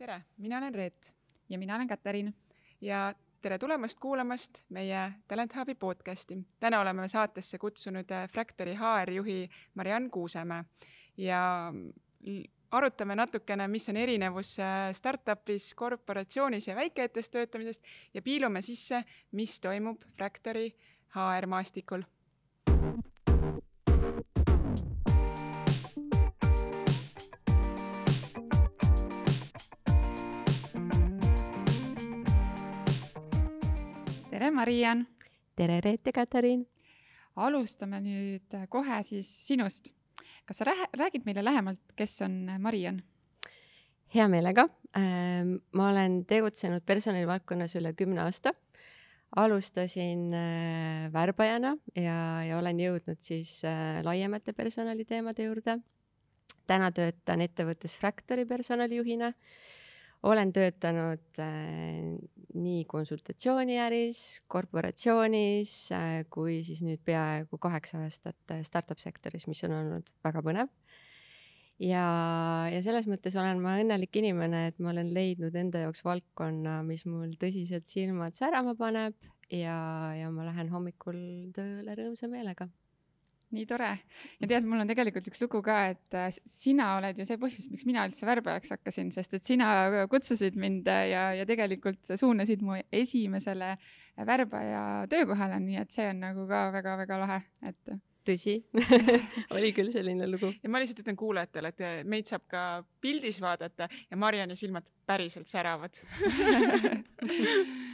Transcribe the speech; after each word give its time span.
tere, 0.00 0.22
mina 0.40 0.58
olen 0.58 0.74
Reet 0.74 1.14
ja 1.48 1.58
mina 1.58 1.74
olen 1.74 1.88
Katariin. 1.88 2.34
Ja 2.80 3.14
tere 3.42 3.58
tulemast 3.58 4.00
kuulamast 4.00 4.62
meie 4.68 5.12
Talent 5.28 5.56
Hubi 5.56 5.74
podcasti. 5.74 6.38
täna 6.60 6.80
oleme 6.80 7.08
saatesse 7.08 7.58
kutsunud 7.58 8.10
äh, 8.10 8.28
Fractory 8.28 8.74
HR 8.74 9.10
juhi 9.10 9.50
Mariann 9.74 10.10
Kuusemäe. 10.10 10.64
Ja 11.16 11.72
arutame 12.70 13.14
natukene, 13.14 13.68
mis 13.68 13.88
on 13.88 13.96
erinevus 13.96 14.54
äh, 14.60 14.88
startup'is, 14.92 15.74
korporatsioonis 15.74 16.68
ja 16.68 16.76
väikeettevõttes 16.76 17.30
töötamisest 17.30 17.84
ja 18.14 18.22
piilume 18.22 18.62
sisse, 18.64 19.04
mis 19.32 19.60
toimub 19.60 20.04
Fractory 20.16 20.70
HR 21.12 21.46
maastikul 21.46 22.08
Mariann! 34.60 35.06
tere, 35.56 35.78
Reet 35.80 36.04
ja 36.04 36.12
Katariin! 36.12 36.66
alustame 37.40 37.96
nüüd 38.04 38.56
kohe 38.68 38.98
siis 39.06 39.28
sinust. 39.46 39.94
kas 40.44 40.60
sa 40.60 40.66
räägid 41.00 41.24
meile 41.24 41.40
lähemalt, 41.40 41.80
kes 41.96 42.18
on 42.26 42.34
Mariann? 42.60 42.98
hea 44.12 44.26
meelega. 44.28 44.66
Ähm, 44.98 45.54
ma 45.72 45.86
olen 45.94 46.18
tegutsenud 46.28 46.84
personalivaldkonnas 46.84 47.72
üle 47.80 47.94
kümne 47.96 48.20
aasta. 48.26 48.52
alustasin 49.36 50.28
äh, 50.34 51.08
värbajana 51.12 51.76
ja, 51.96 52.18
ja 52.44 52.58
olen 52.58 52.84
jõudnud 52.84 53.24
siis 53.24 53.62
äh, 53.64 54.02
laiemate 54.04 54.52
personaliteemade 54.52 55.48
juurde. 55.48 55.78
täna 56.66 56.92
töötan 56.92 57.40
ettevõttes 57.40 57.96
Fractory 57.96 58.44
personalijuhina 58.44 59.32
olen 60.22 60.52
töötanud 60.52 61.40
äh, 61.40 62.18
nii 62.54 62.84
konsultatsiooniäris, 62.90 64.42
korporatsioonis 64.50 65.74
äh, 65.96 66.08
kui 66.32 66.60
siis 66.66 66.82
nüüd 66.84 67.02
peaaegu 67.06 67.58
kaheksa 67.62 68.02
aastat 68.04 68.54
äh, 68.54 68.64
startup 68.66 69.00
sektoris, 69.00 69.46
mis 69.48 69.62
on 69.68 69.76
olnud 69.78 70.12
väga 70.24 70.42
põnev. 70.44 70.72
ja, 71.80 72.04
ja 72.72 72.82
selles 72.84 73.08
mõttes 73.08 73.36
olen 73.40 73.62
ma 73.64 73.78
õnnelik 73.80 74.20
inimene, 74.20 74.66
et 74.70 74.82
ma 74.82 74.92
olen 74.92 75.14
leidnud 75.16 75.56
enda 75.56 75.86
jaoks 75.86 76.04
valdkonna, 76.04 76.80
mis 76.84 77.06
mul 77.08 77.32
tõsiselt 77.40 77.88
silmad 77.88 78.36
särama 78.36 78.76
paneb 78.76 79.16
ja, 79.48 79.78
ja 80.18 80.28
ma 80.34 80.50
lähen 80.50 80.68
hommikul 80.74 81.16
tööle 81.56 81.96
rõõmsa 81.96 82.28
meelega 82.28 82.68
nii 83.54 83.66
tore. 83.68 83.90
ja 84.40 84.50
tead, 84.50 84.66
mul 84.68 84.82
on 84.82 84.90
tegelikult 84.90 85.30
üks 85.30 85.40
lugu 85.42 85.62
ka, 85.66 85.78
et 85.94 86.18
äh, 86.18 86.28
sina 86.48 86.92
oled 86.98 87.18
ju 87.18 87.26
see 87.28 87.40
põhjus, 87.40 87.70
miks 87.72 87.86
mina 87.88 88.04
üldse 88.08 88.28
värbajaks 88.28 88.74
hakkasin, 88.76 89.10
sest 89.14 89.34
et 89.38 89.46
sina 89.46 89.72
kutsusid 90.10 90.58
mind 90.60 90.88
äh, 90.90 91.08
ja, 91.12 91.24
ja 91.40 91.48
tegelikult 91.48 92.12
suunasid 92.14 92.62
mu 92.66 92.78
esimesele 92.92 93.74
värbaja 94.26 94.84
töökohale, 95.10 95.58
nii 95.64 95.80
et 95.80 95.92
see 95.94 96.08
on 96.12 96.24
nagu 96.26 96.46
ka 96.50 96.68
väga-väga 96.74 97.20
lahe, 97.24 97.42
et 97.66 98.00
tõsi 98.26 98.58
oli 99.56 99.70
küll 99.76 99.92
selline 99.94 100.28
lugu. 100.30 100.52
ja 100.62 100.72
ma 100.72 100.80
lihtsalt 100.82 101.02
ütlen 101.04 101.18
kuulajatele, 101.18 101.72
et 101.72 102.06
meid 102.08 102.28
saab 102.30 102.44
ka 102.50 102.64
pildis 103.02 103.40
vaadata 103.42 103.88
ja 104.10 104.18
Marianni 104.20 104.58
silmad 104.58 104.90
päriselt 105.08 105.50
säravad 105.50 106.02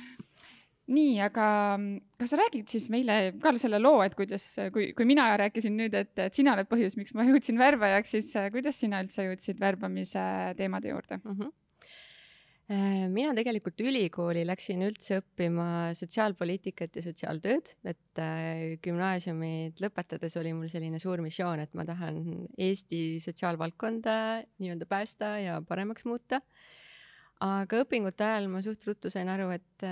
nii, 0.87 1.19
aga 1.25 1.47
mm, 1.77 2.17
kas 2.20 2.33
sa 2.33 2.39
räägid 2.41 2.70
siis 2.70 2.89
meile 2.92 3.34
ka 3.42 3.53
selle 3.59 3.81
loo, 3.83 3.98
et 4.05 4.15
kuidas, 4.19 4.45
kui, 4.75 4.92
kui 4.97 5.09
mina 5.09 5.29
rääkisin 5.41 5.77
nüüd, 5.79 5.95
et, 5.98 6.15
et 6.23 6.34
sina 6.37 6.55
oled 6.55 6.70
põhjus, 6.70 6.97
miks 6.98 7.15
ma 7.17 7.27
jõudsin 7.31 7.59
värbajaks, 7.61 8.17
siis 8.17 8.33
äh, 8.39 8.51
kuidas 8.55 8.79
sina 8.83 9.03
üldse 9.05 9.27
jõudsid 9.29 9.62
värbamise 9.62 10.27
teemade 10.59 10.92
juurde 10.95 11.20
mm? 11.23 11.39
-hmm 11.39 11.55
mina 12.67 13.31
tegelikult 13.31 13.79
ülikooli 13.79 14.41
läksin 14.47 14.81
üldse 14.83 15.20
õppima 15.20 15.95
sotsiaalpoliitikat 15.95 16.97
ja 16.98 17.03
sotsiaaltööd, 17.05 17.69
et 17.87 18.19
äh, 18.19 18.75
gümnaasiumid 18.83 19.79
lõpetades 19.83 20.35
oli 20.41 20.51
mul 20.57 20.70
selline 20.73 20.98
suur 20.98 21.23
missioon, 21.23 21.63
et 21.63 21.77
ma 21.79 21.86
tahan 21.86 22.48
Eesti 22.58 23.20
sotsiaalvaldkonda 23.23 24.17
nii-öelda 24.58 24.89
päästa 24.91 25.36
ja 25.45 25.61
paremaks 25.69 26.08
muuta 26.11 26.42
aga 27.45 27.83
õpingute 27.85 28.24
ajal 28.24 28.48
ma 28.52 28.63
suht 28.64 28.85
ruttu 28.89 29.11
sain 29.13 29.29
aru, 29.29 29.51
et, 29.57 29.85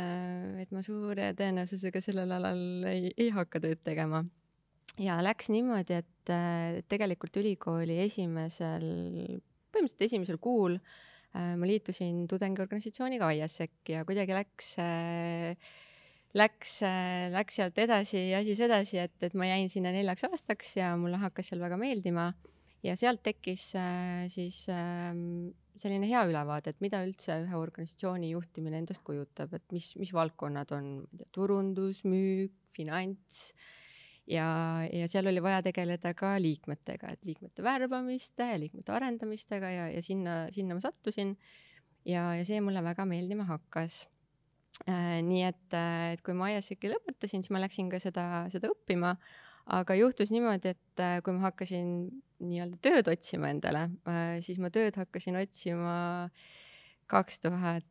et 0.63 0.71
ma 0.73 0.83
suure 0.85 1.33
tõenäosusega 1.37 2.01
sellel 2.05 2.33
alal 2.39 2.89
ei, 2.89 3.13
ei 3.21 3.31
hakka 3.35 3.61
tööd 3.65 3.83
tegema. 3.85 4.25
ja 5.01 5.19
läks 5.25 5.51
niimoodi, 5.53 6.01
et 6.01 6.35
tegelikult 6.89 7.37
ülikooli 7.43 7.99
esimesel, 8.05 8.87
põhimõtteliselt 9.75 10.07
esimesel 10.09 10.39
kuul 10.39 10.79
ma 11.35 11.67
liitusin 11.67 12.29
tudengiorganisatsiooniga 12.31 13.33
ISEC 13.41 13.91
ja 13.91 14.05
kuidagi 14.07 14.37
läks 14.37 14.69
läks, 16.39 16.79
läks 17.35 17.59
sealt 17.59 17.79
edasi 17.83 18.23
asi 18.39 18.55
edasi, 18.55 19.01
et, 19.03 19.17
et 19.21 19.35
ma 19.35 19.51
jäin 19.51 19.69
sinna 19.71 19.93
neljaks 19.95 20.29
aastaks 20.31 20.77
ja 20.79 20.95
mulle 20.97 21.19
hakkas 21.23 21.51
seal 21.51 21.63
väga 21.63 21.77
meeldima 21.81 22.31
ja 22.87 22.95
sealt 22.97 23.25
tekkis 23.27 23.73
siis 24.31 24.63
selline 25.81 26.07
hea 26.07 26.23
ülevaade, 26.29 26.75
et 26.75 26.83
mida 26.85 27.01
üldse 27.07 27.37
ühe 27.45 27.57
organisatsiooni 27.59 28.31
juhtimine 28.31 28.79
endast 28.83 29.03
kujutab, 29.07 29.55
et 29.57 29.65
mis, 29.75 29.91
mis 29.99 30.13
valdkonnad 30.15 30.71
on, 30.77 30.91
turundus, 31.35 32.05
müük, 32.07 32.55
finants 32.75 33.49
ja, 34.31 34.47
ja 34.89 35.09
seal 35.11 35.29
oli 35.31 35.43
vaja 35.43 35.63
tegeleda 35.67 36.15
ka 36.19 36.35
liikmetega, 36.43 37.13
et 37.15 37.29
liikmete 37.29 37.65
värbamiste 37.65 38.49
liikmete 38.63 38.95
arendamistega 38.95 39.71
ja, 39.71 39.87
ja 39.93 40.03
sinna, 40.03 40.45
sinna 40.55 40.79
ma 40.79 40.85
sattusin. 40.85 41.37
ja, 42.07 42.33
ja 42.39 42.45
see 42.47 42.61
mulle 42.65 42.83
väga 42.85 43.07
meeldima 43.09 43.47
hakkas 43.49 44.05
äh,. 44.89 45.21
nii 45.25 45.43
et, 45.49 45.67
äh, 45.75 46.13
et 46.15 46.23
kui 46.25 46.37
ma 46.37 46.51
ISEC-i 46.55 46.93
lõpetasin, 46.93 47.45
siis 47.45 47.55
ma 47.55 47.63
läksin 47.63 47.91
ka 47.93 48.01
seda, 48.03 48.47
seda 48.53 48.71
õppima 48.73 49.15
aga 49.67 49.97
juhtus 49.97 50.33
niimoodi, 50.35 50.75
et 50.75 51.01
äh, 51.03 51.19
kui 51.25 51.35
ma 51.37 51.49
hakkasin 51.49 51.89
nii-öelda 52.45 52.79
tööd 52.85 53.09
otsima 53.15 53.51
endale, 53.53 53.87
äh, 54.11 54.37
siis 54.45 54.61
ma 54.61 54.71
tööd 54.75 54.97
hakkasin 55.01 55.39
otsima 55.41 55.97
kaks 57.11 57.41
tuhat 57.45 57.89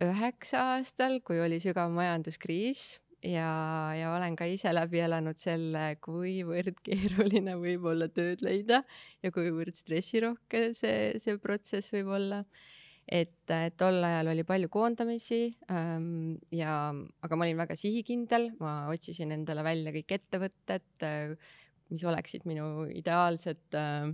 üheksa 0.00 0.64
aastal, 0.76 1.18
kui 1.24 1.40
oli 1.42 1.60
sügav 1.60 1.92
majanduskriis. 1.92 2.98
Ja, 3.20 3.92
ja 3.92 4.14
olen 4.14 4.32
ka 4.32 4.46
ise 4.48 4.70
läbi 4.72 5.02
elanud 5.04 5.36
selle, 5.36 5.98
kuivõrd 6.00 6.78
keeruline 6.86 7.58
võib 7.60 7.84
olla 7.90 8.08
tööd 8.08 8.40
leida 8.40 8.78
ja 9.20 9.32
kuivõrd 9.34 9.76
stressirohke 9.76 10.70
see, 10.78 11.18
see 11.20 11.36
protsess 11.36 11.92
võib 11.92 12.14
olla 12.16 12.38
et 13.10 13.52
tol 13.80 14.04
ajal 14.06 14.30
oli 14.30 14.44
palju 14.46 14.68
koondamisi 14.70 15.48
ähm, 15.72 16.36
ja, 16.54 16.92
aga 16.94 17.38
ma 17.38 17.46
olin 17.46 17.58
väga 17.58 17.74
sihikindel, 17.78 18.52
ma 18.62 18.84
otsisin 18.92 19.34
endale 19.34 19.64
välja 19.66 19.90
kõik 19.96 20.14
ettevõtted 20.14 21.06
äh,, 21.06 21.34
mis 21.90 22.04
oleksid 22.06 22.46
minu 22.46 22.86
ideaalsed 22.94 23.74
äh, 23.74 24.12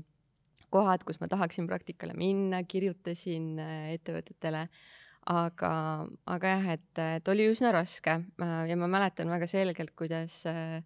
kohad, 0.72 1.04
kus 1.06 1.20
ma 1.20 1.28
tahaksin 1.30 1.68
praktikale 1.68 2.16
minna, 2.18 2.62
kirjutasin 2.64 3.56
äh, 3.62 3.90
ettevõtetele. 3.96 4.66
Aga, 5.26 5.70
aga 6.30 6.50
jah, 6.52 6.66
et, 6.76 7.00
et 7.02 7.28
oli 7.32 7.48
üsna 7.50 7.72
raske 7.74 8.12
äh, 8.14 8.60
ja 8.70 8.76
ma 8.78 8.86
mäletan 8.90 9.30
väga 9.32 9.48
selgelt, 9.50 9.90
kuidas 9.98 10.44
äh, 10.46 10.78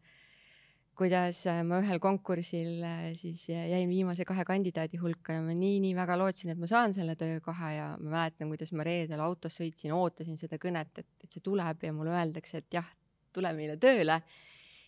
kuidas 1.01 1.47
äh, 1.49 1.63
ma 1.65 1.79
ühel 1.81 2.01
konkursil 2.03 2.83
äh, 2.85 3.05
siis 3.17 3.47
jäin 3.49 3.89
viimase 3.89 4.27
kahe 4.29 4.45
kandidaadi 4.45 5.01
hulka 5.01 5.39
ja 5.39 5.45
ma 5.45 5.55
nii-nii 5.57 5.95
väga 5.97 6.19
lootsin, 6.21 6.53
et 6.53 6.61
ma 6.61 6.69
saan 6.69 6.93
selle 6.97 7.15
töökoha 7.21 7.71
ja 7.73 7.87
ma 8.03 8.19
mäletan, 8.19 8.51
kuidas 8.53 8.75
ma 8.77 8.85
reedel 8.85 9.23
autos 9.25 9.57
sõitsin, 9.63 9.95
ootasin 9.97 10.37
seda 10.41 10.61
kõnet, 10.61 10.93
et, 11.01 11.09
et 11.25 11.33
see 11.33 11.45
tuleb 11.47 11.87
ja 11.87 11.95
mulle 11.97 12.13
öeldakse, 12.13 12.61
et 12.61 12.79
jah, 12.81 12.89
tule 13.33 13.53
meile 13.57 13.79
tööle. 13.81 14.21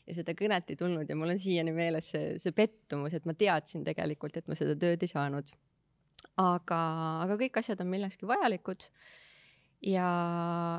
ja 0.03 0.17
seda 0.17 0.35
kõnet 0.35 0.71
ei 0.75 0.77
tulnud 0.77 1.09
ja 1.09 1.17
mul 1.17 1.31
on 1.33 1.39
siiani 1.39 1.73
meeles 1.73 2.09
see, 2.13 2.37
see 2.43 2.53
pettumus, 2.53 3.15
et 3.15 3.27
ma 3.29 3.37
teadsin 3.39 3.85
tegelikult, 3.87 4.37
et 4.37 4.49
ma 4.51 4.59
seda 4.59 4.75
tööd 4.77 5.03
ei 5.03 5.09
saanud. 5.09 5.53
aga, 6.43 6.81
aga 7.25 7.39
kõik 7.41 7.61
asjad 7.63 7.81
on 7.81 7.89
millekski 7.89 8.29
vajalikud. 8.29 8.85
ja, 9.89 10.09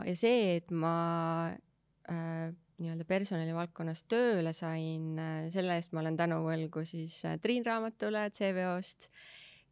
ja 0.05 0.15
see, 0.19 0.59
et 0.59 0.69
ma 0.69 0.97
äh, 2.11 2.51
nii-öelda 2.81 3.05
personalivaldkonnas 3.07 4.03
tööle 4.09 4.53
sain, 4.55 5.13
äh, 5.19 5.47
selle 5.53 5.77
eest 5.77 5.93
ma 5.93 6.01
olen 6.01 6.17
tänu 6.19 6.39
võlgu 6.45 6.83
siis 6.87 7.19
äh, 7.27 7.37
Triin 7.41 7.65
Raamatule 7.65 8.25
CVO-st, 8.33 9.09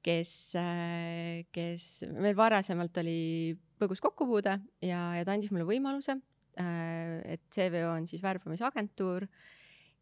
kes, 0.05 0.33
äh, 0.59 1.41
kes 1.53 1.87
meil 2.13 2.37
varasemalt 2.37 3.01
oli 3.01 3.55
põgus 3.81 4.01
kokkupuude 4.03 4.57
ja, 4.85 5.01
ja 5.17 5.25
ta 5.25 5.33
andis 5.33 5.53
mulle 5.53 5.65
võimaluse, 5.69 6.19
et 6.61 7.41
CVO 7.55 7.93
on 7.95 8.03
siis 8.05 8.21
värbamisagentuur 8.21 9.23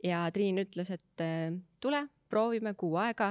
ja 0.04 0.24
Triin 0.34 0.58
ütles, 0.60 0.90
et 0.92 1.24
tule, 1.80 2.02
proovime 2.28 2.74
kuu 2.76 2.98
aega. 3.00 3.30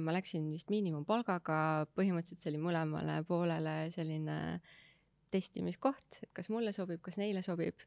ma 0.00 0.14
läksin 0.14 0.46
vist 0.54 0.70
miinimumpalgaga, 0.72 1.88
põhimõtteliselt 1.98 2.40
see 2.40 2.52
oli 2.54 2.62
mõlemale 2.62 3.18
poolele 3.28 3.74
selline 3.92 4.38
testimiskoht, 5.34 6.22
et 6.22 6.30
kas 6.38 6.48
mulle 6.54 6.72
sobib, 6.72 7.02
kas 7.04 7.18
neile 7.20 7.42
sobib. 7.44 7.82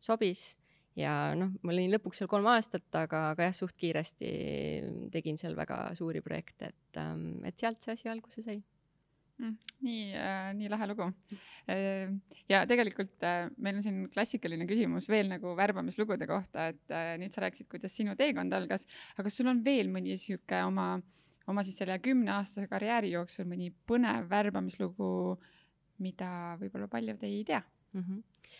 sobis 0.00 0.54
ja 1.00 1.14
noh, 1.38 1.52
ma 1.62 1.72
olin 1.74 1.92
lõpuks 1.94 2.20
seal 2.20 2.30
kolm 2.30 2.48
aastat, 2.52 2.86
aga, 2.96 3.30
aga 3.34 3.48
jah, 3.48 3.56
suht 3.56 3.76
kiiresti 3.80 4.30
tegin 5.14 5.40
seal 5.40 5.56
väga 5.58 5.88
suuri 5.98 6.22
projekte, 6.24 6.70
et, 6.72 7.00
ähm, 7.00 7.40
et 7.48 7.58
sealt 7.58 7.82
see 7.82 7.96
asi 7.96 8.10
alguse 8.12 8.44
sai 8.44 8.60
mm,. 9.40 9.56
nii 9.86 10.02
äh,, 10.16 10.50
nii 10.56 10.70
lahe 10.72 10.88
lugu. 10.90 11.06
ja 12.50 12.62
tegelikult 12.70 13.24
äh, 13.26 13.48
meil 13.58 13.78
on 13.78 13.84
siin 13.84 14.02
klassikaline 14.12 14.66
küsimus 14.70 15.08
veel 15.10 15.30
nagu 15.32 15.54
värbamislugude 15.58 16.28
kohta, 16.30 16.70
et 16.74 16.94
äh, 16.94 17.14
nüüd 17.22 17.34
sa 17.34 17.44
rääkisid, 17.46 17.70
kuidas 17.70 17.96
sinu 17.96 18.16
teekond 18.18 18.54
algas, 18.56 18.86
aga 19.16 19.28
kas 19.28 19.40
sul 19.40 19.50
on 19.52 19.64
veel 19.64 19.92
mõni 19.92 20.18
sihuke 20.20 20.62
oma, 20.66 20.92
oma 21.50 21.64
siis 21.66 21.80
selle 21.80 21.98
kümneaastase 22.04 22.70
karjääri 22.70 23.14
jooksul 23.16 23.48
mõni 23.50 23.72
põnev 23.88 24.28
värbamislugu, 24.30 25.12
mida 26.00 26.56
võib-olla 26.60 26.88
paljud 26.88 27.22
ei 27.28 27.44
tea 27.44 27.60
mm? 27.92 28.02
-hmm. 28.02 28.58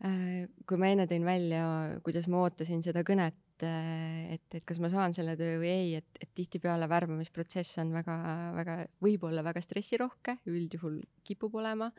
Kui 0.00 0.80
ma 0.80 0.88
enne 0.88 1.04
tõin 1.10 1.26
välja, 1.28 1.62
kuidas 2.04 2.28
ma 2.32 2.44
ootasin 2.46 2.80
seda 2.84 3.02
kõnet 3.04 3.36
et, 3.62 4.34
et, 4.34 4.56
et 4.58 4.64
kas 4.66 4.80
ma 4.80 4.90
saan 4.92 5.14
selle 5.16 5.36
töö 5.38 5.58
või 5.60 5.70
ei, 5.70 5.92
et, 6.00 6.08
et 6.20 6.30
tihtipeale 6.36 6.88
värbamisprotsess 6.90 7.80
on 7.82 7.92
väga, 7.94 8.16
väga, 8.56 8.76
võib-olla 9.04 9.44
väga 9.46 9.62
stressirohke, 9.64 10.38
üldjuhul 10.50 11.00
kipub 11.26 11.54
olema. 11.60 11.90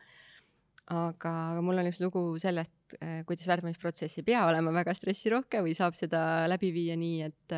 aga, 0.92 1.30
aga 1.52 1.62
mul 1.62 1.78
on 1.78 1.88
üks 1.88 2.00
lugu 2.02 2.22
sellest, 2.42 2.96
kuidas 3.26 3.46
värbamisprotsess 3.48 4.18
ei 4.18 4.26
pea 4.26 4.44
olema 4.48 4.72
väga 4.74 4.94
stressirohke 4.94 5.62
või 5.62 5.74
saab 5.78 5.96
seda 5.96 6.46
läbi 6.50 6.72
viia 6.74 6.96
nii, 6.98 7.22
et, 7.28 7.56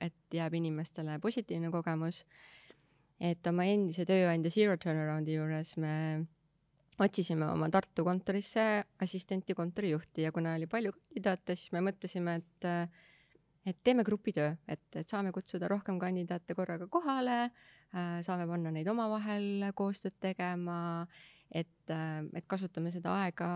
et 0.00 0.38
jääb 0.38 0.54
inimestele 0.54 1.18
positiivne 1.20 1.70
kogemus. 1.70 2.24
et 3.20 3.46
oma 3.46 3.66
endise 3.68 4.06
tööandja 4.08 4.50
Zero 4.50 4.76
Turnaroundi 4.80 5.34
juures 5.34 5.76
me 5.76 5.94
otsisime 7.00 7.48
oma 7.48 7.68
Tartu 7.72 8.04
kontorisse 8.04 8.64
assistenti 9.00 9.54
kontorijuhti 9.56 10.26
ja 10.26 10.32
kuna 10.32 10.54
oli 10.58 10.68
palju 10.70 10.92
kandidaate, 10.96 11.56
siis 11.56 11.72
me 11.72 11.84
mõtlesime, 11.90 12.40
et 12.40 12.70
et 13.68 13.76
teeme 13.84 14.04
grupitöö, 14.04 14.54
et, 14.68 14.86
et 14.96 15.08
saame 15.08 15.34
kutsuda 15.36 15.68
rohkem 15.68 15.98
kandidaate 16.00 16.54
korraga 16.56 16.86
kohale 16.88 17.50
saame 18.24 18.46
panna 18.48 18.70
neid 18.72 18.88
omavahel 18.88 19.66
koostööd 19.76 20.16
tegema, 20.22 20.78
et 21.50 21.68
et 21.90 22.46
kasutame 22.46 22.92
seda 22.94 23.16
aega 23.24 23.48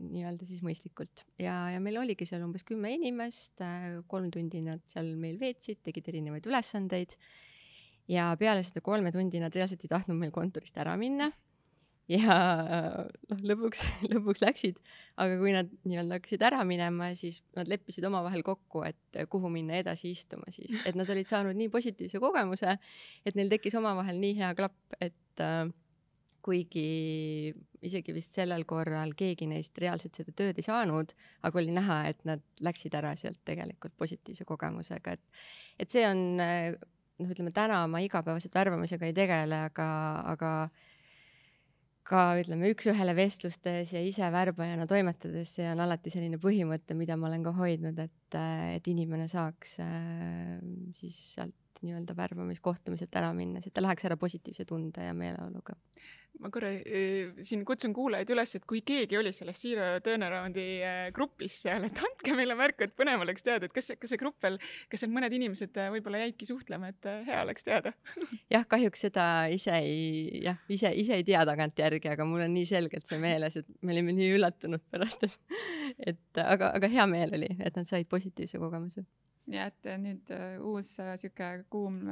nii-öelda 0.00 0.46
siis 0.48 0.62
mõistlikult. 0.64 1.26
ja, 1.38 1.68
ja 1.74 1.80
meil 1.80 2.00
oligi 2.00 2.26
seal 2.26 2.42
umbes 2.46 2.64
kümme 2.64 2.94
inimest 2.96 3.60
kolm 4.08 4.30
tundi 4.32 4.62
nad 4.64 4.80
seal 4.88 5.12
meil 5.20 5.38
veetsid, 5.38 5.82
tegid 5.84 6.08
erinevaid 6.08 6.46
ülesandeid 6.48 7.16
ja 8.08 8.32
peale 8.40 8.64
seda 8.64 8.80
kolme 8.80 9.12
tundi 9.12 9.40
nad 9.40 9.54
reaalselt 9.54 9.84
ei 9.84 9.92
tahtnud 9.92 10.18
meil 10.18 10.32
kontorist 10.32 10.76
ära 10.80 10.96
minna 10.96 11.30
ja 12.10 12.38
noh, 13.30 13.44
lõpuks, 13.50 13.84
lõpuks 14.12 14.42
läksid, 14.44 14.80
aga 15.20 15.38
kui 15.40 15.54
nad 15.54 15.70
nii-öelda 15.86 16.18
hakkasid 16.18 16.44
ära 16.44 16.64
minema, 16.68 17.12
siis 17.18 17.40
nad 17.56 17.70
leppisid 17.70 18.04
omavahel 18.08 18.44
kokku, 18.46 18.84
et 18.88 19.22
kuhu 19.32 19.52
minna 19.52 19.78
edasi 19.80 20.12
istuma 20.12 20.50
siis, 20.54 20.76
et 20.84 20.98
nad 20.98 21.08
olid 21.10 21.30
saanud 21.30 21.56
nii 21.58 21.70
positiivse 21.72 22.20
kogemuse, 22.22 22.76
et 23.24 23.38
neil 23.38 23.52
tekkis 23.52 23.78
omavahel 23.80 24.20
nii 24.20 24.36
hea 24.42 24.52
klapp, 24.58 24.98
et 25.00 25.44
äh, 25.44 25.64
kuigi 26.44 27.54
isegi 27.84 28.14
vist 28.16 28.36
sellel 28.36 28.66
korral 28.68 29.14
keegi 29.16 29.48
neist 29.48 29.78
reaalselt 29.80 30.16
seda 30.18 30.32
tööd 30.36 30.58
ei 30.60 30.66
saanud, 30.66 31.12
aga 31.44 31.60
oli 31.60 31.72
näha, 31.72 31.98
et 32.12 32.20
nad 32.28 32.42
läksid 32.64 32.94
ära 32.98 33.14
sealt 33.20 33.40
tegelikult 33.48 33.96
positiivse 34.00 34.46
kogemusega, 34.48 35.16
et, 35.16 35.44
et 35.80 35.92
see 35.92 36.04
on 36.08 36.24
noh, 36.36 37.30
ütleme 37.30 37.52
täna 37.54 37.84
ma 37.90 38.02
igapäevaselt 38.04 38.56
värbamisega 38.56 39.08
ei 39.08 39.16
tegele, 39.16 39.64
aga, 39.70 39.88
aga 40.34 40.50
ka 42.04 42.22
ütleme 42.40 42.68
üks-ühele 42.74 43.14
vestlustes 43.16 43.94
ja 43.94 44.02
ise 44.04 44.28
värbajana 44.32 44.86
toimetades, 44.90 45.54
see 45.56 45.66
on 45.70 45.80
alati 45.84 46.12
selline 46.12 46.38
põhimõte, 46.42 46.96
mida 46.98 47.16
ma 47.16 47.30
olen 47.30 47.46
ka 47.46 47.54
hoidnud, 47.56 48.00
et, 48.04 48.38
et 48.76 48.90
inimene 48.92 49.28
saaks 49.32 49.78
äh, 49.84 50.58
siis 50.98 51.20
sealt 51.36 51.56
nii-öelda 51.84 52.16
värbamiskohtumiselt 52.16 53.16
ära 53.20 53.32
minnes, 53.36 53.66
et 53.66 53.74
ta 53.74 53.82
läheks 53.84 54.06
ära 54.08 54.16
positiivse 54.20 54.64
tunde 54.68 55.04
ja 55.04 55.16
meeleoluga. 55.16 55.76
Ma 56.42 56.50
korra 56.52 56.70
äh, 56.74 57.32
siin 57.44 57.62
kutsun 57.66 57.94
kuulajaid 57.96 58.30
üles, 58.34 58.54
et 58.58 58.64
kui 58.68 58.82
keegi 58.86 59.18
oli 59.18 59.32
selles 59.34 59.60
Zero 59.62 59.86
Turnaroundi 60.04 60.66
äh, 60.84 61.00
grupis 61.14 61.56
seal, 61.64 61.86
et 61.88 62.00
andke 62.08 62.34
meile 62.36 62.56
märku, 62.58 62.86
et 62.86 62.94
põnev 62.98 63.22
oleks 63.24 63.46
teada, 63.46 63.68
et 63.68 63.74
kas, 63.74 63.92
kas 64.00 64.14
see 64.14 64.20
grupp 64.20 64.42
veel, 64.44 64.58
kas 64.92 65.04
seal 65.04 65.12
mõned 65.14 65.34
inimesed 65.38 65.78
äh, 65.80 65.90
võib-olla 65.94 66.24
jäidki 66.24 66.48
suhtlema, 66.48 66.92
et 66.94 67.10
hea 67.28 67.40
oleks 67.46 67.66
teada. 67.66 67.94
Jah, 68.54 68.66
kahjuks 68.70 69.06
seda 69.06 69.26
ise 69.54 69.74
ei, 69.78 70.42
jah, 70.44 70.58
ise, 70.72 70.92
ise 71.00 71.18
ei 71.18 71.26
tea 71.26 71.42
tagantjärgi, 71.48 72.10
aga 72.12 72.26
mul 72.28 72.44
on 72.46 72.54
nii 72.56 72.68
selgelt 72.68 73.08
see 73.08 73.20
meeles, 73.22 73.58
et 73.60 73.68
me 73.82 73.94
olime 73.94 74.14
nii 74.16 74.34
üllatunud 74.36 74.84
pärast, 74.92 75.26
et, 75.28 75.58
et 76.12 76.42
aga, 76.44 76.74
aga 76.78 76.90
hea 76.90 77.06
meel 77.10 77.38
oli, 77.38 77.50
et 77.58 77.78
nad 77.78 77.88
said 77.88 78.10
positiivse 78.10 78.60
kogemuse 78.62 79.06
ja 79.52 79.68
et 79.70 79.88
nüüd 80.00 80.30
uh, 80.32 80.56
uus 80.72 80.94
uh, 81.02 81.14
sihuke 81.20 81.50
kuum 81.72 82.02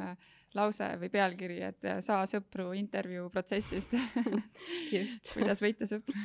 lause 0.56 0.88
või 1.00 1.08
pealkiri, 1.12 1.61
et 1.64 1.87
saa 2.05 2.26
sõpru 2.29 2.73
intervjuu 2.76 3.31
protsessist. 3.32 3.94
Just. 4.94 5.31
Kuidas 5.37 5.62
võita 5.64 5.88
sõpru. 5.88 6.17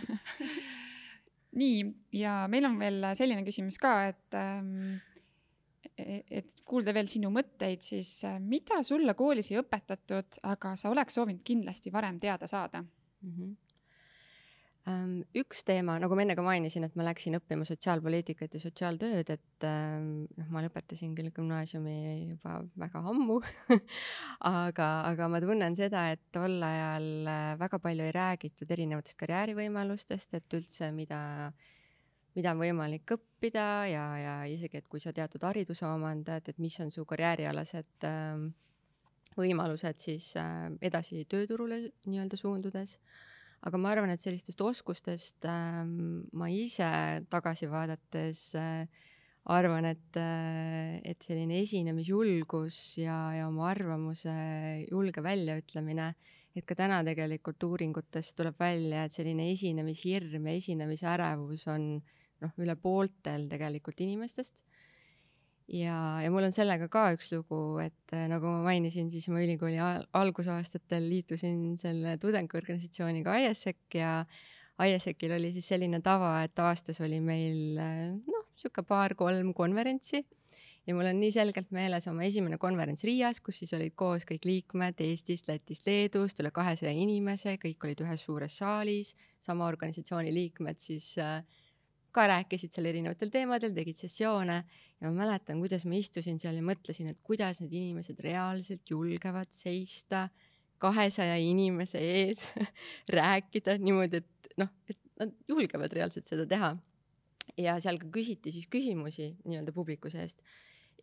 Nii, 1.58 1.86
ja 2.20 2.42
meil 2.52 2.68
on 2.68 2.76
veel 2.80 3.08
selline 3.18 3.46
küsimus 3.48 3.80
ka, 3.82 3.94
et 4.12 4.36
um, 4.38 4.98
et 5.98 6.52
kuulda 6.68 6.94
veel 6.94 7.08
sinu 7.10 7.32
mõtteid, 7.34 7.82
siis 7.82 8.12
mida 8.44 8.84
sulle 8.86 9.16
koolis 9.18 9.48
ei 9.50 9.62
õpetatud, 9.64 10.42
aga 10.46 10.76
sa 10.78 10.92
oleks 10.92 11.16
soovinud 11.18 11.42
kindlasti 11.48 11.90
varem 11.94 12.20
teada 12.22 12.52
saada? 12.52 12.84
Mm? 12.84 13.32
-hmm 13.32 13.56
üks 15.36 15.66
teema, 15.68 15.98
nagu 16.00 16.16
ma 16.16 16.24
enne 16.24 16.36
ka 16.38 16.44
mainisin, 16.46 16.86
et 16.88 16.94
ma 16.96 17.04
läksin 17.08 17.36
õppima 17.36 17.66
sotsiaalpoliitikat 17.68 18.54
ja 18.56 18.62
sotsiaaltööd, 18.62 19.32
et 19.34 19.66
noh, 19.68 20.48
ma 20.54 20.64
lõpetasin 20.64 21.16
küll 21.18 21.32
gümnaasiumi 21.36 21.96
juba 22.32 22.62
väga 22.80 23.02
ammu 23.12 23.40
aga, 24.48 24.90
aga 25.10 25.30
ma 25.34 25.42
tunnen 25.44 25.76
seda, 25.76 26.06
et 26.16 26.24
tol 26.32 26.64
ajal 26.64 27.28
äh, 27.28 27.50
väga 27.60 27.82
palju 27.84 28.08
ei 28.08 28.16
räägitud 28.16 28.72
erinevatest 28.78 29.20
karjäärivõimalustest, 29.20 30.38
et 30.40 30.58
üldse, 30.60 30.94
mida, 30.96 31.20
mida 32.38 32.56
on 32.56 32.64
võimalik 32.64 33.18
õppida 33.18 33.68
ja, 33.92 34.08
ja 34.24 34.40
isegi, 34.48 34.80
et 34.80 34.88
kui 34.88 35.04
sa 35.04 35.12
teatud 35.12 35.44
hariduse 35.44 35.88
omandad, 35.90 36.48
et 36.48 36.64
mis 36.64 36.80
on 36.80 36.94
su 36.96 37.04
karjäärialased 37.08 38.08
võimalused 39.38 40.00
siis 40.02 40.32
edasi 40.82 41.26
tööturule 41.30 41.90
nii-öelda 42.08 42.40
suundudes 42.40 43.02
aga 43.66 43.80
ma 43.82 43.92
arvan, 43.92 44.14
et 44.14 44.22
sellistest 44.22 44.62
oskustest 44.62 45.48
äh, 45.50 45.84
ma 45.88 46.50
ise 46.54 46.88
tagasi 47.32 47.70
vaadates 47.72 48.42
äh, 48.60 48.86
arvan, 49.54 49.88
et 49.90 50.20
äh,, 50.20 51.00
et 51.08 51.24
selline 51.24 51.62
esinemisjulgus 51.64 53.00
ja, 53.02 53.18
ja 53.38 53.48
oma 53.48 53.72
arvamuse 53.72 54.36
julge 54.92 55.24
väljaütlemine, 55.26 56.12
et 56.58 56.66
ka 56.68 56.78
täna 56.78 57.02
tegelikult 57.06 57.64
uuringutest 57.64 58.38
tuleb 58.38 58.60
välja, 58.60 59.06
et 59.06 59.16
selline 59.16 59.50
esinemishirm 59.54 60.50
ja 60.50 60.58
esinemise 60.58 61.10
ärevus 61.10 61.68
on 61.72 61.92
noh, 61.98 62.58
üle 62.62 62.78
pooltel 62.82 63.48
tegelikult 63.50 64.06
inimestest 64.06 64.67
ja, 65.68 65.98
ja 66.24 66.32
mul 66.32 66.48
on 66.48 66.56
sellega 66.56 66.88
ka 66.92 67.10
üks 67.16 67.32
lugu, 67.34 67.80
et 67.84 68.16
äh, 68.16 68.28
nagu 68.32 68.50
ma 68.50 68.64
mainisin, 68.70 69.10
siis 69.12 69.28
ma 69.32 69.42
ülikooli 69.44 69.80
algusaastatel 70.16 71.10
liitusin 71.12 71.76
selle 71.80 72.18
tudengiorganisatsiooniga 72.22 73.36
ISEC 73.48 74.00
ja 74.00 74.14
ISEC-il 74.78 75.36
oli 75.40 75.52
siis 75.56 75.68
selline 75.68 76.02
tava, 76.06 76.38
et 76.46 76.60
aastas 76.62 77.02
oli 77.04 77.20
meil 77.24 77.80
äh, 77.82 78.10
noh, 78.16 78.50
sihuke 78.58 78.86
paar-kolm 78.88 79.54
konverentsi. 79.58 80.24
Ja 80.88 80.94
mul 80.96 81.10
on 81.10 81.18
nii 81.20 81.34
selgelt 81.36 81.74
meeles 81.76 82.06
oma 82.08 82.24
esimene 82.24 82.56
konverents 82.62 83.04
Riias, 83.04 83.42
kus 83.44 83.58
siis 83.60 83.74
olid 83.76 83.92
koos 84.00 84.24
kõik 84.24 84.46
liikmed 84.48 85.02
Eestist, 85.04 85.50
Lätist, 85.52 85.84
Leedust, 85.84 86.40
üle 86.40 86.54
kahesaja 86.56 86.94
inimese, 86.96 87.58
kõik 87.60 87.84
olid 87.84 88.06
ühes 88.06 88.24
suures 88.24 88.56
saalis, 88.62 89.12
sama 89.44 89.68
organisatsiooni 89.68 90.32
liikmed 90.32 90.80
siis 90.80 91.10
äh, 91.20 91.42
ka 92.16 92.28
rääkisid 92.32 92.74
seal 92.74 92.90
erinevatel 92.90 93.32
teemadel, 93.34 93.74
tegid 93.76 94.00
sessioone 94.00 94.58
ja 95.02 95.10
ma 95.10 95.14
mäletan, 95.24 95.62
kuidas 95.62 95.86
ma 95.86 95.98
istusin 96.00 96.40
seal 96.42 96.58
ja 96.58 96.66
mõtlesin, 96.66 97.12
et 97.12 97.20
kuidas 97.26 97.62
need 97.62 97.74
inimesed 97.78 98.20
reaalselt 98.24 98.90
julgevad 98.90 99.52
seista 99.56 100.28
kahesaja 100.82 101.38
inimese 101.42 102.02
ees 102.02 102.48
rääkida 103.18 103.78
niimoodi, 103.82 104.22
et 104.22 104.52
noh, 104.62 104.74
et 104.90 105.00
nad 105.20 105.34
julgevad 105.50 105.94
reaalselt 105.94 106.30
seda 106.30 106.46
teha. 106.50 106.76
ja 107.58 107.78
seal 107.82 107.98
ka 107.98 108.10
küsiti 108.14 108.52
siis 108.54 108.68
küsimusi 108.70 109.32
nii-öelda 109.46 109.74
publiku 109.74 110.10
seest. 110.14 110.42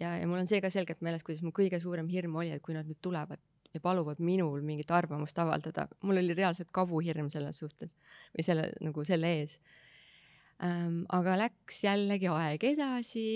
ja, 0.01 0.17
ja 0.19 0.27
mul 0.27 0.43
on 0.43 0.51
see 0.51 0.61
ka 0.63 0.71
selgelt 0.71 1.03
meeles, 1.03 1.25
kuidas 1.27 1.43
mu 1.43 1.51
kõige 1.55 1.81
suurem 1.83 2.09
hirm 2.09 2.37
oli, 2.37 2.53
et 2.55 2.63
kui 2.63 2.75
nad 2.75 2.87
nüüd 2.87 3.01
tulevad 3.03 3.43
ja 3.75 3.81
paluvad 3.83 4.21
minul 4.23 4.63
mingit 4.63 4.91
arvamust 4.95 5.39
avaldada, 5.39 5.89
mul 6.03 6.21
oli 6.21 6.35
reaalselt 6.35 6.71
kabuhirm 6.73 7.31
selles 7.31 7.59
suhtes 7.59 7.91
või 8.37 8.47
selle 8.47 8.69
nagu 8.81 9.05
selle 9.05 9.33
ees. 9.41 9.59
Aga 10.65 11.37
läks 11.37 11.83
jällegi 11.85 12.29
aeg 12.33 12.63
edasi 12.65 13.27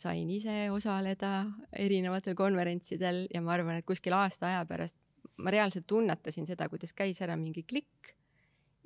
sain 0.00 0.30
ise 0.32 0.70
osaleda 0.72 1.44
erinevatel 1.76 2.36
konverentsidel 2.38 3.26
ja 3.34 3.42
ma 3.44 3.52
arvan, 3.56 3.80
et 3.80 3.88
kuskil 3.88 4.16
aasta 4.16 4.48
aja 4.48 4.62
pärast 4.68 4.96
ma 5.40 5.52
reaalselt 5.52 5.86
tunnetasin 5.88 6.48
seda, 6.48 6.68
kuidas 6.70 6.92
käis 6.96 7.20
ära 7.24 7.36
mingi 7.40 7.64
klikk. 7.68 8.14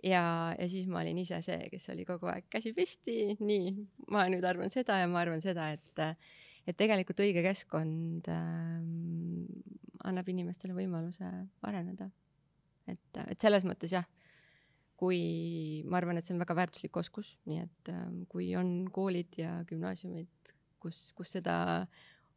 Ja, 0.05 0.53
ja 0.59 0.67
siis 0.69 0.89
ma 0.91 1.01
olin 1.01 1.23
ise 1.23 1.39
see, 1.45 1.69
kes 1.73 1.89
oli 1.95 2.05
kogu 2.05 2.29
aeg 2.29 2.51
käsi 2.53 2.75
püsti, 2.77 3.39
nii, 3.41 3.71
ma 4.13 4.27
nüüd 4.29 4.45
arvan 4.45 4.73
seda 4.73 4.99
ja 5.01 5.07
ma 5.09 5.23
arvan 5.23 5.41
seda, 5.41 5.71
et, 5.73 6.03
et 6.69 6.77
tegelikult 6.77 7.23
õige 7.25 7.41
keskkond 7.47 8.29
äh, 8.29 8.83
annab 10.05 10.29
inimestele 10.29 10.77
võimaluse 10.77 11.31
areneda. 11.65 12.11
Et, 12.85 13.23
et 13.25 13.41
selles 13.41 13.65
mõttes 13.65 13.97
jah, 13.97 14.05
kui 14.99 15.83
ma 15.91 15.99
arvan, 15.99 16.19
et 16.19 16.27
see 16.27 16.35
on 16.37 16.43
väga 16.43 16.57
väärtuslik 16.59 16.97
oskus, 17.01 17.35
nii 17.51 17.63
et 17.65 17.93
ähm, 17.93 18.21
kui 18.31 18.53
on 18.59 18.85
koolid 18.95 19.35
ja 19.41 19.57
gümnaasiumid, 19.69 20.53
kus, 20.83 21.09
kus 21.19 21.35
seda 21.39 21.57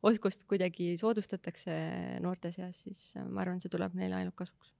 oskust 0.07 0.45
kuidagi 0.49 0.95
soodustatakse 0.99 1.75
noorte 2.23 2.51
seas, 2.55 2.81
siis 2.87 3.03
äh, 3.17 3.27
ma 3.27 3.43
arvan, 3.45 3.61
see 3.61 3.73
tuleb 3.73 3.97
neile 3.97 4.19
ainult 4.19 4.37
kasuks. 4.39 4.73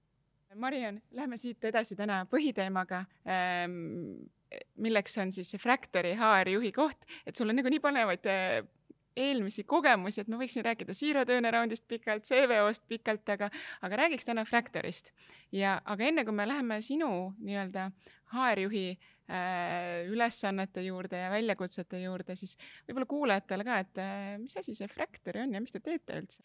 Mariann, 0.58 1.02
lähme 1.12 1.36
siit 1.36 1.62
edasi 1.68 1.96
täna 1.98 2.22
põhiteemaga 2.30 3.02
ähm,, 3.28 4.24
milleks 4.80 5.18
on 5.20 5.30
siis 5.34 5.50
see 5.52 5.60
Fractory 5.60 6.14
HR 6.16 6.48
juhi 6.54 6.72
koht, 6.72 7.04
et 7.28 7.36
sul 7.36 7.52
on 7.52 7.58
nagu 7.60 7.70
nii 7.70 7.82
põnevaid 7.84 8.28
äh, 8.32 8.62
eelmisi 9.16 9.64
kogemusi, 9.68 10.22
et 10.22 10.30
ma 10.30 10.38
võiksin 10.40 10.64
rääkida 10.66 10.94
Zero 10.96 11.24
turnaround'ist 11.28 11.86
pikalt, 11.90 12.26
CVO-st 12.28 12.86
pikalt, 12.90 13.28
aga, 13.34 13.50
aga 13.86 14.00
räägiks 14.02 14.28
täna 14.28 14.44
Fractorist. 14.48 15.12
ja, 15.52 15.78
aga 15.84 16.04
enne 16.04 16.24
kui 16.24 16.34
me 16.34 16.46
läheme 16.48 16.80
sinu 16.84 17.10
nii-öelda 17.38 17.88
HR-juhi 18.32 18.86
äh, 18.92 20.08
ülesannete 20.12 20.84
juurde 20.86 21.22
ja 21.24 21.30
väljakutsete 21.32 22.02
juurde, 22.02 22.36
siis 22.36 22.56
võib-olla 22.88 23.10
kuulajatele 23.10 23.68
ka, 23.68 23.78
et 23.84 24.02
äh, 24.02 24.32
mis 24.42 24.56
asi 24.60 24.76
see 24.76 24.90
Fractory 24.92 25.44
on 25.44 25.54
ja 25.56 25.62
mis 25.64 25.74
te 25.74 25.82
teete 25.84 26.22
üldse 26.22 26.42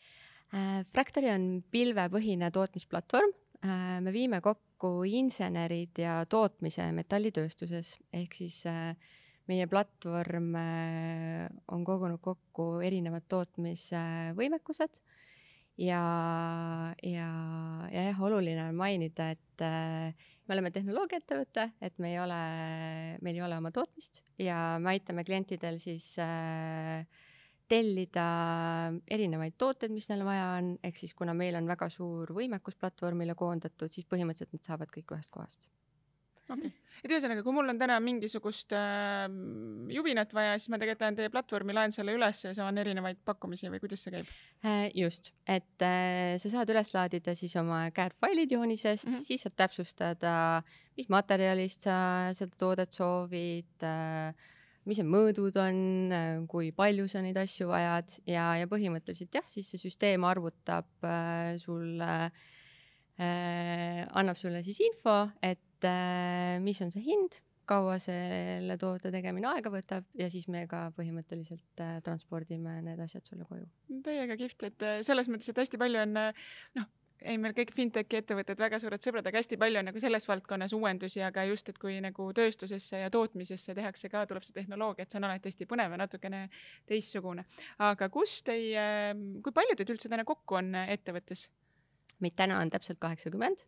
äh,? 0.54 0.84
Fractory 0.94 1.32
on 1.34 1.48
pilvepõhine 1.74 2.52
tootmisplatvorm 2.56 3.34
äh,. 3.64 4.00
me 4.06 4.16
viime 4.16 4.42
kokku 4.42 5.04
insenerid 5.10 6.00
ja 6.02 6.22
tootmise 6.30 6.92
metallitööstuses 6.96 7.98
ehk 8.14 8.40
siis 8.40 8.64
äh, 8.70 8.96
meie 9.52 9.68
platvorm 9.68 10.54
äh, 10.56 11.48
on 11.74 11.84
kogunud 11.88 12.22
kokku 12.24 12.78
erinevad 12.86 13.26
tootmisvõimekused. 13.32 15.02
Ja, 15.82 16.04
ja, 17.02 17.28
ja 17.90 18.06
jah, 18.12 18.22
oluline 18.22 18.68
on 18.70 18.78
mainida, 18.78 19.32
et 19.34 19.64
äh, 19.66 20.30
me 20.46 20.56
oleme 20.56 20.70
tehnoloogiaettevõte, 20.76 21.72
et 21.82 21.98
me 22.04 22.14
ei 22.14 22.20
ole, 22.22 22.40
meil 23.26 23.40
ei 23.40 23.46
ole 23.46 23.58
oma 23.58 23.74
tootmist. 23.74 24.22
Ja 24.38 24.78
me 24.80 24.94
aitame 24.94 25.26
klientidel 25.26 25.82
siis 25.82 26.12
äh, 26.22 27.08
tellida 27.74 28.28
erinevaid 29.10 29.58
tooteid, 29.58 29.96
mis 29.96 30.12
neil 30.12 30.22
vaja 30.28 30.52
on, 30.60 30.76
ehk 30.86 31.02
siis 31.02 31.18
kuna 31.18 31.34
meil 31.38 31.58
on 31.58 31.68
väga 31.68 31.90
suur 31.90 32.36
võimekus 32.38 32.78
platvormile 32.78 33.34
koondatud, 33.40 33.90
siis 33.90 34.06
põhimõtteliselt 34.06 34.54
nad 34.54 34.70
saavad 34.70 34.94
kõik 34.94 35.18
ühest 35.18 35.34
kohast 35.34 35.66
okay., 36.50 36.72
et 37.04 37.12
ühesõnaga, 37.12 37.44
kui 37.46 37.56
mul 37.56 37.72
on 37.72 37.80
täna 37.80 37.98
mingisugust 38.04 38.74
äh, 38.78 39.26
jubinat 39.94 40.34
vaja, 40.36 40.56
siis 40.58 40.72
ma 40.72 40.80
tegelikult 40.82 41.06
lähen 41.06 41.20
teie 41.20 41.32
platvormi, 41.34 41.76
laen 41.76 41.96
selle 41.96 42.16
üles 42.16 42.44
ja 42.46 42.54
saan 42.56 42.80
erinevaid 42.82 43.20
pakkumisi 43.26 43.72
või 43.72 43.82
kuidas 43.84 44.06
see 44.06 44.16
käib 44.16 44.32
äh,? 44.64 44.88
just, 44.98 45.34
et 45.48 45.86
äh, 45.86 46.36
sa 46.42 46.54
saad 46.54 46.74
üles 46.74 46.94
laadida 46.96 47.36
siis 47.40 47.56
oma 47.60 47.86
CAD 47.96 48.16
failid 48.24 48.56
joonisest 48.56 49.08
mm, 49.08 49.20
-hmm. 49.20 49.28
siis 49.28 49.46
saad 49.48 49.58
täpsustada, 49.66 50.36
mis 50.98 51.12
materjalist 51.14 51.88
sa 51.90 51.98
seda 52.38 52.60
toodet 52.60 52.96
soovid 52.96 53.88
äh,, 53.88 54.34
mis 54.90 55.00
need 55.00 55.12
mõõdud 55.12 55.60
on, 55.64 55.78
äh, 56.12 56.40
kui 56.52 56.72
palju 56.76 57.08
sa 57.12 57.24
neid 57.24 57.38
asju 57.40 57.70
vajad 57.72 58.18
ja, 58.28 58.50
ja 58.60 58.70
põhimõtteliselt 58.72 59.36
jah, 59.40 59.46
siis 59.48 59.70
see 59.72 59.82
süsteem 59.82 60.26
arvutab 60.28 61.08
äh, 61.08 61.56
sulle 61.62 62.14
äh,, 63.20 64.04
annab 64.12 64.40
sulle 64.40 64.64
siis 64.66 64.82
info, 64.84 65.28
et 65.42 65.62
et 65.84 65.90
äh, 65.90 66.62
mis 66.64 66.80
on 66.82 66.92
see 66.94 67.04
hind, 67.04 67.40
kaua 67.68 67.98
selle 68.02 68.76
toote 68.80 69.12
tegemine 69.12 69.48
aega 69.54 69.72
võtab 69.72 70.08
ja 70.20 70.28
siis 70.32 70.50
me 70.52 70.66
ka 70.72 70.90
põhimõtteliselt 70.98 71.84
äh, 71.84 72.00
transpordime 72.04 72.82
need 72.84 73.00
asjad 73.04 73.24
sulle 73.28 73.48
koju. 73.48 73.68
täiega 74.04 74.38
kihvt, 74.40 74.68
et 74.70 74.84
äh, 74.84 75.00
selles 75.06 75.32
mõttes, 75.32 75.50
et 75.52 75.64
hästi 75.64 75.80
palju 75.80 76.02
on 76.04 76.14
noh, 76.16 76.90
ei, 77.24 77.38
meil 77.40 77.56
kõik 77.56 77.72
fintechi 77.76 78.20
ettevõtted, 78.20 78.60
väga 78.60 78.80
suured 78.84 79.04
sõbrad, 79.04 79.28
aga 79.28 79.40
hästi 79.40 79.60
palju 79.60 79.80
on 79.80 79.88
nagu 79.88 80.04
selles 80.04 80.28
valdkonnas 80.28 80.76
uuendusi, 80.76 81.24
aga 81.24 81.46
just, 81.48 81.72
et 81.72 81.80
kui 81.80 81.96
nagu 82.04 82.30
tööstusesse 82.36 83.00
ja 83.06 83.12
tootmisesse 83.12 83.76
tehakse 83.76 84.12
ka, 84.12 84.26
tuleb 84.28 84.44
see 84.44 84.56
tehnoloogia, 84.60 85.08
et 85.08 85.16
see 85.16 85.22
on 85.22 85.30
alati 85.30 85.52
hästi 85.52 85.68
põnev 85.72 85.96
ja 85.96 86.02
natukene 86.04 86.46
teistsugune. 86.90 87.48
aga 87.92 88.12
kus 88.12 88.42
teie, 88.44 88.88
kui 89.44 89.56
palju 89.56 89.80
teid 89.80 89.96
üldse 89.96 90.12
täna 90.12 90.28
kokku 90.28 90.60
on 90.60 90.76
ettevõttes? 90.84 91.48
meid 92.24 92.36
täna 92.40 92.60
on 92.64 92.70
täpselt 92.72 93.00
kaheksakümmend. 93.04 93.64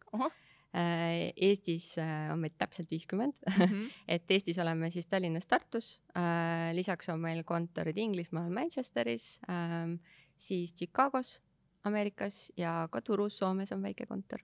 Äh, 0.75 1.31
Eestis 1.39 1.93
äh, 2.01 2.27
on 2.33 2.41
meid 2.43 2.57
täpselt 2.59 2.89
viiskümmend 2.91 3.37
mm, 3.47 3.61
-hmm. 3.63 3.91
et 4.15 4.31
Eestis 4.31 4.57
oleme 4.59 4.89
siis 4.91 5.07
Tallinnas, 5.07 5.47
Tartus, 5.47 6.01
äh, 6.17 6.73
lisaks 6.75 7.09
on 7.09 7.21
meil 7.23 7.43
kontorid 7.43 7.97
Inglismaal, 7.97 8.49
Manchesteris, 8.51 9.39
ähm, 9.49 9.99
siis 10.35 10.73
Chicagos 10.73 11.39
Ameerikas 11.83 12.51
ja 12.57 12.87
ka 12.91 13.01
Turus, 13.01 13.37
Soomes 13.37 13.71
on 13.71 13.81
väike 13.81 14.05
kontor. 14.05 14.39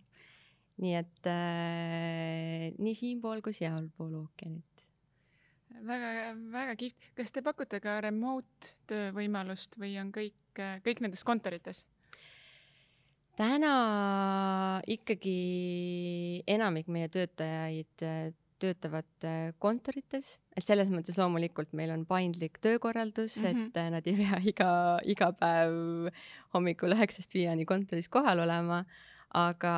nii 0.82 0.96
et 0.96 1.28
äh, 1.28 2.72
nii 2.80 2.96
siinpool 2.96 3.42
kui 3.42 3.54
sealpool 3.54 4.14
ookeanit 4.24 4.72
väga, 5.88 6.36
väga 6.52 6.76
kihvt. 6.76 7.12
kas 7.16 7.32
te 7.32 7.42
pakute 7.42 7.80
ka 7.84 8.00
remote 8.02 8.76
töö 8.88 9.12
võimalust 9.16 9.78
või 9.82 9.98
on 10.02 10.12
kõik, 10.16 10.38
kõik 10.56 11.02
nendes 11.04 11.24
kontorites? 11.28 11.86
Täna 13.40 13.74
ikkagi 14.90 15.40
enamik 16.50 16.90
meie 16.92 17.10
töötajaid 17.12 18.06
äh, 18.06 18.32
töötavad 18.62 19.26
äh, 19.26 19.54
kontorites, 19.62 20.36
et 20.58 20.66
selles 20.68 20.92
mõttes 20.94 21.18
loomulikult 21.18 21.72
meil 21.78 21.94
on 21.96 22.04
paindlik 22.10 22.60
töökorraldus 22.62 23.40
mm, 23.40 23.46
-hmm. 23.46 23.70
et 23.72 23.80
äh, 23.82 23.88
nad 23.94 24.08
ei 24.08 24.18
pea 24.20 24.42
iga, 24.52 24.74
iga 25.06 25.32
päev 25.38 26.12
hommikul 26.54 26.98
üheksast 26.98 27.34
viieni 27.34 27.66
kontoris 27.66 28.10
kohal 28.12 28.44
olema, 28.44 28.84
aga, 29.34 29.74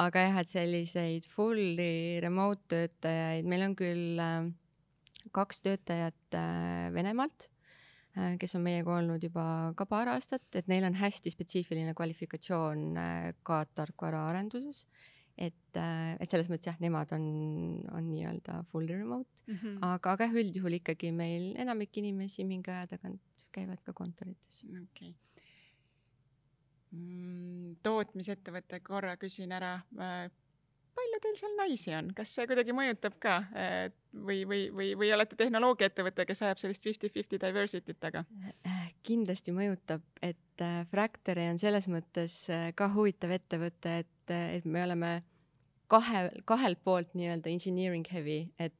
aga 0.00 0.26
jah, 0.26 0.40
et 0.40 0.48
selliseid 0.48 1.28
fully 1.28 2.18
remote 2.24 2.64
töötajaid, 2.72 3.46
meil 3.46 3.68
on 3.68 3.76
küll 3.76 4.24
kaks 5.30 5.60
töötajat 5.62 6.38
Venemaalt 6.94 7.49
kes 8.14 8.56
on 8.58 8.64
meiega 8.64 8.96
olnud 8.98 9.22
juba 9.22 9.44
ka 9.78 9.86
paar 9.86 10.10
aastat, 10.14 10.42
et 10.58 10.68
neil 10.70 10.84
on 10.88 10.96
hästi 10.98 11.30
spetsiifiline 11.30 11.94
kvalifikatsioon 11.98 12.84
äh, 12.98 13.30
ka 13.46 13.62
tarkvaraarenduses. 13.78 14.86
et, 15.40 15.76
äh, 15.78 16.16
et 16.20 16.28
selles 16.28 16.50
mõttes 16.50 16.68
jah, 16.68 16.76
nemad 16.82 17.12
on, 17.16 17.22
on 17.94 18.10
nii-öelda 18.10 18.58
fully 18.72 18.98
remote 18.98 19.30
mm, 19.46 19.54
-hmm. 19.54 19.78
aga, 19.86 20.12
aga 20.12 20.26
üldjuhul 20.42 20.76
ikkagi 20.80 21.12
meil 21.16 21.54
enamik 21.56 21.96
inimesi 21.96 22.44
mingi 22.44 22.70
aja 22.70 22.86
tagant 22.96 23.46
käivad 23.52 23.80
ka 23.84 23.92
kontorites. 23.92 24.64
okei 24.64 24.82
okay. 24.82 25.14
mm,. 26.90 27.76
tootmisettevõtte 27.82 28.80
korra 28.80 29.16
küsin 29.16 29.52
ära 29.52 29.78
palju 30.96 31.20
teil 31.22 31.36
seal 31.38 31.56
naisi 31.58 31.94
on, 31.96 32.10
kas 32.16 32.32
see 32.36 32.46
kuidagi 32.50 32.74
mõjutab 32.76 33.16
ka 33.22 33.36
või, 34.14 34.42
või, 34.48 34.60
või, 34.74 34.90
või 34.98 35.10
olete 35.14 35.38
tehnoloogiaettevõte, 35.38 36.26
kes 36.28 36.42
ajab 36.46 36.60
sellist 36.62 36.86
fifty-fifty 36.86 37.38
diversity't 37.42 38.00
taga? 38.02 38.24
kindlasti 39.06 39.52
mõjutab, 39.54 40.04
et 40.22 40.64
äh, 40.64 40.82
Fractory 40.90 41.48
on 41.50 41.58
selles 41.60 41.86
mõttes 41.90 42.34
äh, 42.52 42.70
ka 42.76 42.90
huvitav 42.94 43.32
ettevõte, 43.36 44.00
et, 44.04 44.32
äh, 44.32 44.56
et 44.58 44.66
me 44.68 44.82
oleme 44.84 45.12
kahe, 45.90 46.28
kahelt 46.48 46.82
poolt 46.84 47.14
nii-öelda 47.18 47.50
engineering 47.52 48.06
heavy, 48.12 48.44
et 48.58 48.76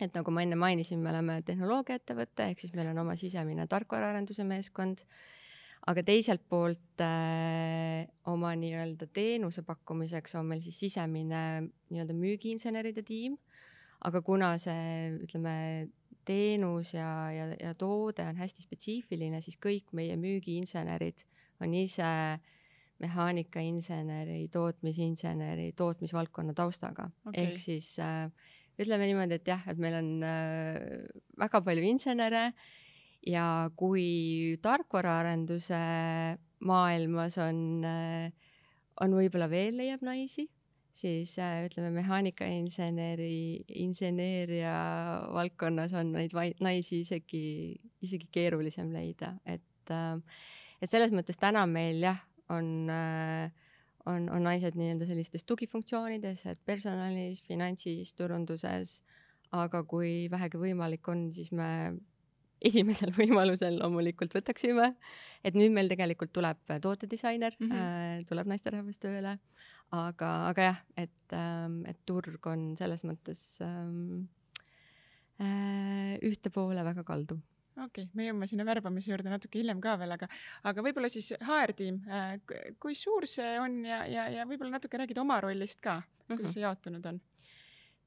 et 0.00 0.14
nagu 0.16 0.32
ma 0.32 0.40
enne 0.40 0.56
mainisin, 0.56 1.02
me 1.04 1.10
oleme 1.10 1.34
tehnoloogiaettevõte, 1.44 2.46
ehk 2.48 2.62
siis 2.62 2.72
meil 2.76 2.88
on 2.94 3.02
oma 3.02 3.12
sisemine 3.20 3.66
tarkvaraarenduse 3.68 4.44
meeskond 4.48 5.02
aga 5.86 6.02
teiselt 6.06 6.42
poolt 6.50 7.02
äh, 7.04 8.06
oma 8.26 8.52
nii-öelda 8.58 9.06
teenuse 9.14 9.62
pakkumiseks 9.66 10.34
on 10.40 10.48
meil 10.50 10.64
siis 10.64 10.80
sisemine 10.86 11.42
nii-öelda 11.62 12.16
müügiinseneride 12.16 13.04
tiim, 13.06 13.36
aga 14.06 14.22
kuna 14.26 14.56
see, 14.62 15.14
ütleme, 15.22 15.54
teenus 16.26 16.90
ja, 16.96 17.30
ja, 17.30 17.46
ja 17.60 17.72
toode 17.78 18.26
on 18.26 18.38
hästi 18.40 18.64
spetsiifiline, 18.66 19.38
siis 19.44 19.60
kõik 19.62 19.94
meie 19.94 20.16
müügiinsenerid 20.18 21.22
on 21.62 21.74
ise 21.78 22.10
mehaanikainseneri, 23.02 24.46
tootmisinseneri, 24.52 25.70
tootmisvaldkonna 25.76 26.54
taustaga. 26.56 27.10
Okay.. 27.28 27.44
ehk 27.44 27.60
siis 27.62 27.92
äh, 28.02 28.26
ütleme 28.80 29.06
niimoodi, 29.06 29.38
et 29.38 29.50
jah, 29.52 29.62
et 29.70 29.78
meil 29.80 29.98
on 30.00 30.10
äh, 30.26 31.04
väga 31.38 31.62
palju 31.64 31.86
insenere 31.86 32.48
ja 33.26 33.70
kui 33.76 34.56
tarkvaraarenduse 34.62 35.80
maailmas 36.66 37.38
on, 37.42 37.58
on 39.02 39.16
võib-olla 39.18 39.48
veel 39.50 39.76
leiab 39.80 40.04
naisi, 40.06 40.46
siis 40.96 41.34
ütleme, 41.66 41.90
mehaanikainseneri, 41.98 43.66
inseneeria 43.82 44.76
valdkonnas 45.34 45.92
on 45.98 46.14
neid 46.16 46.32
naisi 46.64 47.02
isegi, 47.04 47.44
isegi 48.06 48.30
keerulisem 48.32 48.94
leida, 48.94 49.34
et, 49.44 49.92
et 49.92 50.90
selles 50.90 51.12
mõttes 51.12 51.38
täna 51.40 51.66
meil 51.68 52.00
jah, 52.06 52.22
on, 52.54 52.88
on, 54.06 54.28
on 54.30 54.46
naised 54.46 54.78
nii-öelda 54.78 55.08
sellistes 55.08 55.44
tugifunktsioonides, 55.44 56.46
et 56.46 56.60
personalis, 56.64 57.42
finantsis, 57.44 58.14
turunduses, 58.16 59.00
aga 59.56 59.82
kui 59.88 60.26
vähegi 60.30 60.60
võimalik 60.62 61.08
on, 61.10 61.26
siis 61.34 61.50
me 61.54 61.68
esimesel 62.60 63.12
võimalusel 63.20 63.80
loomulikult 63.80 64.36
võtaksime. 64.36 64.94
et 65.44 65.54
nüüd 65.54 65.72
meil 65.72 65.88
tegelikult 65.88 66.32
tuleb 66.32 66.58
tootedisainer 66.82 67.56
mm, 67.58 67.66
-hmm. 67.66 68.20
äh, 68.20 68.24
tuleb 68.28 68.46
naisterahvas 68.46 68.98
tööle, 68.98 69.38
aga, 69.90 70.30
aga 70.52 70.70
jah, 70.70 70.80
et, 70.96 71.36
et 71.86 72.00
turg 72.06 72.46
on 72.46 72.72
selles 72.76 73.04
mõttes 73.04 73.60
ähm, 73.62 74.28
äh, 75.40 76.16
ühte 76.22 76.50
poole 76.50 76.84
väga 76.84 77.04
kaldu 77.04 77.38
okei 77.76 78.06
okay,, 78.06 78.10
me 78.16 78.26
jõuame 78.26 78.48
sinna 78.48 78.64
värbamise 78.66 79.12
juurde 79.12 79.30
natuke 79.30 79.60
hiljem 79.60 79.80
ka 79.84 79.96
veel, 80.00 80.14
aga, 80.16 80.28
aga 80.68 80.84
võib-olla 80.84 81.10
siis 81.12 81.32
HR-tiim, 81.36 82.00
äh, 82.08 82.36
kui 82.80 82.96
suur 82.96 83.28
see 83.30 83.56
on 83.60 83.82
ja, 83.84 84.04
ja, 84.10 84.28
ja 84.32 84.46
võib-olla 84.48 84.78
natuke 84.78 85.00
räägid 85.00 85.20
oma 85.20 85.40
rollist 85.44 85.80
ka, 85.84 86.00
kuidas 86.26 86.38
mm 86.38 86.44
-hmm. 86.44 86.54
see 86.54 86.64
jaotunud 86.64 87.06
on? 87.12 87.20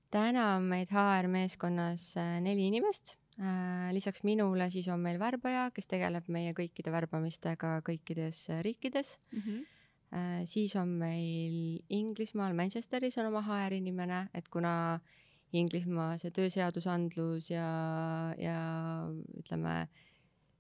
täna 0.10 0.56
on 0.56 0.70
meid 0.70 0.89
HR-meeskonnas 0.89 2.15
äh, 2.18 2.39
neli 2.41 2.68
inimest. 2.68 3.15
Äh, 3.39 3.89
lisaks 3.96 4.25
minule 4.27 4.69
siis 4.74 4.88
on 4.91 5.00
meil 5.00 5.19
värbaja, 5.19 5.69
kes 5.72 5.88
tegeleb 5.88 6.27
meie 6.27 6.51
kõikide 6.58 6.91
värbamistega 6.91 7.79
kõikides 7.88 8.46
riikides 8.65 9.17
mm. 9.31 9.43
-hmm. 9.46 10.46
siis 10.50 10.75
on 10.75 10.89
meil 11.00 11.79
Inglismaal 11.89 12.53
Manchesteris 12.58 13.17
on 13.17 13.29
oma 13.29 13.43
HR 13.46 13.77
inimene, 13.77 14.27
et 14.34 14.50
kuna 14.50 14.74
äh, 14.96 15.17
Inglismaa 15.58 16.13
see 16.22 16.29
tööseadusandlus 16.34 17.50
ja, 17.50 17.65
ja 18.38 18.58
ütleme, 19.39 19.74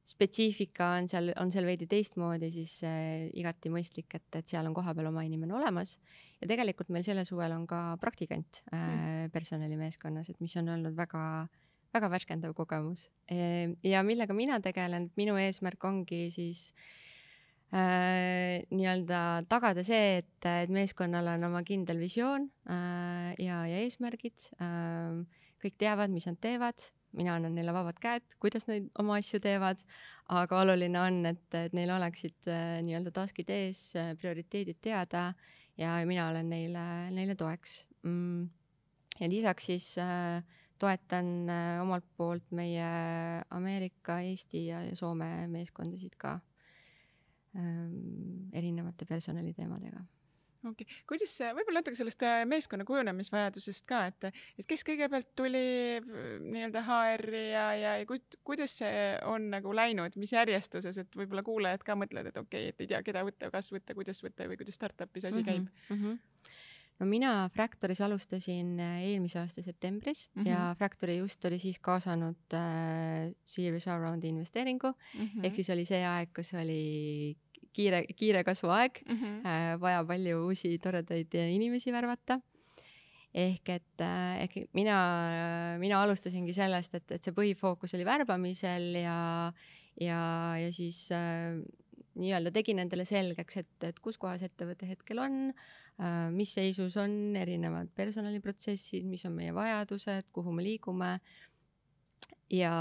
spetsiifika 0.09 0.95
on 0.97 1.09
seal, 1.11 1.29
on 1.37 1.51
seal 1.53 1.67
veidi 1.69 1.85
teistmoodi, 1.89 2.49
siis 2.53 2.79
äh, 2.87 3.27
igati 3.37 3.69
mõistlik, 3.69 4.09
et, 4.17 4.25
et 4.39 4.49
seal 4.49 4.65
on 4.65 4.73
kohapeal 4.73 5.11
oma 5.11 5.21
inimene 5.27 5.53
olemas. 5.53 5.99
ja 6.41 6.49
tegelikult 6.49 6.89
meil 6.89 7.05
sellel 7.05 7.27
suvel 7.29 7.53
on 7.53 7.67
ka 7.69 7.99
praktikant 8.01 8.63
äh, 8.71 8.79
mm. 8.79 9.33
personalimeeskonnas, 9.35 10.31
et 10.31 10.41
mis 10.41 10.57
on 10.57 10.73
olnud 10.73 10.97
väga, 10.97 11.21
väga 11.95 12.09
värskendav 12.11 12.53
kogemus 12.57 13.07
e,. 13.31 13.75
ja 13.83 14.03
millega 14.05 14.35
mina 14.37 14.59
tegelen, 14.63 15.09
minu 15.17 15.37
eesmärk 15.41 15.83
ongi 15.89 16.27
siis 16.33 16.69
äh, 17.73 18.61
nii-öelda 18.69 19.47
tagada 19.49 19.83
see, 19.85 20.19
et, 20.21 20.37
et 20.45 20.71
meeskonnal 20.73 21.33
on 21.35 21.49
oma 21.49 21.63
kindel 21.67 22.01
visioon 22.01 22.49
äh, 22.69 23.33
ja, 23.41 23.63
ja 23.69 23.83
eesmärgid 23.85 24.51
äh,. 24.61 25.25
kõik 25.59 25.75
teavad, 25.81 26.13
mis 26.13 26.23
nad 26.29 26.37
teevad, 26.39 26.85
mina 27.19 27.33
annan 27.35 27.57
neile 27.57 27.73
vabad 27.75 27.97
käed, 27.99 28.23
kuidas 28.39 28.69
nad 28.69 28.85
oma 29.01 29.17
asju 29.19 29.41
teevad, 29.43 29.81
aga 30.31 30.61
oluline 30.61 31.01
on, 31.01 31.17
et, 31.27 31.47
et 31.57 31.73
neil 31.75 31.91
oleksid 31.91 32.47
äh, 32.47 32.77
nii-öelda 32.85 33.13
task'id 33.15 33.49
ees 33.53 33.89
äh,, 33.97 34.13
prioriteedid 34.21 34.79
teada 34.85 35.33
ja 35.79 35.97
mina 36.07 36.29
olen 36.29 36.49
neile, 36.51 36.85
neile 37.15 37.35
toeks 37.39 37.81
mm.. 38.03 38.47
ja 39.19 39.29
lisaks 39.31 39.69
siis 39.71 39.91
äh, 39.97 40.43
toetan 40.79 41.49
äh, 41.49 41.81
omalt 41.83 42.07
poolt 42.17 42.51
meie 42.55 42.85
Ameerika, 43.55 44.19
Eesti 44.25 44.67
ja, 44.67 44.83
Soome 44.95 45.47
meeskondasid 45.51 46.15
ka 46.19 46.37
ähm, 47.57 48.47
erinevate 48.53 49.05
personaliteemadega 49.09 50.05
okei 50.67 50.85
okay., 50.85 51.03
kuidas 51.07 51.31
see, 51.39 51.49
võib-olla 51.55 51.79
natuke 51.79 51.97
sellest 51.99 52.23
äh, 52.27 52.41
meeskonna 52.49 52.85
kujunemisvajadusest 52.87 53.85
ka, 53.89 54.01
et, 54.11 54.29
et 54.59 54.67
kes 54.69 54.83
kõigepealt 54.87 55.29
tuli 55.39 55.63
äh, 55.99 56.31
nii-öelda 56.43 56.83
HR-i 56.87 57.43
ja, 57.53 57.65
ja, 57.79 57.93
ja 58.01 58.07
ku, 58.09 58.19
kuidas 58.47 58.79
see 58.81 59.03
on 59.29 59.49
nagu 59.53 59.73
läinud, 59.75 60.17
mis 60.19 60.33
järjestuses, 60.35 60.99
et 61.03 61.19
võib-olla 61.19 61.45
kuulajad 61.47 61.85
ka 61.87 61.95
mõtlevad, 61.99 62.33
et 62.33 62.41
okei 62.41 62.67
okay,, 62.67 62.73
et 62.75 62.83
ei 62.85 62.91
tea, 62.91 63.03
keda 63.05 63.23
võtta, 63.27 63.51
kas 63.53 63.71
võtta, 63.75 63.95
kuidas 63.97 64.23
võtta 64.25 64.49
või 64.51 64.59
kuidas 64.59 64.79
startup'is 64.79 65.29
asi 65.31 65.43
mm 65.43 65.47
-hmm, 65.47 65.69
käib 65.87 65.95
mm. 65.95 66.03
-hmm 66.03 66.67
no 66.99 67.07
mina 67.07 67.31
Fractoris 67.53 68.01
alustasin 68.03 68.75
äh, 68.83 68.99
eelmise 69.07 69.39
aasta 69.39 69.63
septembris 69.63 70.27
mm 70.33 70.43
-hmm. 70.43 70.49
ja 70.49 70.75
Fractori 70.77 71.17
just 71.17 71.45
oli 71.45 71.59
siis 71.59 71.79
kaasanud 71.79 72.53
äh, 72.53 73.31
Series 73.43 73.87
A 73.87 73.97
round'i 73.97 74.27
investeeringu 74.27 74.87
mm 74.87 75.25
-hmm. 75.25 75.45
ehk 75.45 75.55
siis 75.55 75.69
oli 75.69 75.85
see 75.85 76.05
aeg, 76.05 76.29
kus 76.35 76.53
oli 76.53 77.37
kiire, 77.73 78.05
kiire 78.15 78.43
kasvuaeg 78.43 79.01
mm, 79.09 79.15
-hmm. 79.15 79.47
äh, 79.47 79.79
vaja 79.79 80.05
palju 80.05 80.45
uusi 80.45 80.77
toredaid 80.79 81.33
inimesi 81.33 81.91
värvata. 81.91 82.39
ehk 83.33 83.69
et 83.69 84.01
äh,, 84.01 84.41
ehk 84.43 84.69
mina, 84.73 85.77
mina 85.77 86.03
alustasingi 86.03 86.53
sellest, 86.53 86.95
et, 86.95 87.11
et 87.11 87.23
see 87.23 87.33
põhifookus 87.33 87.93
oli 87.93 88.05
värbamisel 88.05 88.95
ja, 88.95 89.53
ja, 90.01 90.57
ja 90.57 90.71
siis 90.73 91.11
äh, 91.11 91.61
nii-öelda 92.15 92.51
tegin 92.51 92.79
endale 92.79 93.05
selgeks, 93.05 93.57
et, 93.57 93.83
et 93.83 93.99
kus 93.99 94.17
kohas 94.17 94.41
ettevõte 94.41 94.89
hetkel 94.89 95.19
on 95.19 95.53
Äh, 95.53 95.88
mis 96.31 96.53
seisus 96.55 96.95
on 97.01 97.35
erinevad 97.35 97.89
personaliprotsessid, 97.95 99.03
mis 99.03 99.25
on 99.27 99.33
meie 99.35 99.51
vajadused, 99.55 100.29
kuhu 100.31 100.53
me 100.55 100.63
liigume. 100.63 101.17
ja, 102.49 102.73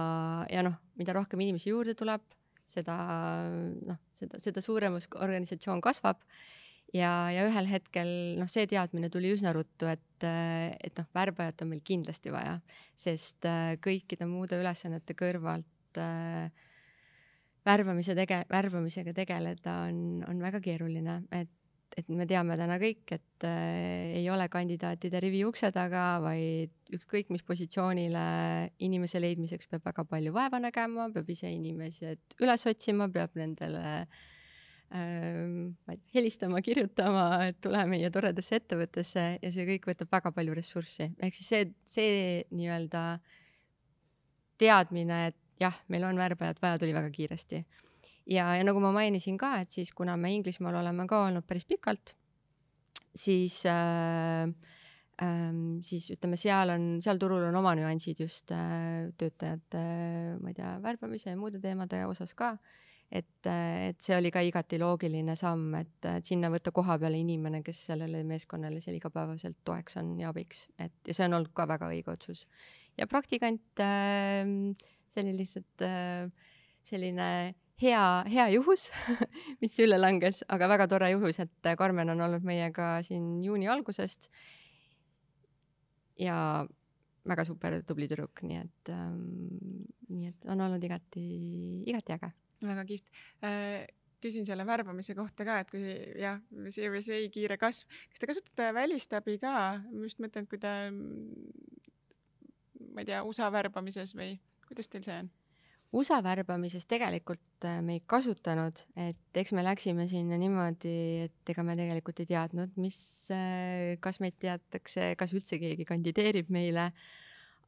ja 0.48 0.62
noh, 0.62 0.78
mida 0.96 1.16
rohkem 1.16 1.40
inimesi 1.42 1.72
juurde 1.72 1.96
tuleb, 1.98 2.22
seda 2.68 2.94
noh, 3.88 3.98
seda, 4.16 4.38
seda 4.42 4.62
suurem 4.64 4.98
organisatsioon 5.00 5.82
kasvab. 5.84 6.22
ja, 6.94 7.10
ja 7.34 7.44
ühel 7.48 7.66
hetkel 7.68 8.12
noh, 8.40 8.48
see 8.48 8.68
teadmine 8.70 9.10
tuli 9.12 9.32
üsna 9.34 9.52
ruttu, 9.56 9.90
et, 9.90 10.24
et 10.24 10.94
noh, 11.02 11.10
värbajat 11.14 11.66
on 11.66 11.74
meil 11.74 11.82
kindlasti 11.84 12.32
vaja, 12.32 12.58
sest 12.96 13.44
äh, 13.48 13.74
kõikide 13.84 14.30
muude 14.30 14.56
ülesannete 14.62 15.18
kõrvalt 15.18 16.00
äh, 16.00 16.48
värbamise 17.68 18.16
tege-, 18.16 18.46
värbamisega 18.48 19.12
tegeleda 19.16 19.82
on, 19.90 20.24
on 20.28 20.40
väga 20.42 20.62
keeruline, 20.64 21.22
et 21.34 21.52
et 21.96 22.08
me 22.12 22.26
teame 22.28 22.56
täna 22.58 22.76
kõik, 22.80 23.04
et 23.16 23.46
äh, 23.46 24.18
ei 24.20 24.26
ole 24.30 24.48
kandidaatide 24.52 25.20
rivi 25.24 25.44
ukse 25.48 25.70
taga, 25.74 26.18
vaid 26.24 26.72
ükskõik 26.94 27.32
mis 27.32 27.44
positsioonile 27.46 28.24
inimese 28.84 29.20
leidmiseks 29.22 29.70
peab 29.70 29.86
väga 29.88 30.04
palju 30.08 30.34
vaeva 30.36 30.60
nägema, 30.62 31.08
peab 31.14 31.30
ise 31.32 31.50
inimesed 31.54 32.38
üles 32.42 32.66
otsima, 32.70 33.08
peab 33.12 33.34
nendele 33.38 33.86
ähm, 34.92 35.74
helistama, 36.14 36.62
kirjutama, 36.64 37.26
et 37.48 37.60
tule 37.64 37.82
meie 37.90 38.12
toredasse 38.14 38.60
ettevõttesse 38.60 39.26
ja 39.42 39.52
see 39.54 39.66
kõik 39.72 39.90
võtab 39.92 40.12
väga 40.18 40.32
palju 40.36 40.56
ressurssi. 40.60 41.10
ehk 41.18 41.40
siis 41.40 41.52
see, 41.54 41.66
see 41.88 42.46
nii-öelda 42.52 43.04
teadmine, 44.58 45.28
et 45.32 45.38
jah, 45.62 45.76
meil 45.88 46.06
on 46.08 46.18
värbajat 46.18 46.62
vaja, 46.62 46.80
tuli 46.82 46.96
väga 46.96 47.10
kiiresti 47.14 47.64
ja, 48.28 48.48
ja 48.58 48.64
nagu 48.66 48.80
ma 48.82 48.92
mainisin 48.94 49.38
ka, 49.40 49.56
et 49.62 49.74
siis 49.74 49.92
kuna 49.96 50.16
me 50.20 50.32
Inglismaal 50.36 50.80
oleme 50.82 51.06
ka 51.08 51.24
olnud 51.28 51.46
päris 51.48 51.66
pikalt, 51.68 52.14
siis 53.16 53.60
äh, 53.66 54.48
ähm, 55.22 55.62
siis 55.86 56.10
ütleme, 56.14 56.38
seal 56.40 56.74
on, 56.74 56.88
seal 57.04 57.20
turul 57.20 57.48
on 57.48 57.56
oma 57.60 57.74
nüansid 57.78 58.20
just 58.22 58.52
äh, 58.54 59.08
töötajate 59.20 59.80
äh,, 59.80 60.34
ma 60.42 60.52
ei 60.52 60.58
tea, 60.58 60.74
värbamise 60.84 61.32
ja 61.32 61.40
muude 61.40 61.62
teemade 61.62 62.04
osas 62.08 62.34
ka. 62.38 62.56
et, 63.08 63.46
et 63.48 63.96
see 64.04 64.12
oli 64.18 64.28
ka 64.28 64.42
igati 64.44 64.76
loogiline 64.76 65.32
samm, 65.40 65.72
et, 65.78 65.96
et 66.10 66.26
sinna 66.28 66.50
võtta 66.52 66.74
koha 66.76 66.98
peale 67.00 67.16
inimene, 67.16 67.62
kes 67.64 67.86
sellele 67.88 68.20
meeskonnale 68.28 68.82
seal 68.84 68.98
igapäevaselt 68.98 69.56
toeks 69.64 69.96
on 69.96 70.12
ja 70.20 70.28
abiks, 70.28 70.66
et 70.76 70.92
ja 71.08 71.16
see 71.16 71.24
on 71.24 71.38
olnud 71.38 71.54
ka 71.56 71.64
väga 71.70 71.88
õige 71.88 72.12
otsus. 72.12 72.44
ja 73.00 73.08
praktikant 73.08 73.80
äh,, 73.80 74.44
see 75.08 75.24
oli 75.24 75.38
lihtsalt 75.40 75.88
äh, 75.88 76.28
selline 76.84 77.30
hea, 77.82 78.04
hea 78.30 78.46
juhus 78.54 78.88
mis 79.62 79.74
sülle 79.74 79.98
langes, 80.00 80.42
aga 80.48 80.68
väga 80.70 80.88
tore 80.90 81.10
juhus, 81.14 81.40
et 81.44 81.70
Karmen 81.78 82.14
on 82.14 82.24
olnud 82.26 82.46
meiega 82.46 82.98
siin 83.06 83.38
juuni 83.44 83.68
algusest. 83.70 84.30
ja 86.18 86.66
väga 87.28 87.44
super 87.44 87.76
tubli 87.86 88.08
tüdruk, 88.10 88.42
nii 88.42 88.58
et 88.62 88.90
ähm,, 88.94 89.86
nii 90.08 90.32
et 90.32 90.50
on 90.50 90.60
olnud 90.64 90.82
igati, 90.84 91.24
igati 91.86 92.16
äge. 92.16 92.32
väga 92.64 92.84
kihvt 92.88 93.22
äh, 93.46 93.86
küsin 94.22 94.46
selle 94.46 94.66
värbamise 94.66 95.14
kohta 95.14 95.46
ka, 95.46 95.60
et 95.62 95.70
kui 95.70 95.82
jah, 96.18 96.40
Series 96.74 97.10
A 97.14 97.20
kiire 97.34 97.58
kasv, 97.60 97.90
kas 98.10 98.22
te 98.22 98.30
kasutate 98.30 98.70
välistabi 98.74 99.38
ka, 99.42 99.52
ma 99.84 100.06
just 100.06 100.22
mõtlen, 100.22 100.46
et 100.46 100.50
kui 100.50 100.58
te, 100.62 100.74
ma 102.90 103.04
ei 103.04 103.08
tea, 103.08 103.22
USA 103.26 103.52
värbamises 103.54 104.16
või 104.18 104.34
kuidas 104.66 104.90
teil 104.90 105.06
see 105.06 105.20
on? 105.22 105.30
USA 105.96 106.18
värbamises 106.20 106.84
tegelikult 106.88 107.64
äh, 107.64 107.78
me 107.84 107.96
ei 107.96 108.02
kasutanud, 108.04 108.82
et 109.00 109.40
eks 109.40 109.54
me 109.56 109.62
läksime 109.64 110.04
sinna 110.10 110.36
niimoodi, 110.40 110.90
et 111.28 111.52
ega 111.54 111.64
me 111.64 111.78
tegelikult 111.78 112.20
ei 112.20 112.28
teadnud, 112.28 112.74
mis, 112.80 112.98
äh, 113.32 113.94
kas 114.04 114.20
meid 114.20 114.36
teatakse, 114.42 115.14
kas 115.20 115.32
üldse 115.32 115.60
keegi 115.62 115.88
kandideerib 115.88 116.52
meile. 116.52 116.92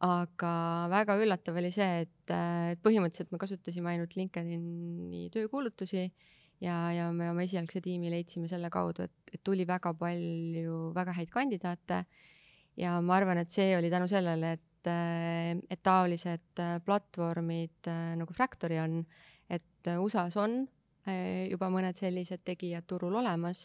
aga 0.01 0.51
väga 0.89 1.15
üllatav 1.21 1.59
oli 1.61 1.69
see, 1.73 2.07
et, 2.07 2.31
äh, 2.33 2.77
põhimõtteliselt 2.81 3.33
me 3.35 3.41
kasutasime 3.41 3.91
ainult 3.91 4.15
LinkedIni 4.17 5.27
töökuulutusi 5.35 6.07
ja, 6.65 6.77
ja 6.97 7.11
me 7.13 7.29
oma 7.29 7.45
esialgse 7.45 7.83
tiimi 7.85 8.09
leidsime 8.13 8.49
selle 8.49 8.71
kaudu, 8.73 9.05
et, 9.09 9.33
et 9.33 9.43
tuli 9.45 9.67
väga 9.69 9.93
palju 10.01 10.93
väga 10.97 11.17
häid 11.19 11.33
kandidaate. 11.33 12.05
ja 12.81 12.97
ma 13.05 13.17
arvan, 13.17 13.41
et 13.43 13.53
see 13.53 13.75
oli 13.77 13.91
tänu 13.93 14.09
sellele, 14.09 14.55
et 14.57 14.70
et, 14.81 14.89
äh, 14.89 15.59
et 15.71 15.83
taolised 15.83 16.59
äh, 16.59 16.81
platvormid 16.85 17.87
äh, 17.87 18.17
nagu 18.17 18.33
Fractory 18.33 18.79
on, 18.81 19.05
et 19.49 19.91
USA-s 19.99 20.37
on 20.37 20.63
juba 21.51 21.71
mõned 21.73 21.97
sellised 21.97 22.43
tegijad 22.45 22.85
turul 22.87 23.15
olemas 23.17 23.65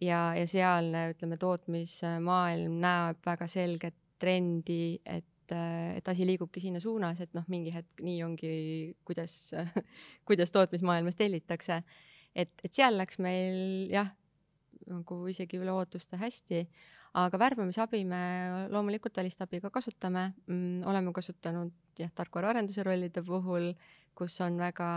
ja, 0.00 0.30
ja 0.38 0.46
sealne, 0.46 1.08
ütleme, 1.10 1.36
tootmismaailm 1.36 2.76
näeb 2.80 3.18
väga 3.26 3.48
selget 3.50 3.98
trendi, 4.22 5.00
et 5.04 5.26
et 5.52 6.06
asi 6.08 6.24
liigubki 6.24 6.62
sinna 6.62 6.80
suunas, 6.80 7.18
et 7.20 7.34
noh, 7.36 7.44
mingi 7.50 7.74
hetk 7.74 8.00
nii 8.00 8.22
ongi, 8.24 8.52
kuidas 9.04 9.34
kuidas 10.28 10.54
tootmismaailmas 10.54 11.18
tellitakse. 11.18 11.82
et, 12.32 12.54
et 12.64 12.72
seal 12.72 12.96
läks 12.96 13.18
meil 13.20 13.90
jah, 13.92 14.14
nagu 14.88 15.18
isegi 15.28 15.60
üle 15.60 15.74
ootuste 15.74 16.16
hästi. 16.16 16.62
Aga 17.12 17.38
värbamisabi 17.38 18.04
me 18.08 18.22
loomulikult 18.72 19.16
välistabi 19.16 19.60
ka 19.60 19.70
kasutame 19.70 20.32
mm,, 20.46 20.84
oleme 20.88 21.12
kasutanud 21.12 21.72
jah, 21.98 22.10
tarkvaraarenduse 22.16 22.84
rollide 22.86 23.22
puhul, 23.26 23.72
kus 24.16 24.38
on 24.40 24.56
väga 24.60 24.88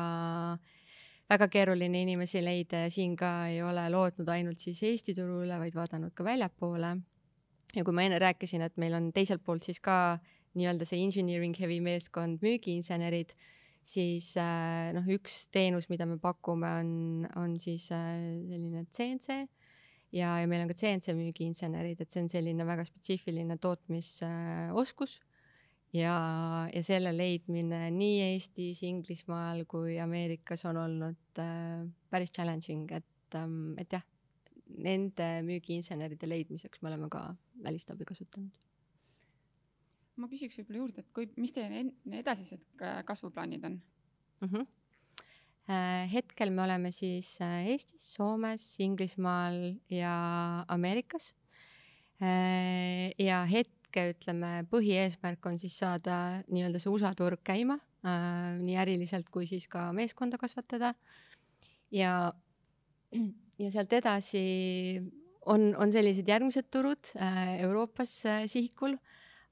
väga 1.29 1.47
keeruline 1.51 2.03
inimesi 2.05 2.43
leida 2.43 2.85
ja 2.85 2.93
siin 2.93 3.15
ka 3.19 3.47
ei 3.49 3.59
ole 3.65 3.87
lootnud 3.89 4.29
ainult 4.29 4.61
siis 4.61 4.83
Eesti 4.85 5.15
turule, 5.17 5.57
vaid 5.59 5.75
vaadanud 5.75 6.13
ka 6.15 6.23
väljapoole. 6.23 6.95
ja 7.75 7.83
kui 7.83 7.93
ma 7.93 8.05
enne 8.05 8.19
rääkisin, 8.21 8.61
et 8.61 8.77
meil 8.77 8.93
on 8.93 9.11
teiselt 9.11 9.43
poolt 9.43 9.65
siis 9.67 9.81
ka 9.83 10.19
nii-öelda 10.55 10.85
see 10.87 11.01
engineering 11.03 11.55
heavy 11.59 11.81
meeskond, 11.83 12.39
müügiinsenerid, 12.45 13.33
siis 13.83 14.29
äh, 14.39 14.93
noh, 14.95 15.03
üks 15.17 15.49
teenus, 15.51 15.89
mida 15.89 16.05
me 16.07 16.15
pakume, 16.21 16.69
on, 16.79 17.27
on 17.35 17.57
siis 17.59 17.89
äh, 17.91 18.21
selline 18.47 18.85
CNC 18.95 19.49
ja, 20.13 20.35
ja 20.41 20.47
meil 20.49 20.65
on 20.65 20.71
ka 20.71 20.77
CNC 20.77 21.15
müügiinsenerid, 21.17 22.01
et 22.01 22.11
see 22.11 22.25
on 22.25 22.29
selline 22.31 22.67
väga 22.67 22.85
spetsiifiline 22.87 23.57
tootmisoskus 23.61 25.19
ja, 25.95 26.17
ja 26.71 26.83
selle 26.85 27.13
leidmine 27.15 27.87
nii 27.95 28.19
Eestis, 28.31 28.83
Inglismaal 28.87 29.65
kui 29.69 29.99
Ameerikas 30.01 30.65
on 30.69 30.81
olnud 30.83 31.41
äh, 31.41 31.85
päris 32.09 32.35
challenging, 32.35 32.89
et 32.91 33.39
ähm,, 33.39 33.73
et 33.81 33.91
jah, 33.91 34.05
nende 34.65 35.31
müügiinseneride 35.45 36.29
leidmiseks 36.29 36.81
me 36.81 36.93
oleme 36.93 37.09
ka 37.13 37.27
välistabi 37.63 38.07
kasutanud 38.07 38.65
ma 40.21 40.29
küsiks 40.31 40.57
võib-olla 40.59 40.81
juurde, 40.81 41.03
et 41.03 41.11
kui, 41.15 41.27
mis 41.41 41.53
teie 41.55 41.83
edasised 42.21 42.83
kasvuplaanid 43.07 43.65
on 43.67 43.77
mm? 43.77 44.47
-hmm. 44.47 44.67
Hetkel 46.11 46.51
me 46.53 46.63
oleme 46.65 46.91
siis 46.93 47.35
äh, 47.41 47.65
Eestis, 47.71 48.05
Soomes, 48.15 48.63
Inglismaal 48.83 49.75
ja 49.89 50.13
Ameerikas. 50.71 51.33
Äh, 52.21 53.11
ja 53.19 53.43
hetke, 53.49 54.11
ütleme, 54.13 54.65
põhieesmärk 54.71 55.45
on 55.49 55.57
siis 55.57 55.77
saada 55.79 56.43
nii-öelda 56.51 56.81
see 56.83 56.91
USA 56.91 57.13
turg 57.15 57.39
käima, 57.47 57.77
nii 58.05 58.75
äriliselt 58.77 59.29
kui 59.33 59.47
siis 59.49 59.69
ka 59.71 59.87
meeskonda 59.95 60.37
kasvatada. 60.37 60.93
ja, 61.95 62.33
ja 63.63 63.69
sealt 63.71 63.93
edasi 63.95 64.41
on, 65.47 65.71
on 65.79 65.93
sellised 65.95 66.27
järgmised 66.27 66.67
turud 66.69 67.13
Euroopas 67.63 68.17
sihikul 68.51 68.99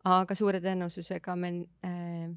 aga 0.04 0.36
suure 0.36 0.60
tõenäosusega 0.64 1.36
me 1.40 1.52
äh, 1.88 2.28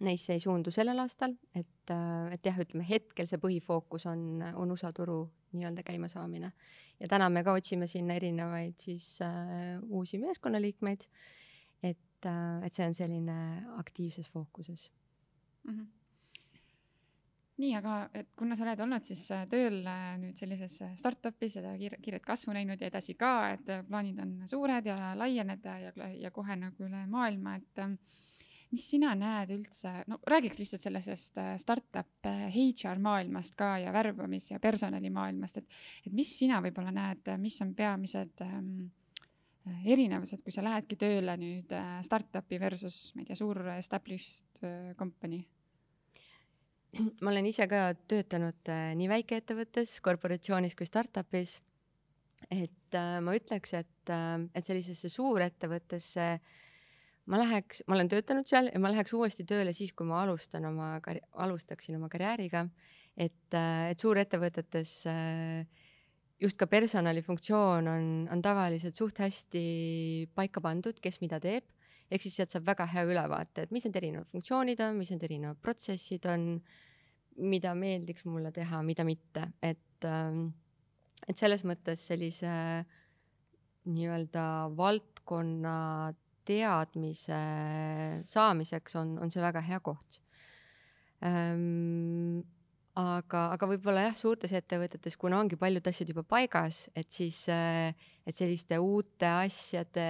neisse 0.00 0.36
ei 0.36 0.40
suundu 0.40 0.72
sellel 0.72 1.02
aastal, 1.02 1.34
et 1.54 1.68
äh,, 1.90 2.32
et 2.34 2.46
jah, 2.46 2.58
ütleme 2.62 2.86
hetkel 2.88 3.28
see 3.30 3.40
põhifookus 3.42 4.06
on, 4.10 4.42
on 4.54 4.72
USA 4.74 4.92
turu 4.96 5.22
nii-öelda 5.52 5.84
käimasaamine. 5.86 6.52
ja 7.00 7.08
täna 7.08 7.28
me 7.30 7.44
ka 7.44 7.52
otsime 7.56 7.86
sinna 7.90 8.14
erinevaid 8.14 8.78
siis 8.78 9.18
äh, 9.24 9.78
uusi 9.88 10.18
meeskonnaliikmeid, 10.18 11.06
et 11.82 12.26
äh,, 12.26 12.66
et 12.66 12.76
see 12.76 12.86
on 12.86 12.94
selline 12.94 13.38
aktiivses 13.78 14.28
fookuses 14.30 14.90
mm. 15.64 15.72
-hmm 15.78 15.88
nii, 17.60 17.74
aga 17.76 17.94
et 18.16 18.30
kuna 18.36 18.56
sa 18.56 18.64
oled 18.64 18.80
olnud 18.80 19.04
siis 19.04 19.26
äh, 19.36 19.44
tööl 19.50 19.82
äh, 19.84 20.14
nüüd 20.20 20.38
sellises 20.38 20.78
startup'is 20.96 21.58
ja 21.58 21.74
kiire, 21.76 21.98
kiiret 22.00 22.24
kasvu 22.24 22.54
näinud 22.56 22.80
ja 22.80 22.88
edasi 22.88 23.14
ka, 23.20 23.50
et 23.52 23.68
plaanid 23.88 24.18
on 24.22 24.32
suured 24.48 24.86
ja 24.86 25.12
laieneda 25.18 25.78
ja, 25.78 25.92
ja 26.24 26.30
kohe 26.30 26.56
nagu 26.56 26.86
üle 26.86 27.04
maailma, 27.06 27.58
et 27.60 27.82
mis 28.70 28.86
sina 28.92 29.14
näed 29.18 29.50
üldse, 29.54 29.92
no 30.10 30.20
räägiks 30.30 30.60
lihtsalt 30.60 30.84
sellisest 30.84 31.40
startup 31.58 32.28
HR 32.54 33.02
maailmast 33.02 33.58
ka 33.58 33.72
ja 33.82 33.92
värbamis- 33.94 34.52
ja 34.52 34.60
personalimaailmast, 34.62 35.58
et, 35.58 35.78
et 36.06 36.14
mis 36.14 36.30
sina 36.38 36.60
võib-olla 36.62 36.94
näed, 36.94 37.32
mis 37.42 37.58
on 37.64 37.74
peamised 37.74 38.44
ähm, 38.46 38.90
erinevused, 39.84 40.44
kui 40.46 40.54
sa 40.54 40.62
lähedki 40.64 40.98
tööle 41.00 41.34
nüüd 41.40 41.74
startup'i 42.06 42.60
versus, 42.62 43.08
ma 43.14 43.24
ei 43.24 43.30
tea, 43.32 43.40
suur 43.42 43.64
established 43.74 44.62
company 44.98 45.42
ma 47.22 47.30
olen 47.30 47.48
ise 47.50 47.66
ka 47.70 47.90
töötanud 48.10 48.70
äh, 48.70 48.92
nii 48.98 49.08
väikeettevõttes, 49.10 49.98
korporatsioonis 50.04 50.76
kui 50.78 50.88
startup'is. 50.88 51.58
et 52.50 52.96
äh, 52.96 53.18
ma 53.22 53.34
ütleks, 53.36 53.74
et 53.78 54.10
äh,, 54.10 54.48
et 54.54 54.66
sellisesse 54.66 55.10
suurettevõttesse 55.12 56.26
ma 57.30 57.38
läheks, 57.38 57.84
ma 57.86 57.96
olen 57.96 58.10
töötanud 58.10 58.48
seal 58.48 58.70
ja 58.72 58.80
ma 58.82 58.90
läheks 58.92 59.14
uuesti 59.16 59.46
tööle 59.48 59.74
siis, 59.76 59.92
kui 59.96 60.08
ma 60.08 60.24
alustan 60.24 60.66
oma, 60.66 60.96
alustaksin 61.46 61.98
oma 62.00 62.10
karjääriga. 62.12 62.66
et 63.16 63.54
äh,, 63.54 63.90
et 63.90 63.98
suurettevõtetes 63.98 64.92
äh, 65.10 65.66
just 66.40 66.56
ka 66.58 66.66
personalifunktsioon 66.66 67.88
on, 67.88 68.06
on 68.32 68.42
tavaliselt 68.42 68.96
suht 68.96 69.18
hästi 69.18 70.28
paika 70.34 70.60
pandud, 70.60 71.00
kes 71.02 71.20
mida 71.20 71.40
teeb 71.40 71.66
ehk 72.10 72.24
siis 72.24 72.40
sealt 72.40 72.50
saab 72.50 72.66
väga 72.66 72.86
hea 72.90 73.04
ülevaate, 73.06 73.66
et 73.66 73.74
mis 73.74 73.84
need 73.86 73.98
erinevad 74.00 74.30
funktsioonid 74.34 74.80
on, 74.82 74.96
mis 74.98 75.12
need 75.14 75.26
erinevad 75.28 75.60
protsessid 75.62 76.26
on, 76.30 76.48
mida 77.50 77.74
meeldiks 77.78 78.26
mulle 78.26 78.50
teha, 78.54 78.82
mida 78.86 79.06
mitte, 79.06 79.46
et 79.62 80.08
ähm, 80.08 80.48
et 81.28 81.38
selles 81.38 81.62
mõttes 81.68 82.02
sellise 82.10 82.50
nii-öelda 83.90 84.44
valdkonna 84.76 85.76
teadmise 86.48 87.40
saamiseks 88.28 88.96
on, 89.00 89.18
on 89.22 89.32
see 89.32 89.42
väga 89.44 89.62
hea 89.66 89.80
koht 89.84 90.20
ähm, 91.24 92.40
aga, 92.98 93.44
aga 93.54 93.68
võib-olla 93.70 94.08
jah, 94.08 94.16
suurtes 94.18 94.52
ettevõtetes, 94.56 95.16
kuna 95.20 95.40
ongi 95.40 95.58
paljud 95.60 95.86
asjad 95.86 96.10
juba 96.10 96.24
paigas, 96.26 96.84
et 96.98 97.10
siis, 97.12 97.44
et 97.48 98.36
selliste 98.36 98.80
uute 98.82 99.28
asjade 99.28 100.06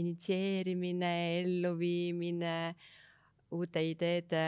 initsieerimine, 0.00 1.14
elluviimine, 1.42 2.56
uute 3.54 3.84
ideede 3.86 4.44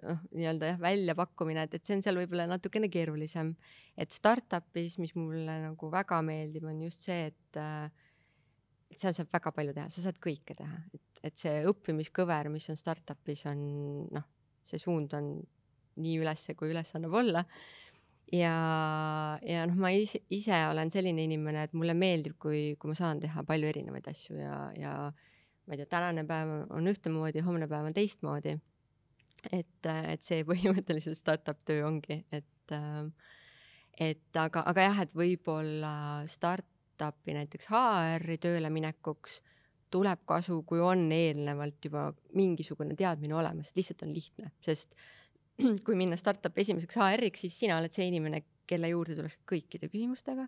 noh, 0.00 0.22
nii-öelda 0.32 0.72
jah, 0.72 0.80
väljapakkumine, 0.80 1.66
et, 1.68 1.76
et 1.76 1.84
see 1.84 1.98
on 1.98 2.04
seal 2.06 2.20
võib-olla 2.22 2.48
natukene 2.48 2.88
keerulisem. 2.92 3.54
et 3.98 4.14
startup'is, 4.14 4.94
mis 5.02 5.14
mulle 5.18 5.58
nagu 5.66 5.90
väga 5.90 6.22
meeldib, 6.22 6.68
on 6.70 6.84
just 6.86 7.02
see, 7.04 7.32
et 7.32 7.58
äh, 7.60 7.90
et 8.98 9.04
seal 9.04 9.14
saab 9.14 9.30
väga 9.30 9.52
palju 9.54 9.74
teha, 9.76 9.90
sa 9.94 10.02
saad 10.02 10.18
kõike 10.22 10.56
teha, 10.58 10.80
et, 10.94 11.20
et 11.30 11.38
see 11.38 11.62
õppimiskõver, 11.70 12.50
mis 12.50 12.66
on 12.72 12.78
startup'is, 12.78 13.44
on 13.50 13.60
noh, 14.14 14.24
see 14.66 14.80
suund 14.82 15.14
on 15.14 15.36
nii 16.02 16.16
ülesse, 16.22 16.56
kui 16.58 16.72
üles 16.72 16.90
annab 16.98 17.14
olla. 17.20 17.44
ja, 18.34 18.54
ja 19.46 19.62
noh, 19.70 19.78
ma 19.78 19.92
ise, 19.94 20.20
ise 20.34 20.58
olen 20.68 20.90
selline 20.90 21.22
inimene, 21.28 21.68
et 21.68 21.76
mulle 21.78 21.94
meeldib, 21.94 22.34
kui, 22.42 22.74
kui 22.80 22.90
ma 22.90 22.98
saan 22.98 23.22
teha 23.22 23.44
palju 23.46 23.70
erinevaid 23.70 24.10
asju 24.10 24.40
ja, 24.40 24.56
ja 24.76 24.94
ma 25.08 25.76
ei 25.76 25.80
tea, 25.80 25.90
tänane 25.94 26.26
päev 26.26 26.52
on 26.74 26.90
ühtemoodi, 26.90 27.44
homne 27.46 27.70
päev 27.70 27.86
on 27.88 27.96
teistmoodi. 27.96 28.56
et, 29.52 29.86
et 29.86 30.26
see 30.26 30.42
põhimõtteliselt 30.50 31.18
startup 31.20 31.62
töö 31.70 31.86
ongi, 31.86 32.18
et, 32.34 32.76
et 34.02 34.42
aga, 34.42 34.66
aga 34.66 34.90
jah, 34.90 35.04
et 35.06 35.14
võib-olla 35.14 35.94
startup'i 36.98 37.36
näiteks 37.36 37.70
HR-i 37.70 38.38
tööle 38.42 38.70
minekuks 38.74 39.38
tuleb 39.90 40.24
kasu, 40.28 40.62
kui 40.68 40.80
on 40.84 41.06
eelnevalt 41.12 41.84
juba 41.84 42.08
mingisugune 42.36 42.96
teadmine 42.98 43.36
olemas, 43.38 43.70
lihtsalt 43.76 44.02
on 44.04 44.12
lihtne, 44.12 44.50
sest 44.64 44.92
kui 45.86 45.96
minna 45.96 46.18
startup'i 46.18 46.64
esimeseks 46.66 46.98
HR-iks, 46.98 47.46
siis 47.46 47.56
sina 47.64 47.78
oled 47.78 47.94
see 47.94 48.08
inimene, 48.10 48.42
kelle 48.68 48.90
juurde 48.90 49.16
tuleks 49.16 49.38
kõikide 49.48 49.88
küsimustega. 49.88 50.44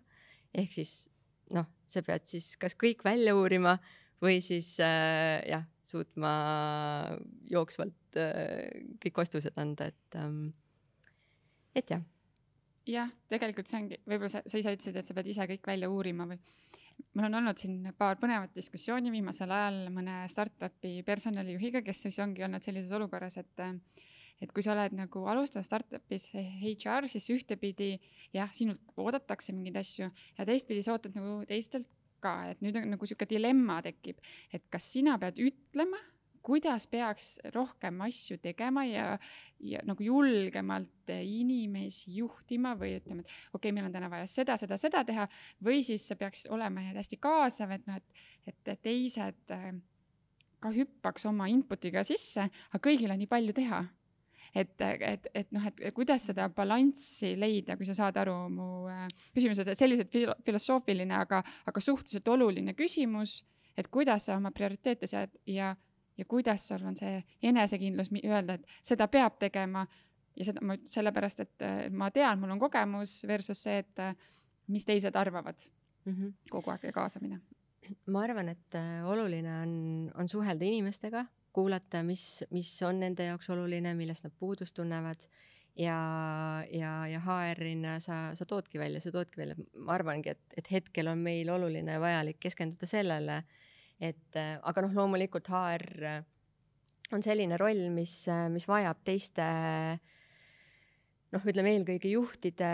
ehk 0.53 0.75
siis 0.75 1.07
noh, 1.55 1.65
sa 1.89 2.03
pead 2.05 2.27
siis 2.27 2.53
kas 2.61 2.77
kõik 2.79 3.01
välja 3.03 3.33
uurima 3.35 3.77
või 4.21 4.43
siis 4.45 4.75
äh, 4.83 5.41
jah, 5.49 5.65
suutma 5.89 6.31
jooksvalt 7.49 8.19
äh, 8.21 8.69
kõik 9.01 9.23
vastused 9.23 9.57
anda, 9.57 9.89
et 9.89 10.19
ähm,, 10.19 10.51
et 11.75 11.89
jah. 11.89 12.03
Jah, 12.87 13.09
tegelikult 13.29 13.69
see 13.69 13.79
ongi, 13.81 13.99
võib-olla 14.07 14.31
sa, 14.33 14.41
sa 14.45 14.61
ise 14.61 14.73
ütlesid, 14.75 14.97
et 14.97 15.07
sa 15.07 15.15
pead 15.17 15.29
ise 15.31 15.47
kõik 15.53 15.67
välja 15.67 15.89
uurima 15.91 16.27
või 16.29 16.39
mul 17.15 17.27
on 17.27 17.39
olnud 17.41 17.59
siin 17.59 17.91
paar 17.97 18.17
põnevat 18.21 18.53
diskussiooni 18.55 19.11
viimasel 19.13 19.51
ajal 19.51 19.83
mõne 19.93 20.21
startup'i 20.31 21.01
personalijuhiga, 21.07 21.81
kes 21.85 22.05
siis 22.07 22.19
ongi 22.23 22.45
olnud 22.45 22.63
sellises 22.63 22.91
olukorras, 22.97 23.37
et 23.41 23.67
et 24.41 24.49
kui 24.49 24.63
sa 24.65 24.73
oled 24.73 24.95
nagu 24.97 25.23
alustav 25.29 25.61
startup'is 25.65 26.31
HR, 26.33 27.05
siis 27.11 27.27
ühtepidi 27.29 27.91
jah, 28.33 28.49
sinult 28.53 28.81
oodatakse 28.97 29.53
mingeid 29.53 29.77
asju 29.83 30.07
ja 30.09 30.47
teistpidi 30.49 30.81
sa 30.81 30.95
ootad 30.95 31.13
nagu 31.13 31.43
teistelt 31.49 31.89
ka, 32.21 32.33
et 32.49 32.63
nüüd 32.65 32.77
on 32.79 32.89
nagu 32.95 33.05
sihuke 33.05 33.27
dilemma 33.29 33.79
tekib, 33.85 34.17
et 34.53 34.65
kas 34.73 34.87
sina 34.95 35.17
pead 35.21 35.37
ütlema, 35.41 35.99
kuidas 36.43 36.87
peaks 36.91 37.35
rohkem 37.55 38.01
asju 38.05 38.37
tegema 38.41 38.83
ja, 38.87 39.05
ja 39.59 39.81
nagu 39.87 40.03
julgemalt 40.03 41.11
inimesi 41.11 42.15
juhtima 42.17 42.73
või 42.79 42.95
ütlema, 42.99 43.23
et 43.23 43.29
okei 43.53 43.69
okay,, 43.69 43.75
meil 43.75 43.87
on 43.89 43.95
täna 43.95 44.09
vaja 44.11 44.27
seda, 44.29 44.57
seda, 44.57 44.77
seda 44.81 45.03
teha 45.07 45.27
või 45.63 45.83
siis 45.85 46.07
sa 46.07 46.17
peaks 46.19 46.45
olema 46.51 46.83
hästi 46.91 47.19
kaasav, 47.21 47.75
et 47.77 47.87
noh, 47.89 47.97
et, 47.97 48.61
et 48.65 48.81
teised 48.81 49.55
äh, 49.55 49.71
ka 50.61 50.71
hüppaks 50.75 51.25
oma 51.29 51.49
input'iga 51.51 52.03
sisse, 52.07 52.45
aga 52.69 52.83
kõigil 52.83 53.11
on 53.11 53.21
nii 53.21 53.31
palju 53.31 53.57
teha. 53.57 53.81
Et, 54.51 54.81
et, 54.83 55.27
et 55.31 55.53
noh, 55.55 55.63
et 55.63 55.93
kuidas 55.95 56.25
seda 56.27 56.49
balanssi 56.51 57.37
leida, 57.39 57.77
kui 57.79 57.87
sa 57.87 57.93
saad 57.95 58.17
aru 58.19 58.33
mu 58.51 58.65
äh, 58.91 59.05
küsimusest, 59.31 59.71
et 59.71 59.79
sellised 59.79 60.09
filo 60.11 60.35
filosoofiline, 60.43 61.15
aga, 61.15 61.39
aga 61.71 61.83
suhteliselt 61.83 62.27
oluline 62.33 62.75
küsimus, 62.75 63.37
et 63.79 63.87
kuidas 63.87 64.27
sa 64.27 64.35
oma 64.35 64.51
prioriteete 64.51 65.07
sead 65.07 65.37
ja, 65.47 65.71
ja 66.21 66.29
kuidas 66.29 66.67
sul 66.69 66.85
on 66.85 66.97
see 66.97 67.19
enesekindlus 67.49 68.13
öelda, 68.21 68.59
et 68.59 68.79
seda 68.85 69.07
peab 69.11 69.39
tegema 69.41 69.85
ja 70.37 70.47
seda 70.47 70.63
ma 70.65 70.77
sellepärast, 70.85 71.43
et 71.45 71.65
ma 71.91 72.11
tean, 72.13 72.39
mul 72.39 72.53
on 72.53 72.61
kogemus 72.61 73.21
versus 73.27 73.63
see, 73.65 73.81
et 73.81 74.05
mis 74.71 74.85
teised 74.87 75.15
arvavad 75.15 75.59
mm 76.05 76.13
-hmm. 76.13 76.33
kogu 76.49 76.71
aeg 76.71 76.83
ja 76.83 76.91
kaasamine. 76.91 77.41
ma 78.05 78.21
arvan, 78.21 78.49
et 78.49 78.75
äh, 78.75 79.09
oluline 79.09 79.61
on, 79.61 80.11
on 80.15 80.29
suhelda 80.29 80.65
inimestega, 80.65 81.25
kuulata, 81.53 82.03
mis, 82.03 82.43
mis 82.51 82.83
on 82.83 82.99
nende 82.99 83.25
jaoks 83.25 83.49
oluline, 83.49 83.93
millest 83.93 84.23
nad 84.23 84.33
puudust 84.39 84.75
tunnevad 84.75 85.25
ja, 85.75 85.97
ja, 86.71 87.07
ja 87.07 87.19
HR-ina 87.19 87.99
sa, 87.99 88.35
sa 88.35 88.45
toodki 88.45 88.79
välja, 88.79 89.01
sa 89.01 89.11
toodki 89.11 89.41
välja, 89.41 89.55
ma 89.75 89.93
arvangi, 89.93 90.29
et, 90.29 90.41
et 90.57 90.71
hetkel 90.71 91.07
on 91.07 91.17
meil 91.17 91.49
oluline 91.49 91.91
ja 91.91 91.99
vajalik 91.99 92.39
keskenduda 92.39 92.85
sellele, 92.85 93.43
et 94.01 94.39
äh, 94.39 94.55
aga 94.61 94.85
noh, 94.85 94.95
loomulikult 94.97 95.51
HR 95.53 95.85
on 97.11 97.21
selline 97.23 97.59
roll, 97.59 97.89
mis, 97.93 98.15
mis 98.53 98.65
vajab 98.69 99.03
teiste 99.05 99.45
äh, 99.45 100.17
noh, 101.35 101.45
ütleme 101.47 101.75
eelkõige 101.75 102.11
juhtide 102.11 102.71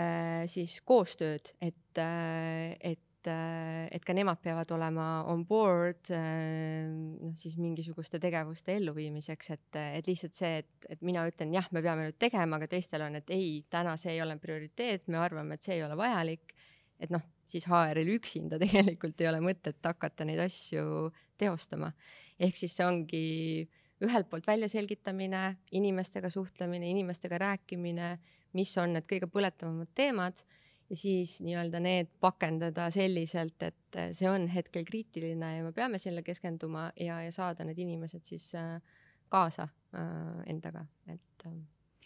siis 0.50 0.78
koostööd, 0.86 1.52
et, 1.64 2.00
et 2.00 3.04
et 3.28 4.04
ka 4.06 4.14
nemad 4.16 4.38
peavad 4.40 4.70
olema 4.72 5.06
on 5.28 5.42
board 5.44 6.08
noh, 6.14 7.34
siis 7.36 7.58
mingisuguste 7.60 8.16
tegevuste 8.22 8.72
elluviimiseks, 8.78 9.50
et, 9.52 9.78
et 9.98 10.08
lihtsalt 10.08 10.38
see, 10.38 10.62
et, 10.62 10.86
et 10.94 11.02
mina 11.04 11.26
ütlen 11.28 11.52
jah, 11.52 11.66
me 11.76 11.82
peame 11.84 12.06
nüüd 12.06 12.16
tegema, 12.16 12.56
aga 12.56 12.70
teistel 12.70 13.04
on, 13.04 13.18
et 13.18 13.28
ei, 13.34 13.58
täna 13.68 13.98
see 14.00 14.14
ei 14.14 14.22
ole 14.24 14.38
prioriteet, 14.40 15.10
me 15.12 15.20
arvame, 15.20 15.58
et 15.58 15.66
see 15.66 15.76
ei 15.76 15.84
ole 15.84 15.98
vajalik. 15.98 16.54
et 17.02 17.12
noh, 17.12 17.26
siis 17.48 17.66
HR-il 17.68 18.14
üksinda 18.18 18.60
tegelikult 18.64 19.20
ei 19.20 19.30
ole 19.30 19.42
mõtet 19.44 19.82
hakata 19.84 20.26
neid 20.28 20.40
asju 20.44 21.10
teostama. 21.38 21.92
ehk 22.38 22.56
siis 22.56 22.76
see 22.76 22.86
ongi 22.86 23.26
ühelt 24.04 24.28
poolt 24.30 24.46
väljaselgitamine, 24.46 25.56
inimestega 25.74 26.30
suhtlemine, 26.30 26.86
inimestega 26.90 27.38
rääkimine 27.42 28.18
mis 28.56 28.72
on 28.80 28.96
need 28.96 29.06
kõige 29.08 29.28
põletavamad 29.30 29.90
teemad 29.96 30.40
ja 30.88 30.96
siis 30.96 31.38
nii-öelda 31.44 31.80
need 31.84 32.10
pakendada 32.22 32.88
selliselt, 32.94 33.60
et 33.62 33.98
see 34.16 34.28
on 34.30 34.46
hetkel 34.52 34.86
kriitiline 34.88 35.56
ja 35.58 35.64
me 35.66 35.72
peame 35.76 36.00
sellele 36.00 36.24
keskenduma 36.26 36.88
ja, 37.00 37.20
ja 37.26 37.32
saada 37.34 37.66
need 37.68 37.80
inimesed 37.84 38.24
siis 38.28 38.50
äh, 38.58 38.78
kaasa 39.32 39.68
äh, 39.68 40.44
endaga, 40.48 40.86
et 41.10 41.46
äh.. 41.46 41.58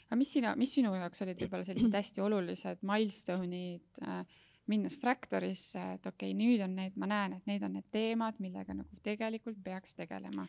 aga 0.09 0.19
mis 0.19 0.33
sina, 0.35 0.57
mis 0.59 0.75
sinu 0.75 0.95
jaoks 0.99 1.23
olid 1.27 1.45
võib-olla 1.45 1.69
sellised 1.69 1.99
hästi 2.01 2.25
olulised 2.27 2.83
milstone'id 2.89 4.03
äh, 4.03 4.41
minnes 4.71 4.99
Fractorisse, 5.01 5.81
et 5.97 6.07
okei 6.07 6.33
okay,, 6.33 6.39
nüüd 6.39 6.63
on 6.65 6.77
need, 6.79 6.99
ma 7.01 7.09
näen, 7.11 7.39
et 7.39 7.49
need 7.51 7.65
on 7.67 7.79
need 7.79 7.89
teemad, 7.95 8.39
millega 8.43 8.77
nagu 8.77 9.01
tegelikult 9.03 9.59
peaks 9.65 9.97
tegelema 9.99 10.47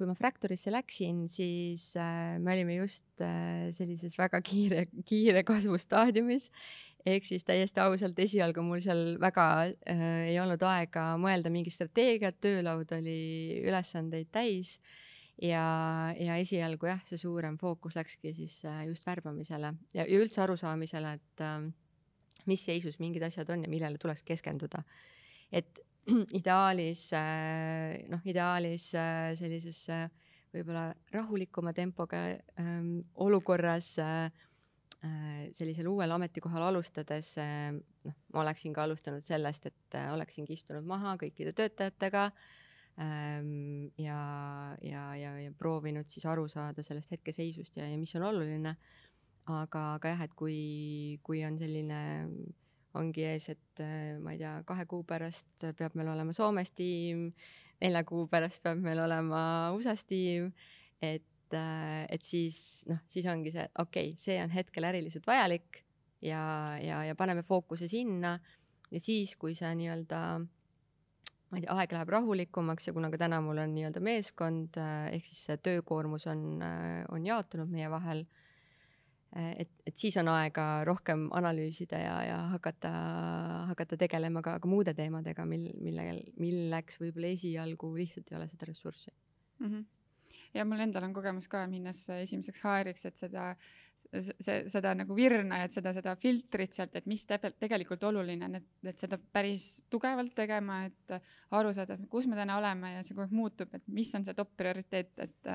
kui 0.00 0.08
ma 0.08 0.16
Fractorisse 0.16 0.72
läksin, 0.72 1.26
siis 1.28 1.90
äh, 2.00 2.38
me 2.40 2.54
olime 2.54 2.78
just 2.78 3.20
äh, 3.20 3.68
sellises 3.76 4.16
väga 4.16 4.40
kiire, 4.40 4.86
kiire 5.04 5.42
kasvustaadiumis. 5.44 6.48
ehk 7.08 7.24
siis 7.24 7.44
täiesti 7.48 7.80
ausalt, 7.80 8.18
esialgu 8.20 8.64
mul 8.64 8.80
seal 8.84 9.18
väga 9.20 9.44
äh, 9.68 10.06
ei 10.30 10.38
olnud 10.40 10.64
aega 10.64 11.04
mõelda 11.20 11.52
mingi 11.52 11.72
strateegiat, 11.72 12.40
töölaud 12.40 12.92
oli 12.96 13.60
ülesandeid 13.60 14.32
täis. 14.32 14.78
ja, 15.40 15.64
ja 16.16 16.40
esialgu 16.40 16.88
jah, 16.88 17.04
see 17.04 17.20
suurem 17.20 17.60
fookus 17.60 18.00
läkski 18.00 18.32
siis 18.36 18.56
äh, 18.64 18.86
just 18.88 19.04
värbamisele 19.04 19.74
ja, 19.92 20.04
ja 20.04 20.16
üldse 20.16 20.40
arusaamisele, 20.46 21.12
et 21.20 21.44
äh, 21.44 21.68
mis 22.46 22.64
seisus 22.64 22.98
mingid 23.02 23.24
asjad 23.26 23.48
on 23.52 23.64
ja 23.64 23.70
millele 23.70 23.98
tuleks 23.98 24.22
keskenduda. 24.22 24.82
et 25.52 25.80
ideaalis 26.40 27.10
äh, 27.16 28.00
noh, 28.10 28.22
ideaalis 28.28 28.90
äh, 28.98 29.32
sellises 29.38 29.82
võib-olla 30.50 30.90
rahulikuma 31.14 31.74
tempoga 31.76 32.24
ähm, 32.58 33.00
olukorras 33.22 33.92
äh, 34.02 34.30
sellisel 35.56 35.86
uuel 35.88 36.12
ametikohal 36.12 36.66
alustades 36.66 37.32
noh, 37.38 38.16
ma 38.34 38.42
oleksin 38.42 38.74
ka 38.76 38.84
alustanud 38.84 39.24
sellest, 39.24 39.70
et 39.70 39.96
oleksingi 40.12 40.58
istunud 40.58 40.84
maha 40.84 41.14
kõikide 41.22 41.54
töötajatega 41.56 42.26
ähm, 43.00 43.88
ja, 43.96 44.18
ja, 44.84 45.06
ja, 45.16 45.32
ja 45.40 45.54
proovinud 45.56 46.10
siis 46.12 46.26
aru 46.28 46.44
saada 46.52 46.84
sellest 46.84 47.16
hetkeseisust 47.16 47.80
ja, 47.80 47.88
ja 47.88 47.96
mis 47.96 48.12
on 48.18 48.28
oluline. 48.28 48.76
Aga, 49.58 49.84
aga 49.98 50.14
jah, 50.14 50.24
et 50.26 50.34
kui, 50.38 50.58
kui 51.26 51.42
on 51.46 51.58
selline 51.60 52.00
ongi 52.98 53.24
ees, 53.26 53.48
et 53.52 53.82
ma 54.22 54.34
ei 54.34 54.40
tea, 54.40 54.54
kahe 54.66 54.86
kuu 54.90 55.04
pärast 55.06 55.68
peab 55.78 55.94
meil 55.98 56.10
olema 56.12 56.34
Soomes 56.34 56.72
tiim, 56.74 57.28
nelja 57.80 58.02
kuu 58.08 58.26
pärast 58.30 58.62
peab 58.64 58.80
meil 58.82 59.00
olema 59.04 59.42
USA-s 59.76 60.06
tiim, 60.10 60.50
et, 61.02 61.54
et 61.54 62.26
siis 62.26 62.82
noh, 62.90 62.98
siis 63.10 63.28
ongi 63.30 63.54
see, 63.54 63.66
okei 63.78 64.12
okay,, 64.14 64.18
see 64.20 64.40
on 64.42 64.50
hetkel 64.54 64.88
äriliselt 64.90 65.28
vajalik 65.28 65.84
ja, 66.20 66.42
ja, 66.82 67.04
ja 67.08 67.14
paneme 67.18 67.42
fookuse 67.46 67.88
sinna. 67.88 68.38
Ja 68.90 68.98
siis, 68.98 69.36
kui 69.38 69.54
see 69.54 69.70
nii-öelda 69.78 70.20
ma 70.40 71.58
ei 71.58 71.64
tea, 71.64 71.74
aeg 71.78 71.92
läheb 71.94 72.10
rahulikumaks 72.14 72.88
ja 72.88 72.94
kuna 72.94 73.10
ka 73.10 73.20
täna 73.22 73.40
mul 73.42 73.58
on 73.62 73.72
nii-öelda 73.74 74.02
meeskond 74.02 74.78
ehk 75.14 75.26
siis 75.26 75.44
see 75.46 75.58
töökoormus 75.62 76.26
on, 76.30 76.62
on 77.10 77.26
jaotunud 77.26 77.70
meie 77.70 77.90
vahel 77.90 78.24
et, 79.36 79.70
et 79.86 79.96
siis 79.96 80.16
on 80.18 80.28
aega 80.32 80.82
rohkem 80.86 81.28
analüüsida 81.36 81.98
ja, 82.02 82.16
ja 82.26 82.38
hakata, 82.50 82.90
hakata 83.70 83.98
tegelema 84.00 84.42
ka, 84.42 84.56
ka 84.62 84.70
muude 84.70 84.94
teemadega, 84.98 85.44
mil, 85.46 85.68
millel, 85.78 86.22
milleks 86.42 86.98
võib-olla 87.02 87.30
esialgu 87.36 87.92
lihtsalt 87.94 88.32
ei 88.32 88.40
ole 88.40 88.48
seda 88.50 88.70
ressurssi 88.70 89.12
mm. 89.12 89.68
-hmm. 89.68 89.84
ja 90.58 90.66
mul 90.66 90.82
endal 90.86 91.06
on 91.06 91.14
kogemus 91.14 91.48
ka 91.48 91.66
minnes 91.70 92.02
esimeseks 92.16 92.64
HR-iks, 92.64 93.06
et 93.06 93.22
seda 93.22 93.54
see, 94.10 94.56
seda 94.70 94.92
nagu 94.98 95.14
virna 95.14 95.60
et 95.64 95.74
seda, 95.74 95.92
seda 95.94 96.14
filtrit 96.20 96.74
sealt, 96.74 96.96
et 96.98 97.06
mis 97.10 97.22
te, 97.26 97.38
tegelikult 97.38 98.02
oluline 98.08 98.48
on, 98.48 98.58
et, 98.58 98.66
et 98.90 99.02
seda 99.02 99.18
päris 99.32 99.68
tugevalt 99.92 100.34
tegema, 100.36 100.80
et 100.88 101.14
aru 101.56 101.72
saada, 101.76 101.96
kus 102.10 102.26
me 102.30 102.38
täna 102.38 102.58
oleme 102.58 102.94
ja 102.96 103.04
see 103.06 103.14
kogu 103.14 103.28
aeg 103.28 103.36
muutub, 103.36 103.76
et 103.78 103.86
mis 103.94 104.10
on 104.18 104.26
see 104.26 104.36
top 104.38 104.52
prioriteet, 104.58 105.12
et, 105.22 105.52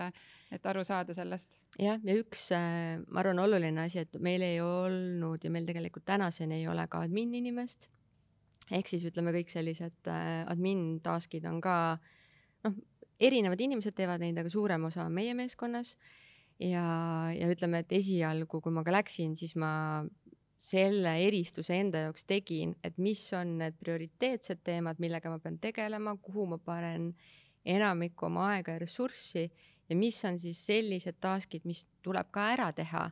et 0.56 0.70
aru 0.72 0.86
saada 0.88 1.16
sellest. 1.18 1.60
jah, 1.82 2.00
ja 2.00 2.18
üks, 2.22 2.48
äh, 2.56 2.96
ma 3.10 3.24
arvan, 3.24 3.44
oluline 3.44 3.86
asi, 3.86 4.06
et 4.06 4.20
meil 4.24 4.46
ei 4.46 4.62
olnud 4.64 5.44
ja 5.44 5.52
meil 5.52 5.68
tegelikult 5.68 6.08
tänaseni 6.08 6.62
ei 6.62 6.68
ole 6.72 6.88
ka 6.92 7.04
admin 7.06 7.36
inimest. 7.42 7.90
ehk 8.72 8.90
siis 8.90 9.04
ütleme, 9.12 9.36
kõik 9.36 9.52
sellised 9.52 10.12
äh, 10.12 10.44
admin 10.48 11.02
task'id 11.04 11.46
on 11.52 11.60
ka 11.64 11.98
noh, 12.66 12.84
erinevad 13.20 13.60
inimesed 13.62 13.96
teevad 13.96 14.24
neid, 14.24 14.38
aga 14.40 14.52
suurem 14.52 14.88
osa 14.88 15.04
on 15.06 15.14
meie 15.16 15.36
meeskonnas 15.36 15.98
ja, 16.60 16.86
ja 17.36 17.50
ütleme, 17.52 17.84
et 17.84 17.96
esialgu, 17.96 18.62
kui 18.62 18.74
ma 18.74 18.84
ka 18.86 18.94
läksin, 18.96 19.36
siis 19.40 19.56
ma 19.60 20.04
selle 20.66 21.18
eristuse 21.26 21.76
enda 21.78 22.06
jaoks 22.08 22.26
tegin, 22.30 22.74
et 22.84 22.98
mis 23.02 23.22
on 23.36 23.58
need 23.60 23.76
prioriteetsed 23.82 24.64
teemad, 24.66 25.02
millega 25.04 25.30
ma 25.30 25.40
pean 25.44 25.60
tegelema, 25.62 26.16
kuhu 26.24 26.48
ma 26.54 26.60
panen 26.62 27.12
enamikku 27.66 28.30
oma 28.30 28.50
aega 28.54 28.78
ja 28.78 28.82
ressurssi 28.82 29.50
ja 29.90 29.98
mis 29.98 30.18
on 30.26 30.40
siis 30.42 30.62
sellised 30.66 31.20
task'id, 31.22 31.66
mis 31.68 31.86
tuleb 32.06 32.32
ka 32.34 32.48
ära 32.54 32.72
teha, 32.78 33.04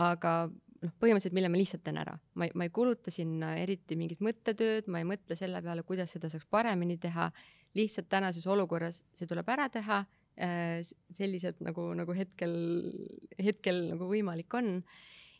aga 0.00 0.32
noh, 0.46 0.94
põhimõtteliselt, 1.00 1.36
mille 1.36 1.50
ma 1.52 1.60
lihtsalt 1.60 1.84
teen 1.84 1.98
ära. 2.00 2.16
ma 2.34 2.46
ei, 2.46 2.54
ma 2.54 2.68
ei 2.68 2.72
kuluta 2.72 3.10
sinna 3.10 3.56
eriti 3.60 3.96
mingit 3.98 4.22
mõttetööd, 4.24 4.88
ma 4.92 5.02
ei 5.02 5.08
mõtle 5.08 5.36
selle 5.36 5.62
peale, 5.64 5.82
kuidas 5.82 6.14
seda 6.14 6.30
saaks 6.32 6.46
paremini 6.50 6.98
teha, 7.02 7.30
lihtsalt 7.76 8.08
tänases 8.08 8.46
olukorras 8.46 9.02
see 9.16 9.28
tuleb 9.28 9.48
ära 9.52 9.68
teha 9.72 10.04
Äh, 10.36 10.82
selliselt 11.16 11.62
nagu, 11.64 11.86
nagu 11.96 12.12
hetkel, 12.12 12.52
hetkel 13.40 13.86
nagu 13.88 14.04
võimalik 14.10 14.52
on. 14.58 14.82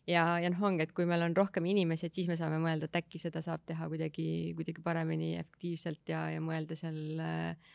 ja, 0.09 0.39
ja 0.41 0.49
noh, 0.49 0.63
ongi, 0.65 0.87
et 0.87 0.95
kui 0.97 1.05
meil 1.05 1.21
on 1.27 1.35
rohkem 1.37 1.67
inimesi, 1.69 2.07
et 2.07 2.17
siis 2.17 2.31
me 2.31 2.37
saame 2.41 2.57
mõelda, 2.63 2.89
et 2.89 2.97
äkki 3.03 3.21
seda 3.21 3.43
saab 3.45 3.67
teha 3.69 3.91
kuidagi, 3.93 4.55
kuidagi 4.57 4.81
paremini, 4.81 5.35
efektiivselt 5.37 6.09
ja, 6.09 6.23
ja 6.33 6.41
mõelda 6.41 6.79
seal 6.81 7.21
äh, 7.21 7.75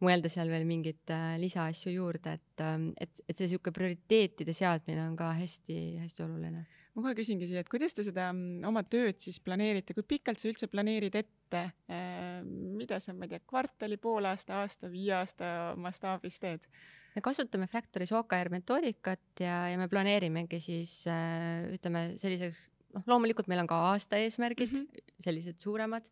mõelda 0.00 0.30
seal 0.32 0.48
veel 0.52 0.64
mingeid 0.68 1.12
äh, 1.12 1.34
lisaasju 1.42 1.92
juurde, 1.98 2.38
et, 2.38 2.64
et, 2.96 3.20
et 3.28 3.36
see 3.36 3.50
sihuke 3.52 3.74
prioriteetide 3.74 4.56
seadmine 4.56 5.04
on 5.04 5.18
ka 5.20 5.34
hästi-hästi 5.36 6.24
oluline 6.24 6.64
ma 6.94 7.02
kohe 7.02 7.14
küsingi 7.18 7.48
siia, 7.50 7.62
et 7.64 7.70
kuidas 7.70 7.94
te 7.96 8.04
seda 8.06 8.28
mm, 8.32 8.64
oma 8.68 8.84
tööd 8.86 9.18
siis 9.22 9.40
planeerite, 9.42 9.96
kui 9.96 10.06
pikalt 10.14 10.40
sa 10.40 10.48
üldse 10.50 10.68
planeerid 10.70 11.16
ette, 11.18 11.62
äh, 11.90 12.42
mida 12.44 13.00
sa, 13.02 13.14
ma 13.16 13.26
ei 13.26 13.34
tea, 13.34 13.42
kvartali, 13.50 13.98
poolaasta, 14.00 14.60
aasta, 14.62 14.90
viie 14.92 15.14
aasta 15.18 15.48
mastaabis 15.80 16.38
teed? 16.42 16.68
me 17.14 17.22
kasutame 17.22 17.68
Fractoris 17.70 18.10
OKR 18.10 18.48
metoodikat 18.50 19.42
ja, 19.42 19.68
ja 19.70 19.78
me 19.78 19.86
planeerimegi 19.90 20.58
siis 20.62 21.04
äh, 21.06 21.66
ütleme 21.74 22.08
selliseks, 22.18 22.64
noh, 22.96 23.04
loomulikult 23.06 23.50
meil 23.50 23.62
on 23.62 23.70
ka 23.70 23.78
aasta 23.92 24.18
eesmärgid 24.18 24.72
mm, 24.72 24.86
-hmm. 24.86 25.12
sellised 25.22 25.62
suuremad, 25.62 26.08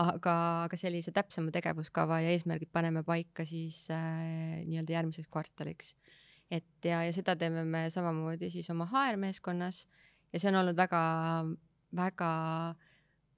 aga, 0.00 0.36
aga 0.64 0.80
sellise 0.80 1.12
täpsema 1.12 1.52
tegevuskava 1.52 2.22
ja 2.24 2.32
eesmärgid 2.32 2.72
paneme 2.72 3.04
paika 3.04 3.44
siis 3.48 3.86
äh, 3.92 4.64
nii-öelda 4.64 4.96
järgmiseks 5.00 5.28
kvartaliks 5.28 5.92
et 6.50 6.84
ja, 6.84 7.02
ja 7.04 7.12
seda 7.12 7.36
teeme 7.36 7.64
me 7.64 7.86
samamoodi 7.92 8.50
siis 8.52 8.68
oma 8.72 8.88
HR-meeskonnas 8.88 9.84
ja 10.32 10.40
see 10.40 10.50
on 10.52 10.60
olnud 10.62 10.76
väga, 10.78 11.02
väga 11.96 12.30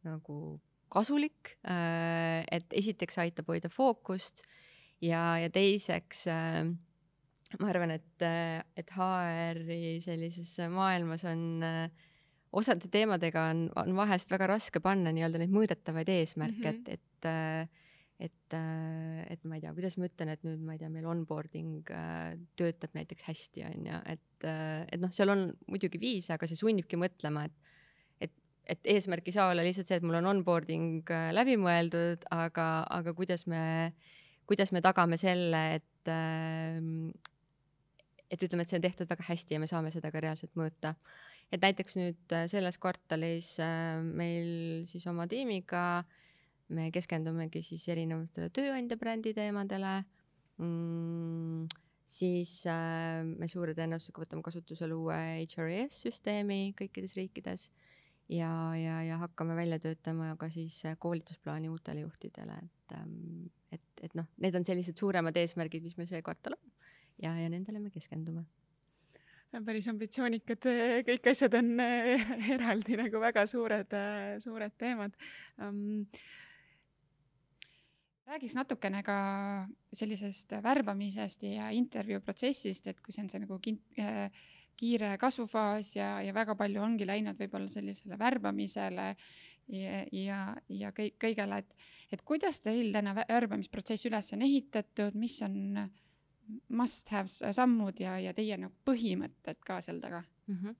nagu 0.06 0.36
kasulik, 0.90 1.54
äh, 1.68 2.42
et 2.50 2.72
esiteks 2.74 3.20
aitab 3.22 3.50
hoida 3.52 3.70
fookust 3.72 4.42
ja, 5.04 5.38
ja 5.38 5.50
teiseks 5.54 6.26
äh, 6.30 6.64
ma 7.60 7.70
arvan, 7.70 7.94
et, 7.98 8.26
et 8.78 8.94
HR-i 8.94 9.98
sellises 10.04 10.56
maailmas 10.70 11.26
on 11.30 11.44
äh, 11.66 12.08
osade 12.52 12.90
teemadega 12.90 13.48
on, 13.52 13.68
on 13.78 13.94
vahest 13.98 14.30
väga 14.30 14.50
raske 14.50 14.82
panna 14.82 15.12
nii-öelda 15.14 15.42
neid 15.42 15.54
mõõdetavaid 15.54 16.10
eesmärke 16.10 16.72
mm, 16.72 16.82
-hmm. 16.82 16.90
et, 16.90 16.98
et 16.98 17.79
et, 18.20 18.54
et 18.54 19.44
ma 19.48 19.56
ei 19.56 19.62
tea, 19.64 19.72
kuidas 19.76 19.96
ma 19.96 20.08
ütlen, 20.10 20.32
et 20.34 20.42
nüüd 20.44 20.62
ma 20.66 20.76
ei 20.76 20.82
tea, 20.82 20.90
meil 20.92 21.08
onboarding 21.08 21.90
äh, 21.96 22.36
töötab 22.60 22.94
näiteks 22.98 23.26
hästi, 23.30 23.64
on 23.68 23.88
ju, 23.88 24.00
et, 24.12 24.46
et 24.46 25.00
noh, 25.00 25.12
seal 25.14 25.32
on 25.32 25.46
muidugi 25.70 26.00
viise, 26.02 26.34
aga 26.36 26.48
see 26.50 26.60
sunnibki 26.60 27.00
mõtlema, 27.00 27.46
et 27.48 28.26
et, 28.26 28.34
et 28.76 28.92
eesmärk 28.96 29.28
ei 29.30 29.36
saa 29.36 29.48
olla 29.52 29.64
lihtsalt 29.64 29.88
see, 29.88 30.00
et 30.00 30.06
mul 30.06 30.20
on 30.20 30.30
onboarding 30.34 31.08
äh, 31.16 31.30
läbi 31.36 31.56
mõeldud, 31.60 32.28
aga, 32.36 32.68
aga 33.00 33.16
kuidas 33.16 33.46
me, 33.50 33.62
kuidas 34.50 34.74
me 34.76 34.84
tagame 34.84 35.20
selle, 35.20 35.64
et 35.80 35.86
et 38.30 38.44
ütleme, 38.46 38.64
et 38.64 38.70
see 38.70 38.78
on 38.78 38.84
tehtud 38.84 39.10
väga 39.10 39.26
hästi 39.26 39.56
ja 39.56 39.60
me 39.60 39.68
saame 39.70 39.90
seda 39.92 40.12
ka 40.14 40.22
reaalselt 40.22 40.54
mõõta. 40.58 40.94
Et 41.50 41.62
näiteks 41.62 41.96
nüüd 41.98 42.34
äh, 42.36 42.46
selles 42.50 42.78
kvartalis 42.80 43.56
äh, 43.62 43.98
meil 44.04 44.86
siis 44.90 45.06
oma 45.10 45.26
tiimiga 45.30 46.04
me 46.76 46.88
keskendumegi 46.94 47.62
siis 47.66 47.86
erinevatele 47.92 48.50
tööandja 48.54 48.98
brändi 49.00 49.32
teemadele 49.36 50.00
mm,. 50.60 51.68
siis 52.06 52.54
äh, 52.70 53.22
me 53.24 53.48
suure 53.50 53.74
tõenäosusega 53.78 54.24
võtame 54.24 54.44
kasutusele 54.46 54.96
uue 54.96 55.20
HRIS 55.44 56.02
süsteemi 56.06 56.60
kõikides 56.78 57.16
riikides 57.18 57.68
ja, 58.30 58.50
ja, 58.78 59.00
ja 59.06 59.18
hakkame 59.24 59.56
välja 59.58 59.80
töötama 59.82 60.34
ka 60.40 60.50
siis 60.52 60.82
koolitusplaani 61.02 61.70
uutele 61.72 62.04
juhtidele, 62.04 62.60
et, 62.62 62.96
ähm, 62.98 63.50
et, 63.74 63.86
et 64.06 64.14
noh, 64.18 64.28
need 64.38 64.54
on 64.54 64.66
sellised 64.66 64.98
suuremad 65.00 65.36
eesmärgid, 65.36 65.84
mis 65.86 65.98
meil 65.98 66.10
see 66.10 66.22
kvartal 66.22 66.58
on 66.58 66.74
ja, 67.20 67.34
ja 67.36 67.50
nendele 67.52 67.82
me 67.82 67.92
keskendume 67.94 68.46
päris 69.66 69.88
ambitsioonikad, 69.90 70.66
kõik 71.08 71.24
asjad 71.32 71.56
on 71.58 71.72
eraldi 72.54 72.94
nagu 73.00 73.22
väga 73.22 73.42
suured, 73.50 73.96
suured 74.44 74.76
teemad 74.78 75.16
um, 75.58 76.06
räägiks 78.30 78.54
natukene 78.54 79.02
ka 79.02 79.18
sellisest 79.92 80.52
värbamisest 80.62 81.42
ja 81.48 81.70
intervjuu 81.74 82.20
protsessist, 82.22 82.86
et 82.86 83.00
kui 83.02 83.14
see 83.14 83.24
on 83.24 83.30
see 83.32 83.42
nagu 83.42 83.58
kin-, 83.62 83.80
äh, 83.98 84.42
kiire 84.78 85.16
kasvufaas 85.20 85.94
ja, 85.96 86.10
ja 86.24 86.34
väga 86.34 86.54
palju 86.58 86.82
ongi 86.82 87.08
läinud 87.08 87.40
võib-olla 87.40 87.68
sellisele 87.70 88.18
värbamisele 88.20 89.08
ja, 89.74 90.04
ja, 90.12 90.38
ja 90.68 90.92
kõik, 90.96 91.16
kõigele, 91.22 91.60
et, 91.64 91.88
et 92.14 92.22
kuidas 92.26 92.62
teil 92.64 92.92
täna 92.94 93.16
värbamisprotsess 93.18 94.06
üles 94.08 94.30
on 94.36 94.46
ehitatud, 94.46 95.18
mis 95.18 95.40
on 95.46 95.58
äh, 95.84 95.90
must 96.68 97.10
have 97.14 97.52
sammud 97.56 98.00
ja, 98.02 98.16
ja 98.22 98.34
teie 98.36 98.58
nagu 98.60 98.74
põhimõtted 98.86 99.60
ka 99.66 99.82
seal 99.84 100.00
taga 100.02 100.24
mm? 100.46 100.56
-hmm. 100.62 100.78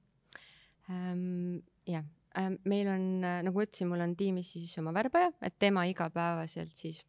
Um, 0.90 1.60
jah 1.86 2.02
um,, 2.34 2.56
meil 2.66 2.88
on, 2.90 3.04
nagu 3.20 3.52
ma 3.54 3.62
ütlesin, 3.62 3.86
mul 3.86 4.02
on 4.02 4.16
tiimis 4.18 4.56
siis 4.56 4.72
oma 4.82 4.90
värbaja, 4.94 5.30
et 5.42 5.54
tema 5.58 5.84
igapäevaselt 5.86 6.74
siis 6.74 7.04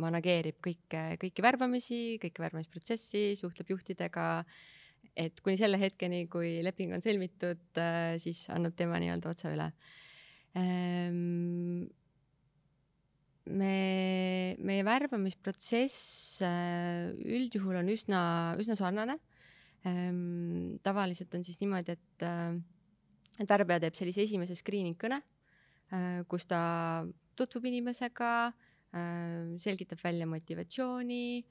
manageerib 0.00 0.58
kõike, 0.64 1.02
kõiki 1.20 1.44
värbamisi, 1.44 2.02
kõike 2.22 2.44
värbamisprotsessi, 2.44 3.32
suhtleb 3.40 3.74
juhtidega. 3.74 4.44
et 5.16 5.40
kuni 5.44 5.58
selle 5.58 5.76
hetkeni, 5.76 6.26
kui 6.30 6.62
leping 6.64 6.94
on 6.94 7.02
sõlmitud, 7.04 7.60
äh, 7.76 8.14
siis 8.22 8.46
annab 8.48 8.72
tema 8.78 9.00
nii-öelda 9.02 9.32
otsa 9.34 9.50
üle 9.52 9.66
um, 10.56 11.82
me, 13.50 13.74
meie 14.62 14.84
värbamisprotsess 14.86 16.40
äh, 16.46 17.10
üldjuhul 17.26 17.80
on 17.82 17.90
üsna, 17.92 18.22
üsna 18.62 18.78
sarnane. 18.78 19.18
Ehm, 19.82 20.78
tavaliselt 20.86 21.34
on 21.34 21.42
siis 21.42 21.58
niimoodi, 21.60 21.96
et, 21.98 22.24
äh, 22.24 23.44
tarbija 23.50 23.82
teeb 23.82 23.98
sellise 23.98 24.22
esimese 24.22 24.54
screening 24.54 24.96
kõne, 24.96 25.18
kus 26.30 26.46
ta 26.48 26.60
tutvub 27.36 27.66
inimesega, 27.68 28.52
selgitab 29.62 30.02
välja 30.04 30.26
motivatsiooni, 30.28 31.44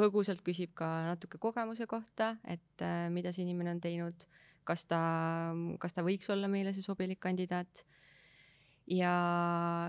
põgusalt 0.00 0.44
küsib 0.46 0.72
ka 0.78 0.88
natuke 1.08 1.40
kogemuse 1.42 1.88
kohta, 1.90 2.36
et 2.48 2.84
mida 3.12 3.34
see 3.34 3.44
inimene 3.44 3.74
on 3.74 3.82
teinud, 3.82 4.26
kas 4.64 4.86
ta, 4.86 5.00
kas 5.82 5.96
ta 5.96 6.06
võiks 6.06 6.30
olla 6.32 6.48
meile 6.48 6.72
see 6.76 6.86
sobilik 6.86 7.20
kandidaat 7.20 7.84
ja, 8.90 9.14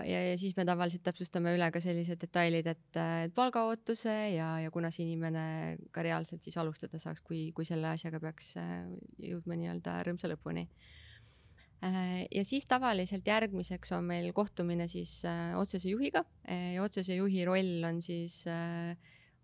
ja, 0.05 0.19
ja 0.29 0.37
siis 0.37 0.55
me 0.57 0.65
tavaliselt 0.67 1.03
täpsustame 1.05 1.55
üle 1.55 1.67
ka 1.73 1.81
sellised 1.83 2.21
detailid, 2.21 2.67
et, 2.69 2.99
palgaootuse 3.35 4.13
ja, 4.35 4.53
ja 4.63 4.71
kuna 4.73 4.91
see 4.93 5.07
inimene 5.07 5.43
ka 5.95 6.05
reaalselt 6.05 6.45
siis 6.45 6.57
alustada 6.61 7.01
saaks, 7.01 7.23
kui, 7.25 7.49
kui 7.57 7.67
selle 7.67 7.89
asjaga 7.91 8.21
peaks 8.23 8.53
äh, 8.61 8.85
jõudma 9.21 9.57
nii-öelda 9.57 10.01
rõõmsa 10.07 10.31
lõpuni. 10.31 10.67
Äh, 11.81 12.25
ja 12.29 12.43
siis 12.45 12.67
tavaliselt 12.69 13.27
järgmiseks 13.27 13.91
on 13.97 14.05
meil 14.11 14.29
kohtumine 14.37 14.85
siis 14.91 15.19
äh, 15.25 15.55
otsese 15.57 15.89
juhiga 15.89 16.21
ja 16.45 16.83
otsese 16.83 17.15
juhi 17.17 17.45
roll 17.47 17.81
on 17.87 18.01
siis 18.05 18.43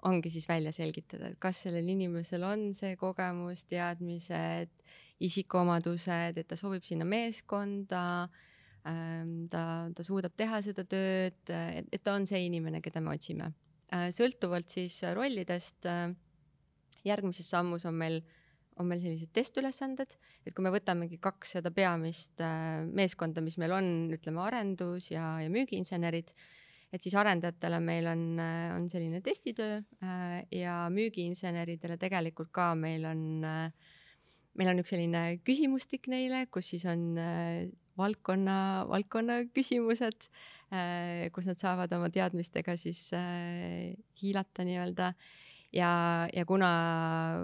ongi 0.06 0.30
siis 0.30 0.46
välja 0.50 0.72
selgitada, 0.72 1.32
et 1.32 1.40
kas 1.42 1.64
sellel 1.66 1.88
inimesel 1.90 2.44
on 2.46 2.70
see 2.78 2.94
kogemus, 3.00 3.64
teadmised, 3.66 4.70
isikuomadused, 5.26 6.38
et 6.38 6.48
ta 6.48 6.58
sobib 6.60 6.86
sinna 6.86 7.08
meeskonda 7.10 8.04
äh, 8.28 8.46
Ähm, 8.88 9.48
ta, 9.52 9.90
ta 9.92 10.04
suudab 10.06 10.36
teha 10.40 10.62
seda 10.64 10.86
tööd, 10.88 11.40
et, 11.52 11.88
et 11.92 12.04
ta 12.04 12.14
on 12.16 12.28
see 12.30 12.46
inimene, 12.46 12.80
keda 12.84 13.02
me 13.04 13.12
otsime. 13.18 13.50
Äh, 13.92 14.08
sõltuvalt 14.16 14.72
siis 14.72 14.96
rollidest, 15.18 15.88
äh, 15.90 16.14
järgmises 17.08 17.50
sammus 17.52 17.88
on 17.90 17.98
meil, 18.00 18.22
on 18.80 18.88
meil 18.90 19.02
sellised 19.04 19.32
testülesanded, 19.36 20.16
et 20.46 20.56
kui 20.56 20.66
me 20.66 20.72
võtamegi 20.74 21.20
kaks 21.24 21.58
seda 21.58 21.72
peamist 21.74 22.42
äh, 22.44 22.84
meeskonda, 22.86 23.44
mis 23.46 23.58
meil 23.62 23.76
on, 23.78 23.90
ütleme 24.16 24.44
arendus 24.46 25.12
ja, 25.12 25.38
ja 25.44 25.52
müügiinsenerid, 25.54 26.34
et 26.94 27.04
siis 27.04 27.18
arendajatele 27.20 27.82
meil 27.84 28.08
on, 28.08 28.22
on 28.40 28.86
selline 28.88 29.20
testitöö 29.20 29.82
ja 30.56 30.76
müügiinseneridele 30.88 31.98
tegelikult 32.00 32.54
ka 32.56 32.70
meil 32.80 33.04
on, 33.10 33.26
meil 34.56 34.72
on 34.72 34.80
üks 34.80 34.94
selline 34.96 35.24
küsimustik 35.44 36.08
neile, 36.08 36.46
kus 36.48 36.72
siis 36.72 36.86
on 36.88 37.10
valdkonna, 37.98 38.86
valdkonna 38.90 39.42
küsimused, 39.56 40.30
äh, 40.72 41.28
kus 41.36 41.50
nad 41.50 41.60
saavad 41.60 41.94
oma 41.98 42.10
teadmistega 42.14 42.78
siis 42.80 43.10
äh, 43.18 43.96
hiilata 44.22 44.66
nii-öelda. 44.68 45.14
Ja, 45.76 45.92
ja 46.34 46.46
kuna 46.48 46.70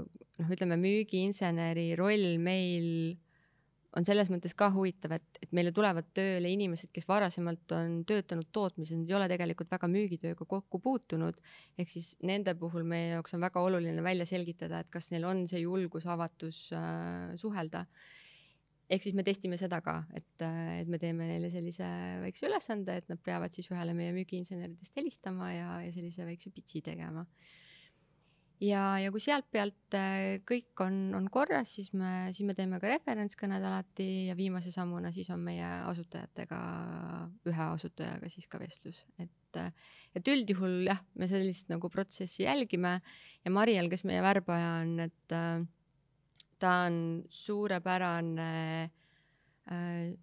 noh, 0.03 0.53
ütleme 0.55 0.77
müügiinseneri 0.81 1.93
roll 1.99 2.37
meil 2.41 2.89
on 3.93 4.07
selles 4.07 4.31
mõttes 4.33 4.55
ka 4.57 4.71
huvitav, 4.73 5.13
et, 5.19 5.37
et 5.43 5.51
meile 5.53 5.69
tulevad 5.75 6.07
tööle 6.17 6.49
inimesed, 6.49 6.89
kes 6.95 7.05
varasemalt 7.05 7.75
on 7.77 7.99
töötanud 8.09 8.49
tootmises, 8.55 8.97
nad 8.97 9.11
ei 9.11 9.17
ole 9.19 9.27
tegelikult 9.29 9.69
väga 9.69 9.89
müügitööga 9.91 10.47
kokku 10.49 10.79
puutunud. 10.81 11.37
ehk 11.77 11.93
siis 11.93 12.15
nende 12.25 12.55
puhul 12.57 12.87
meie 12.89 13.11
jaoks 13.13 13.37
on 13.37 13.45
väga 13.45 13.61
oluline 13.61 14.01
välja 14.03 14.25
selgitada, 14.25 14.81
et 14.81 14.89
kas 14.89 15.11
neil 15.13 15.29
on 15.29 15.45
see 15.47 15.61
julgus, 15.61 16.09
avatus 16.09 16.65
äh, 16.73 17.37
suhelda 17.37 17.85
ehk 18.93 19.05
siis 19.05 19.15
me 19.17 19.23
testime 19.25 19.57
seda 19.57 19.79
ka, 19.85 19.99
et, 20.17 20.43
et 20.43 20.89
me 20.91 20.99
teeme 21.01 21.27
neile 21.27 21.49
sellise 21.53 21.87
väikse 22.23 22.47
ülesande, 22.49 22.97
et 22.99 23.09
nad 23.11 23.21
peavad 23.25 23.53
siis 23.55 23.69
ühele 23.71 23.95
meie 23.97 24.13
müügiinseneridest 24.15 24.99
helistama 24.99 25.51
ja, 25.53 25.69
ja 25.85 25.93
sellise 25.95 26.27
väikse 26.27 26.51
pitch'i 26.53 26.83
tegema. 26.85 27.25
Ja, 28.63 28.83
ja 29.01 29.11
kui 29.11 29.21
sealt 29.23 29.47
pealt 29.51 29.95
äh, 29.97 30.39
kõik 30.47 30.83
on, 30.85 30.97
on 31.17 31.27
korras, 31.33 31.75
siis 31.77 31.91
me, 31.97 32.29
siis 32.35 32.47
me 32.47 32.55
teeme 32.57 32.79
ka 32.81 32.91
referentskõned 32.91 33.63
alati 33.63 34.07
ja 34.29 34.37
viimase 34.39 34.71
sammuna 34.73 35.11
siis 35.15 35.29
on 35.33 35.43
meie 35.43 35.67
asutajatega, 35.89 36.61
ühe 37.49 37.67
asutajaga 37.67 38.31
siis 38.31 38.47
ka 38.51 38.61
vestlus, 38.61 39.03
et, 39.21 39.61
et 40.15 40.33
üldjuhul 40.33 40.83
jah, 40.87 41.03
me 41.19 41.29
sellist 41.31 41.71
nagu 41.73 41.91
protsessi 41.93 42.47
jälgime 42.47 42.97
ja 43.43 43.53
Mariel, 43.53 43.91
kes 43.91 44.05
meie 44.07 44.23
värbaja 44.23 44.75
on, 44.81 44.97
et 45.09 45.35
äh, 45.35 45.63
ta 46.63 46.75
on 46.87 46.97
suurepärane 47.29 48.51
äh, 49.67 50.13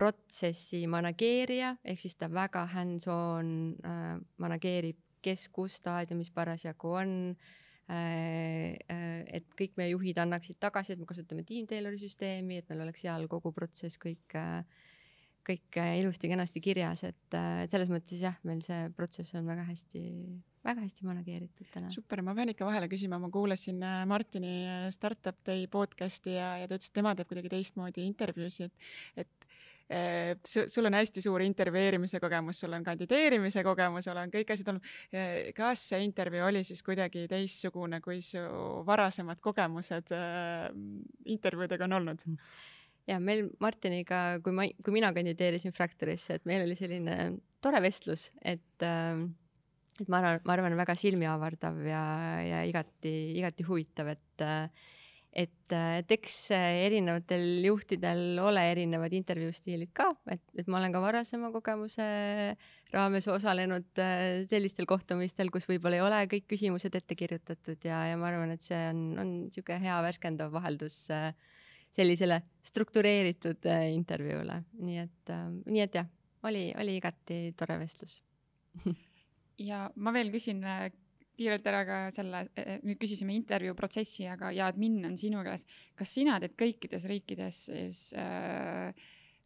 protsessi 0.00 0.86
manageerija, 0.88 1.74
ehk 1.84 2.00
siis 2.00 2.16
ta 2.16 2.30
väga 2.32 2.64
hands-on 2.72 3.48
äh, 3.84 4.12
manageerib, 4.40 4.96
kes 5.20 5.50
kus 5.52 5.82
staadiumis 5.82 6.30
parasjagu 6.32 6.94
on 7.02 7.10
äh,. 7.34 7.56
Äh 7.90 9.08
et 9.30 9.46
kõik 9.58 9.76
meie 9.78 9.92
juhid 9.92 10.18
annaksid 10.18 10.58
tagasi, 10.62 10.94
et 10.94 11.00
me 11.00 11.06
kasutame 11.06 11.44
Team 11.46 11.66
Taylori 11.70 11.98
süsteemi, 12.00 12.58
et 12.60 12.70
meil 12.70 12.84
oleks 12.86 13.02
seal 13.04 13.26
kogu 13.30 13.52
protsess 13.54 13.98
kõik 14.00 14.34
äh, 14.38 14.64
kõik 15.46 15.78
äh, 15.80 15.96
ilusti-kenasti 16.02 16.62
kirjas, 16.62 17.04
et 17.08 17.36
äh, 17.36 17.64
selles 17.72 17.90
mõttes 17.92 18.20
jah, 18.22 18.36
meil 18.46 18.62
see 18.64 18.88
protsess 18.96 19.34
on 19.38 19.48
väga 19.48 19.64
hästi, 19.68 20.02
väga 20.66 20.84
hästi 20.84 21.06
manageeritud 21.08 21.70
täna. 21.72 21.90
super, 21.94 22.22
ma 22.26 22.34
pean 22.36 22.52
ikka 22.52 22.68
vahele 22.68 22.90
küsima, 22.92 23.20
ma 23.22 23.30
kuulasin 23.32 23.80
äh, 23.86 24.02
Martini 24.10 24.54
Startup 24.94 25.38
Day 25.46 25.66
podcast'i 25.72 26.36
ja, 26.36 26.54
ja 26.60 26.68
ta 26.68 26.76
ütles, 26.76 26.90
et 26.92 26.98
tema 27.00 27.14
teeb 27.16 27.30
kuidagi 27.30 27.52
teistmoodi 27.56 28.04
intervjuusid, 28.08 28.74
et 29.20 29.39
sul 30.46 30.86
on 30.86 30.94
hästi 30.94 31.22
suur 31.24 31.42
intervjueerimise 31.42 32.20
kogemus, 32.22 32.60
sul 32.62 32.76
on 32.76 32.84
kandideerimise 32.86 33.64
kogemus, 33.66 34.06
sul 34.06 34.20
on 34.22 34.30
kõik 34.30 34.52
asjad 34.54 34.72
olnud. 34.74 34.90
kas 35.56 35.86
see 35.92 36.04
intervjuu 36.06 36.46
oli 36.46 36.62
siis 36.66 36.82
kuidagi 36.86 37.26
teistsugune, 37.30 38.00
kui 38.04 38.20
su 38.22 38.42
varasemad 38.86 39.40
kogemused 39.42 40.14
intervjuudega 41.36 41.88
on 41.88 41.98
olnud? 42.00 42.28
ja 43.10 43.18
meil 43.18 43.48
Martiniga, 43.58 44.38
kui 44.44 44.54
ma, 44.54 44.68
kui 44.84 44.94
mina 44.94 45.10
kandideerisin 45.16 45.74
Fractorisse, 45.74 46.38
et 46.38 46.46
meil 46.46 46.62
oli 46.66 46.76
selline 46.78 47.16
tore 47.64 47.80
vestlus, 47.82 48.28
et 48.46 48.84
et 50.00 50.08
ma 50.08 50.20
arvan, 50.20 50.40
ma 50.46 50.54
arvan, 50.54 50.76
väga 50.78 50.96
silmiavardav 50.96 51.82
ja, 51.84 52.04
ja 52.44 52.62
igati, 52.68 53.12
igati 53.36 53.66
huvitav, 53.68 54.14
et 54.14 54.44
äh, 54.44 54.88
et, 55.32 55.72
et 55.72 56.12
eks 56.16 56.36
erinevatel 56.56 57.64
juhtidel 57.68 58.40
ole 58.42 58.64
erinevad 58.72 59.14
intervjuu 59.14 59.52
stiilid 59.54 59.92
ka, 59.94 60.08
et, 60.30 60.42
et 60.58 60.70
ma 60.70 60.80
olen 60.80 60.94
ka 60.94 61.02
varasema 61.04 61.52
kogemuse 61.54 62.06
raames 62.90 63.28
osalenud 63.30 64.02
äh, 64.02 64.42
sellistel 64.50 64.88
kohtumistel, 64.90 65.52
kus 65.54 65.68
võib-olla 65.70 66.00
ei 66.00 66.04
ole 66.04 66.20
kõik 66.32 66.48
küsimused 66.50 66.94
ette 66.98 67.18
kirjutatud 67.18 67.86
ja, 67.86 68.02
ja 68.10 68.18
ma 68.18 68.30
arvan, 68.32 68.56
et 68.56 68.66
see 68.66 68.80
on, 68.90 69.04
on 69.22 69.34
niisugune 69.46 69.78
hea 69.84 69.98
värskendav 70.08 70.50
vaheldus 70.54 71.04
äh, 71.14 71.30
sellisele 71.94 72.42
struktureeritud 72.62 73.66
äh, 73.66 73.90
intervjuule, 73.94 74.62
nii 74.80 74.98
et, 75.04 75.30
äh, 75.32 75.46
nii 75.66 75.84
et 75.84 76.00
jah, 76.00 76.10
oli, 76.46 76.70
oli 76.78 76.96
igati 77.00 77.42
tore 77.58 77.78
vestlus. 77.82 78.20
Ja 79.60 79.90
ma 80.00 80.08
veel 80.16 80.30
küsin 80.32 80.62
äh, 80.64 80.86
kiirelt 81.40 81.70
ära 81.70 81.84
ka 81.88 82.00
selle, 82.14 82.44
nüüd 82.84 83.00
küsisime 83.00 83.32
intervjuu 83.38 83.76
protsessi, 83.78 84.26
aga 84.28 84.52
ja 84.52 84.68
admin 84.68 85.00
on 85.08 85.16
sinu 85.20 85.44
käes. 85.46 85.64
kas 85.96 86.12
sina 86.18 86.36
teed 86.42 86.52
kõikides 86.60 87.06
riikides 87.08 87.64
siis 87.70 88.02
äh, 88.18 88.92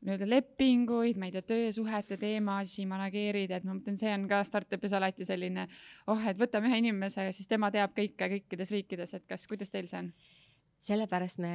nii-öelda 0.05 0.29
lepinguid, 0.29 1.19
ma 1.21 1.29
ei 1.29 1.35
tea, 1.35 1.45
töösuhete 1.49 2.19
teemasid 2.21 2.89
manageerid, 2.91 3.53
et 3.55 3.65
ma 3.65 3.77
mõtlen, 3.77 3.97
see 3.97 4.13
on 4.13 4.27
ka 4.29 4.43
startup'is 4.45 4.93
alati 4.97 5.27
selline, 5.29 5.67
oh, 6.13 6.27
et 6.29 6.41
võtame 6.41 6.69
ühe 6.69 6.83
inimese 6.83 7.25
ja 7.25 7.33
siis 7.33 7.49
tema 7.49 7.71
teab 7.75 7.95
kõike 7.97 8.29
kõikides 8.35 8.75
riikides, 8.75 9.15
et 9.17 9.25
kas, 9.31 9.47
kuidas 9.49 9.73
teil 9.73 9.89
see 9.89 10.03
on? 10.03 10.11
Sellepärast 10.85 11.41
me 11.43 11.53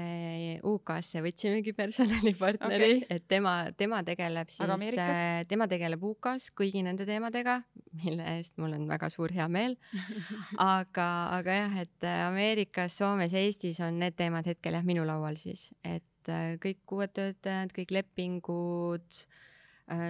UK-sse 0.66 1.22
võtsimegi 1.24 1.74
personalipartneri 1.78 2.90
okay., 2.98 3.18
et 3.18 3.26
tema, 3.30 3.54
tema 3.78 4.02
tegeleb 4.08 4.50
siis, 4.52 4.98
äh, 4.98 5.44
tema 5.50 5.68
tegeleb 5.70 6.04
UK-s 6.12 6.54
kõigi 6.58 6.82
nende 6.86 7.06
teemadega, 7.10 7.60
mille 8.02 8.26
eest 8.38 8.58
mul 8.62 8.74
on 8.78 8.88
väga 8.90 9.12
suur 9.14 9.34
heameel. 9.36 9.78
aga, 10.58 11.10
aga 11.38 11.60
jah, 11.62 11.78
et 11.86 12.08
äh, 12.08 12.24
Ameerikas, 12.28 12.98
Soomes, 12.98 13.36
Eestis 13.38 13.82
on 13.86 14.02
need 14.02 14.18
teemad 14.20 14.50
hetkel 14.50 14.80
jah 14.80 14.88
minu 14.88 15.06
laual 15.08 15.38
siis, 15.42 15.70
et 15.84 16.32
äh, 16.32 16.56
kõik 16.64 16.98
uued 16.98 17.14
töötajad, 17.14 17.76
kõik 17.76 17.94
lepingud 18.00 19.24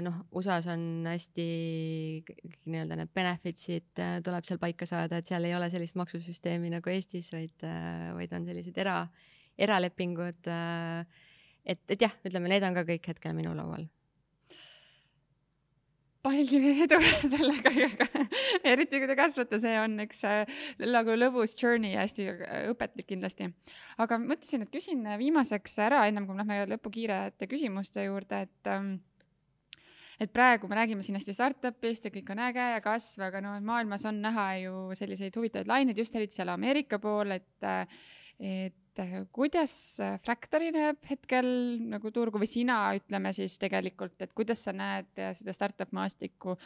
noh, 0.04 0.16
USA-s 0.36 0.68
on 0.74 0.82
hästi 1.08 1.46
nii-öelda 2.70 2.98
need 3.00 3.12
benefits'id 3.16 4.02
äh, 4.04 4.18
tuleb 4.26 4.48
seal 4.48 4.60
paika 4.62 4.88
saada, 4.90 5.20
et 5.20 5.30
seal 5.30 5.48
ei 5.48 5.56
ole 5.56 5.70
sellist 5.72 5.98
maksusüsteemi 6.00 6.72
nagu 6.74 6.92
Eestis, 6.92 7.32
vaid, 7.36 7.56
äh, 7.68 8.10
vaid 8.18 8.34
on 8.36 8.48
sellised 8.50 8.78
era, 8.82 9.04
eralepingud. 9.60 10.50
et, 10.50 11.86
et 11.88 12.02
jah, 12.02 12.14
ütleme, 12.28 12.52
need 12.52 12.66
on 12.68 12.76
ka 12.76 12.86
kõik 12.88 13.14
hetkel 13.14 13.36
minu 13.38 13.56
laual 13.56 13.88
palju 16.20 16.60
edu 16.84 17.00
selle 17.32 17.56
kõigega 17.64 18.08
eriti 18.68 19.00
kui 19.00 19.08
te 19.08 19.16
kasvate, 19.18 19.60
see 19.62 19.76
on 19.80 19.96
üks 20.04 20.24
nagu 20.84 21.16
lõbus 21.16 21.56
journey 21.60 21.94
ja 21.94 22.04
hästi 22.04 22.28
õpetlik 22.74 23.08
kindlasti. 23.14 23.50
aga 23.98 24.20
mõtlesin, 24.22 24.66
et 24.66 24.74
küsin 24.74 25.06
viimaseks 25.22 25.78
ära, 25.88 26.06
ennem 26.10 26.28
kui 26.28 26.36
me 26.36 26.44
lähme 26.44 26.74
lõpukiirete 26.76 27.48
küsimuste 27.50 28.04
juurde, 28.10 28.44
et 28.50 28.72
ähm, 28.72 28.98
et 30.20 30.32
praegu 30.34 30.68
me 30.68 30.76
räägime 30.76 31.04
siin 31.06 31.16
hästi 31.16 31.36
startup'ist 31.36 32.08
ja 32.08 32.12
kõik 32.14 32.34
on 32.34 32.42
äge 32.50 32.66
ja 32.74 32.82
kasv, 32.84 33.24
aga 33.30 33.42
no 33.44 33.54
maailmas 33.64 34.04
on 34.10 34.20
näha 34.24 34.50
ju 34.66 34.76
selliseid 35.00 35.36
huvitavaid 35.40 35.72
laineid 35.72 36.02
just 36.02 36.16
eriti 36.16 36.40
seal 36.40 36.52
Ameerika 36.54 37.00
pool, 37.00 37.38
et, 37.38 37.70
et 38.40 39.04
kuidas 39.32 39.74
Fractory 40.26 40.74
näeb 40.76 41.00
hetkel 41.08 41.48
nagu 41.88 42.12
turgu 42.12 42.42
või 42.42 42.50
sina, 42.52 42.82
ütleme 43.00 43.32
siis 43.36 43.56
tegelikult, 43.62 44.18
et 44.26 44.36
kuidas 44.36 44.66
sa 44.68 44.76
näed 44.76 45.12
seda 45.40 45.56
startup 45.56 45.96
maastikku? 45.96 46.58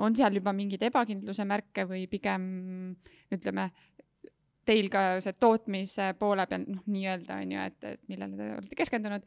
on 0.00 0.14
seal 0.16 0.38
juba 0.38 0.54
mingeid 0.56 0.80
ebakindluse 0.86 1.44
märke 1.44 1.84
või 1.84 2.06
pigem 2.08 2.44
ütleme, 3.34 3.66
teil 4.64 4.88
ka 4.88 5.20
see 5.20 5.34
tootmise 5.36 6.12
poole 6.16 6.46
peal, 6.48 6.64
noh, 6.72 6.86
nii-öelda 6.88 7.36
on 7.42 7.52
ju, 7.52 7.66
et, 7.68 7.84
et 7.90 8.06
millele 8.08 8.38
te 8.38 8.46
olete 8.54 8.78
keskendunud 8.80 9.26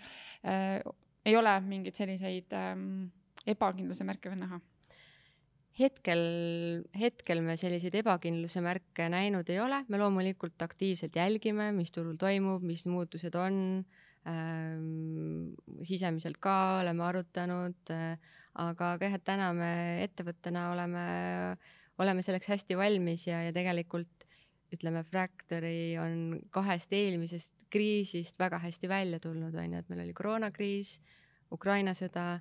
äh,, 0.49 0.79
ei 1.27 1.35
ole 1.37 1.53
mingeid 1.61 1.99
selliseid 1.99 2.55
ähm, 2.57 3.11
ebakindluse 3.47 4.07
märke 4.07 4.31
veel 4.31 4.43
näha? 4.43 4.59
hetkel, 5.77 6.21
hetkel 6.97 7.43
me 7.45 7.53
selliseid 7.59 7.95
ebakindluse 7.99 8.63
märke 8.65 9.07
näinud 9.13 9.49
ei 9.53 9.59
ole, 9.61 9.83
me 9.91 9.99
loomulikult 10.01 10.61
aktiivselt 10.65 11.15
jälgime, 11.19 11.69
mis 11.75 11.93
turul 11.93 12.17
toimub, 12.17 12.65
mis 12.65 12.87
muutused 12.89 13.35
on 13.37 13.59
ähm,, 14.25 15.53
sisemiselt 15.85 16.39
ka 16.41 16.79
oleme 16.81 17.05
arutanud 17.05 17.93
äh,, 17.93 18.17
aga 18.57 18.95
jah, 19.03 19.17
et 19.19 19.25
täna 19.27 19.51
me 19.53 19.71
ettevõttena 20.07 20.71
oleme, 20.73 21.03
oleme 22.01 22.25
selleks 22.25 22.49
hästi 22.55 22.77
valmis 22.79 23.27
ja, 23.29 23.43
ja 23.45 23.53
tegelikult 23.53 24.25
ütleme, 24.73 25.03
Fractory 25.07 25.95
on 26.01 26.41
kahest 26.51 26.91
eelmisest 26.93 27.53
kriisist 27.71 28.39
väga 28.39 28.59
hästi 28.63 28.89
välja 28.89 29.19
tulnud, 29.23 29.55
on 29.55 29.75
ju, 29.75 29.79
et 29.79 29.89
meil 29.91 30.03
oli 30.07 30.15
koroonakriis, 30.17 30.97
Ukraina 31.53 31.93
sõda 31.95 32.39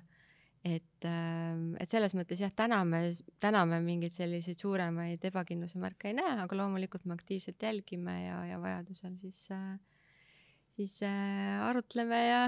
et, 0.67 1.05
ähm, 1.07 1.75
et 1.81 1.89
selles 1.89 2.13
mõttes 2.17 2.41
jah, 2.43 2.51
täna 2.55 2.81
me, 2.87 3.01
täna 3.43 3.63
me 3.69 3.79
mingeid 3.83 4.15
selliseid 4.15 4.59
suuremaid 4.59 5.23
ebakindluse 5.29 5.79
märke 5.81 6.11
ei 6.11 6.17
näe, 6.17 6.35
aga 6.43 6.59
loomulikult 6.59 7.05
me 7.05 7.15
aktiivselt 7.17 7.63
jälgime 7.63 8.17
ja, 8.23 8.41
ja 8.51 8.59
vajadusel 8.61 9.15
siis 9.21 9.45
äh, 9.55 9.77
siis 10.77 10.99
äh, 11.03 11.57
arutleme 11.65 12.17
ja 12.27 12.41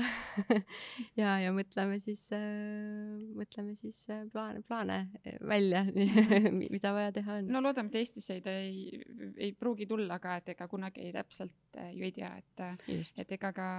ja, 1.22 1.32
ja 1.42 1.54
mõtleme 1.56 1.98
siis 2.02 2.28
äh,, 2.36 3.18
mõtleme 3.38 3.74
siis 3.80 4.04
äh, 4.14 4.26
plaane, 4.30 4.62
plaane 4.68 4.98
äh, 5.24 5.40
välja 5.50 5.82
mida 6.76 6.94
vaja 6.94 7.14
teha 7.16 7.40
on. 7.40 7.50
no 7.50 7.64
loodame, 7.66 7.90
et 7.90 8.04
Eestisse 8.04 8.38
ei, 8.52 9.00
ei 9.38 9.50
pruugi 9.58 9.88
tulla, 9.90 10.20
aga 10.20 10.38
et 10.40 10.54
ega 10.54 10.68
kunagi 10.70 11.08
ei 11.08 11.14
täpselt 11.16 11.80
äh, 11.80 11.90
ju 11.96 12.06
ei 12.06 12.14
tea, 12.14 12.30
et, 12.38 12.64
äh, 12.66 13.02
et 13.24 13.34
ega 13.40 13.52
ka 13.56 13.70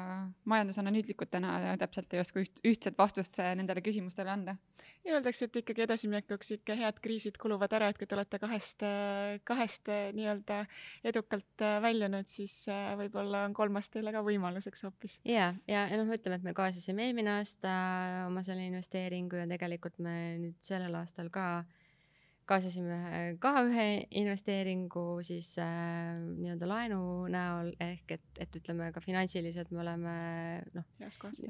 majandusanalüütikud 0.51 1.31
täna 1.31 1.77
täpselt 1.81 2.19
ei 2.19 2.25
oska 2.25 2.43
üht, 2.43 2.59
ühtset 2.67 2.99
vastust 2.99 3.39
nendele 3.39 3.85
küsimustele 3.87 4.35
anda. 4.35 4.57
ja 5.07 5.15
öeldakse, 5.15 5.47
et 5.47 5.61
ikkagi 5.63 5.87
edasiminekuks 5.87 6.57
ikka 6.59 6.75
head 6.81 6.99
kriisid 7.05 7.39
kuluvad 7.39 7.73
ära, 7.79 7.93
et 7.93 7.99
kui 7.99 8.09
te 8.11 8.19
olete 8.19 8.43
kahest, 8.43 8.83
kahest 9.47 9.89
nii-öelda 10.17 10.65
edukalt 11.07 11.67
väljunud, 11.87 12.27
siis 12.29 12.65
võib-olla 12.99 13.47
on 13.47 13.55
kolmas 13.55 13.91
teile 13.93 14.13
ka 14.15 14.25
võimalik 14.27 14.40
võimaluseks 14.41 14.87
hoopis. 14.89 15.21
ja, 15.29 15.53
ja, 15.69 15.85
ja 15.91 16.01
noh, 16.01 16.09
ütleme, 16.17 16.41
et 16.41 16.49
me 16.49 16.57
kaasasime 16.57 17.09
eelmine 17.09 17.37
aasta 17.37 17.75
oma 18.31 18.43
selle 18.47 18.65
investeeringu 18.71 19.43
ja 19.43 19.47
tegelikult 19.51 20.01
me 20.01 20.17
nüüd 20.41 20.59
sellel 20.65 20.97
aastal 21.03 21.29
ka 21.35 21.51
kaasasime 22.51 23.37
ka 23.43 23.53
ühe 23.69 23.87
investeeringu 24.19 25.05
siis 25.27 25.53
äh, 25.63 26.17
nii-öelda 26.19 26.67
laenu 26.67 27.03
näol 27.31 27.71
ehk 27.85 28.17
et, 28.17 28.27
et 28.43 28.59
ütleme 28.59 28.91
ka 28.95 29.03
finantsiliselt 29.05 29.71
me 29.71 29.85
oleme 29.85 30.17
noh, 30.75 30.89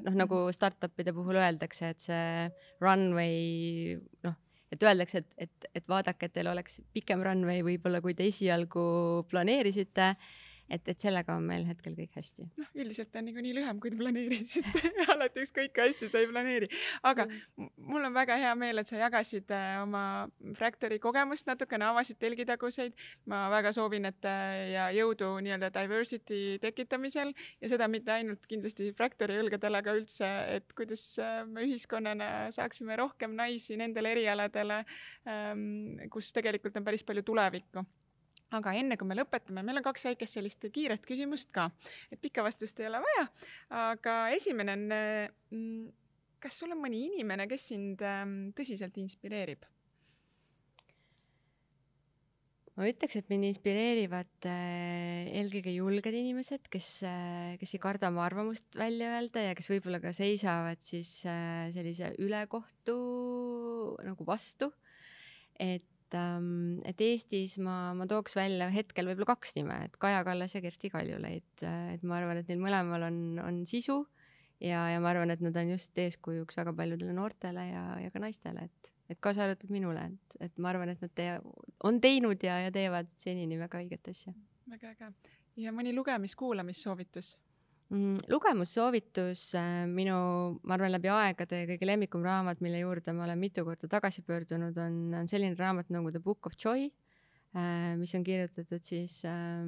noh 0.05 0.19
nagu 0.19 0.43
startup'ide 0.53 1.15
puhul 1.17 1.41
öeldakse, 1.41 1.95
et 1.95 2.05
see 2.05 2.51
runway 2.85 3.97
noh, 4.27 4.37
et 4.71 4.85
öeldakse, 4.85 5.25
et, 5.25 5.49
et, 5.49 5.71
et 5.81 5.89
vaadake, 5.89 6.29
et 6.29 6.37
teil 6.37 6.53
oleks 6.53 6.83
pikem 6.95 7.25
runway 7.25 7.65
võib-olla, 7.67 8.03
kui 8.05 8.15
te 8.19 8.29
esialgu 8.29 8.85
planeerisite 9.33 10.13
et, 10.71 10.89
et 10.89 11.03
sellega 11.03 11.35
on 11.37 11.47
meil 11.47 11.67
hetkel 11.69 11.95
kõik 11.99 12.15
hästi. 12.17 12.47
noh, 12.61 12.71
üldiselt 12.79 13.17
on 13.19 13.27
niikuinii 13.27 13.55
lühem, 13.57 13.81
kui 13.83 13.93
te 13.93 13.99
planeerisite 13.99 14.93
alati 15.15 15.43
ükskõik 15.45 15.75
kui 15.75 15.87
hästi 15.89 16.11
sa 16.13 16.23
ei 16.23 16.29
planeeri. 16.31 16.71
aga 17.11 17.27
mm. 17.27 17.71
mul 17.91 18.07
on 18.09 18.17
väga 18.17 18.39
hea 18.41 18.53
meel, 18.59 18.83
et 18.83 18.91
sa 18.91 19.01
jagasid 19.01 19.51
äh, 19.55 19.81
oma 19.83 20.05
Fractory 20.59 21.01
kogemust 21.03 21.49
natukene, 21.51 21.89
avasid 21.91 22.21
telgitaguseid. 22.23 22.97
ma 23.31 23.43
väga 23.53 23.75
soovin, 23.77 24.09
et 24.11 24.29
äh, 24.29 24.71
ja 24.77 24.89
jõudu 24.95 25.33
nii-öelda 25.45 25.73
diversity 25.75 26.59
tekitamisel 26.63 27.35
ja 27.61 27.73
seda 27.73 27.89
mitte 27.91 28.15
ainult 28.15 28.47
kindlasti 28.51 28.93
Fractory 28.97 29.41
õlgadel, 29.43 29.81
aga 29.81 29.97
üldse, 29.99 30.29
et 30.57 30.77
kuidas 30.79 31.05
äh, 31.23 31.43
me 31.47 31.67
ühiskonnana 31.67 32.51
saaksime 32.55 32.99
rohkem 33.01 33.35
naisi 33.39 33.79
nendele 33.81 34.15
erialadele, 34.15 34.85
ähm, 35.29 36.07
kus 36.13 36.31
tegelikult 36.37 36.79
on 36.79 36.87
päris 36.87 37.07
palju 37.07 37.27
tulevikku 37.27 37.85
aga 38.57 38.75
enne 38.79 38.99
kui 38.99 39.09
me 39.09 39.17
lõpetame, 39.19 39.65
meil 39.67 39.81
on 39.81 39.87
kaks 39.87 40.09
väikest 40.11 40.39
sellist 40.39 40.69
kiiret 40.75 41.07
küsimust 41.07 41.53
ka, 41.55 41.69
et 42.11 42.21
pikka 42.23 42.45
vastust 42.47 42.81
ei 42.83 42.89
ole 42.91 43.03
vaja, 43.05 43.27
aga 43.87 44.21
esimene 44.37 44.77
on, 44.79 44.87
mm, 45.55 45.91
kas 46.43 46.63
sul 46.63 46.73
on 46.75 46.81
mõni 46.83 47.05
inimene, 47.11 47.47
kes 47.51 47.69
sind 47.73 48.03
ähm, 48.07 48.41
tõsiselt 48.57 48.99
inspireerib? 49.03 49.69
ma 52.81 52.87
ütleks, 52.89 53.19
et 53.19 53.27
mind 53.29 53.45
inspireerivad 53.51 54.47
äh, 54.49 55.27
eelkõige 55.37 55.75
julged 55.75 56.15
inimesed, 56.17 56.65
kes 56.73 56.89
äh,, 57.05 57.59
kes 57.61 57.75
ei 57.77 57.83
karda 57.83 58.09
oma 58.09 58.25
arvamust 58.25 58.65
välja 58.79 59.11
öelda 59.19 59.43
ja 59.51 59.57
kes 59.59 59.69
võib-olla 59.69 60.01
ka 60.01 60.15
seisavad 60.17 60.81
siis 60.81 61.11
äh, 61.29 61.69
sellise 61.75 62.15
ülekohtu 62.25 62.97
nagu 64.07 64.25
vastu. 64.25 64.71
et 65.61 65.85
ähm,, 66.19 66.81
et 66.89 67.01
Eestis 67.05 67.57
ma, 67.63 67.93
ma 67.97 68.07
tooks 68.11 68.37
välja 68.39 68.71
hetkel 68.73 69.11
võib-olla 69.11 69.33
kaks 69.33 69.57
nime, 69.59 69.77
et 69.87 69.99
Kaja 70.01 70.23
Kallas 70.27 70.55
ja 70.57 70.63
Kersti 70.65 70.91
Kaljulaid, 70.93 71.65
et 71.65 72.07
ma 72.07 72.21
arvan, 72.21 72.41
et 72.41 72.49
neil 72.51 72.63
mõlemal 72.63 73.09
on, 73.09 73.21
on 73.43 73.61
sisu 73.69 74.01
ja, 74.61 74.87
ja 74.93 75.03
ma 75.03 75.13
arvan, 75.13 75.33
et 75.35 75.43
nad 75.45 75.57
on 75.57 75.75
just 75.75 75.99
eeskujuks 75.99 76.59
väga 76.61 76.75
paljudele 76.77 77.17
noortele 77.17 77.67
ja, 77.71 77.85
ja 78.05 78.15
ka 78.15 78.23
naistele, 78.23 78.69
et 78.71 78.97
et 79.11 79.19
kaasa 79.19 79.43
arvatud 79.43 79.73
minule, 79.75 80.05
et, 80.07 80.37
et 80.47 80.59
ma 80.63 80.71
arvan, 80.71 80.93
et 80.93 81.01
nad 81.03 81.13
tee-, 81.19 81.39
on 81.87 81.99
teinud 82.03 82.45
ja, 82.47 82.61
ja 82.67 82.71
teevad 82.75 83.11
senini 83.19 83.59
väga 83.59 83.81
õiget 83.83 84.11
asja. 84.13 84.35
väga 84.71 84.93
äge. 84.95 85.09
ja 85.65 85.73
mõni 85.75 85.95
lugemis-kuulamissoovitus? 85.97 87.35
Lugemissoovitus 87.91 89.45
äh, 89.59 89.85
minu, 89.91 90.17
ma 90.63 90.77
arvan, 90.77 90.93
läbi 90.95 91.11
aegade 91.11 91.65
kõige 91.73 91.89
lemmikum 91.89 92.25
raamat, 92.27 92.63
mille 92.63 92.83
juurde 92.85 93.15
ma 93.17 93.27
olen 93.27 93.41
mitu 93.41 93.65
korda 93.67 93.91
tagasi 93.91 94.23
pöördunud, 94.27 94.77
on, 94.79 94.99
on 95.23 95.31
selline 95.31 95.59
raamat 95.59 95.91
nagu 95.91 96.13
The 96.15 96.23
Book 96.23 96.47
of 96.47 96.59
Joy 96.59 96.87
äh,, 96.89 97.95
mis 97.99 98.15
on 98.15 98.27
kirjutatud 98.27 98.87
siis 98.87 99.21
äh, 99.27 99.65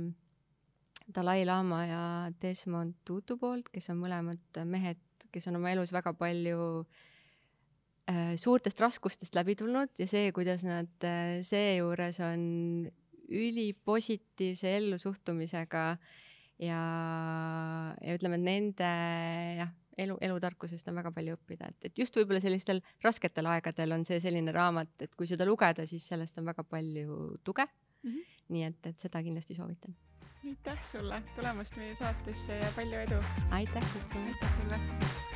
Dalai 1.13 1.43
Lama 1.45 1.85
ja 1.87 2.03
Desmond 2.43 3.01
Tutu 3.05 3.39
poolt, 3.41 3.73
kes 3.75 3.91
on 3.91 3.99
mõlemad 4.05 4.63
mehed, 4.71 5.03
kes 5.35 5.51
on 5.51 5.59
oma 5.59 5.75
elus 5.75 5.91
väga 5.95 6.15
palju 6.15 6.61
äh, 6.83 7.09
Äh, 8.11 8.35
suurtest 8.35 8.81
raskustest 8.83 9.37
läbi 9.39 9.55
tulnud 9.55 9.93
ja 10.01 10.09
see, 10.11 10.33
kuidas 10.35 10.65
nad 10.67 11.05
äh, 11.07 11.39
seejuures 11.47 12.17
on 12.27 12.41
ülipositiivse 13.31 14.73
ellusuhtumisega 14.81 15.85
ja, 16.59 16.83
ja 18.01 18.17
ütleme, 18.17 18.39
et 18.39 18.47
nende 18.47 18.91
jah, 19.61 19.73
elu, 19.99 20.17
elutarkusest 20.21 20.89
on 20.91 21.01
väga 21.01 21.13
palju 21.15 21.37
õppida, 21.39 21.73
et, 21.73 21.91
et 21.91 21.99
just 22.05 22.17
võib-olla 22.17 22.41
sellistel 22.45 22.83
rasketel 23.05 23.49
aegadel 23.55 23.97
on 23.97 24.07
see 24.09 24.21
selline 24.25 24.55
raamat, 24.55 24.95
et 25.05 25.15
kui 25.17 25.31
seda 25.31 25.47
lugeda, 25.49 25.87
siis 25.89 26.07
sellest 26.09 26.39
on 26.41 26.49
väga 26.53 26.65
palju 26.65 27.37
tuge 27.45 27.67
mm. 27.67 28.11
-hmm. 28.11 28.41
nii 28.57 28.65
et, 28.71 28.87
et 28.87 29.07
seda 29.09 29.23
kindlasti 29.23 29.55
soovitan. 29.59 29.97
aitäh 30.49 30.83
sulle 30.85 31.23
tulemast 31.37 31.77
meie 31.77 31.95
saatesse 31.95 32.57
ja 32.57 32.73
palju 32.77 33.05
edu! 33.07 33.23
aitäh 33.51 33.93
kutsumast! 33.93 34.43
aitäh 34.43 34.59
sulle! 34.61 35.32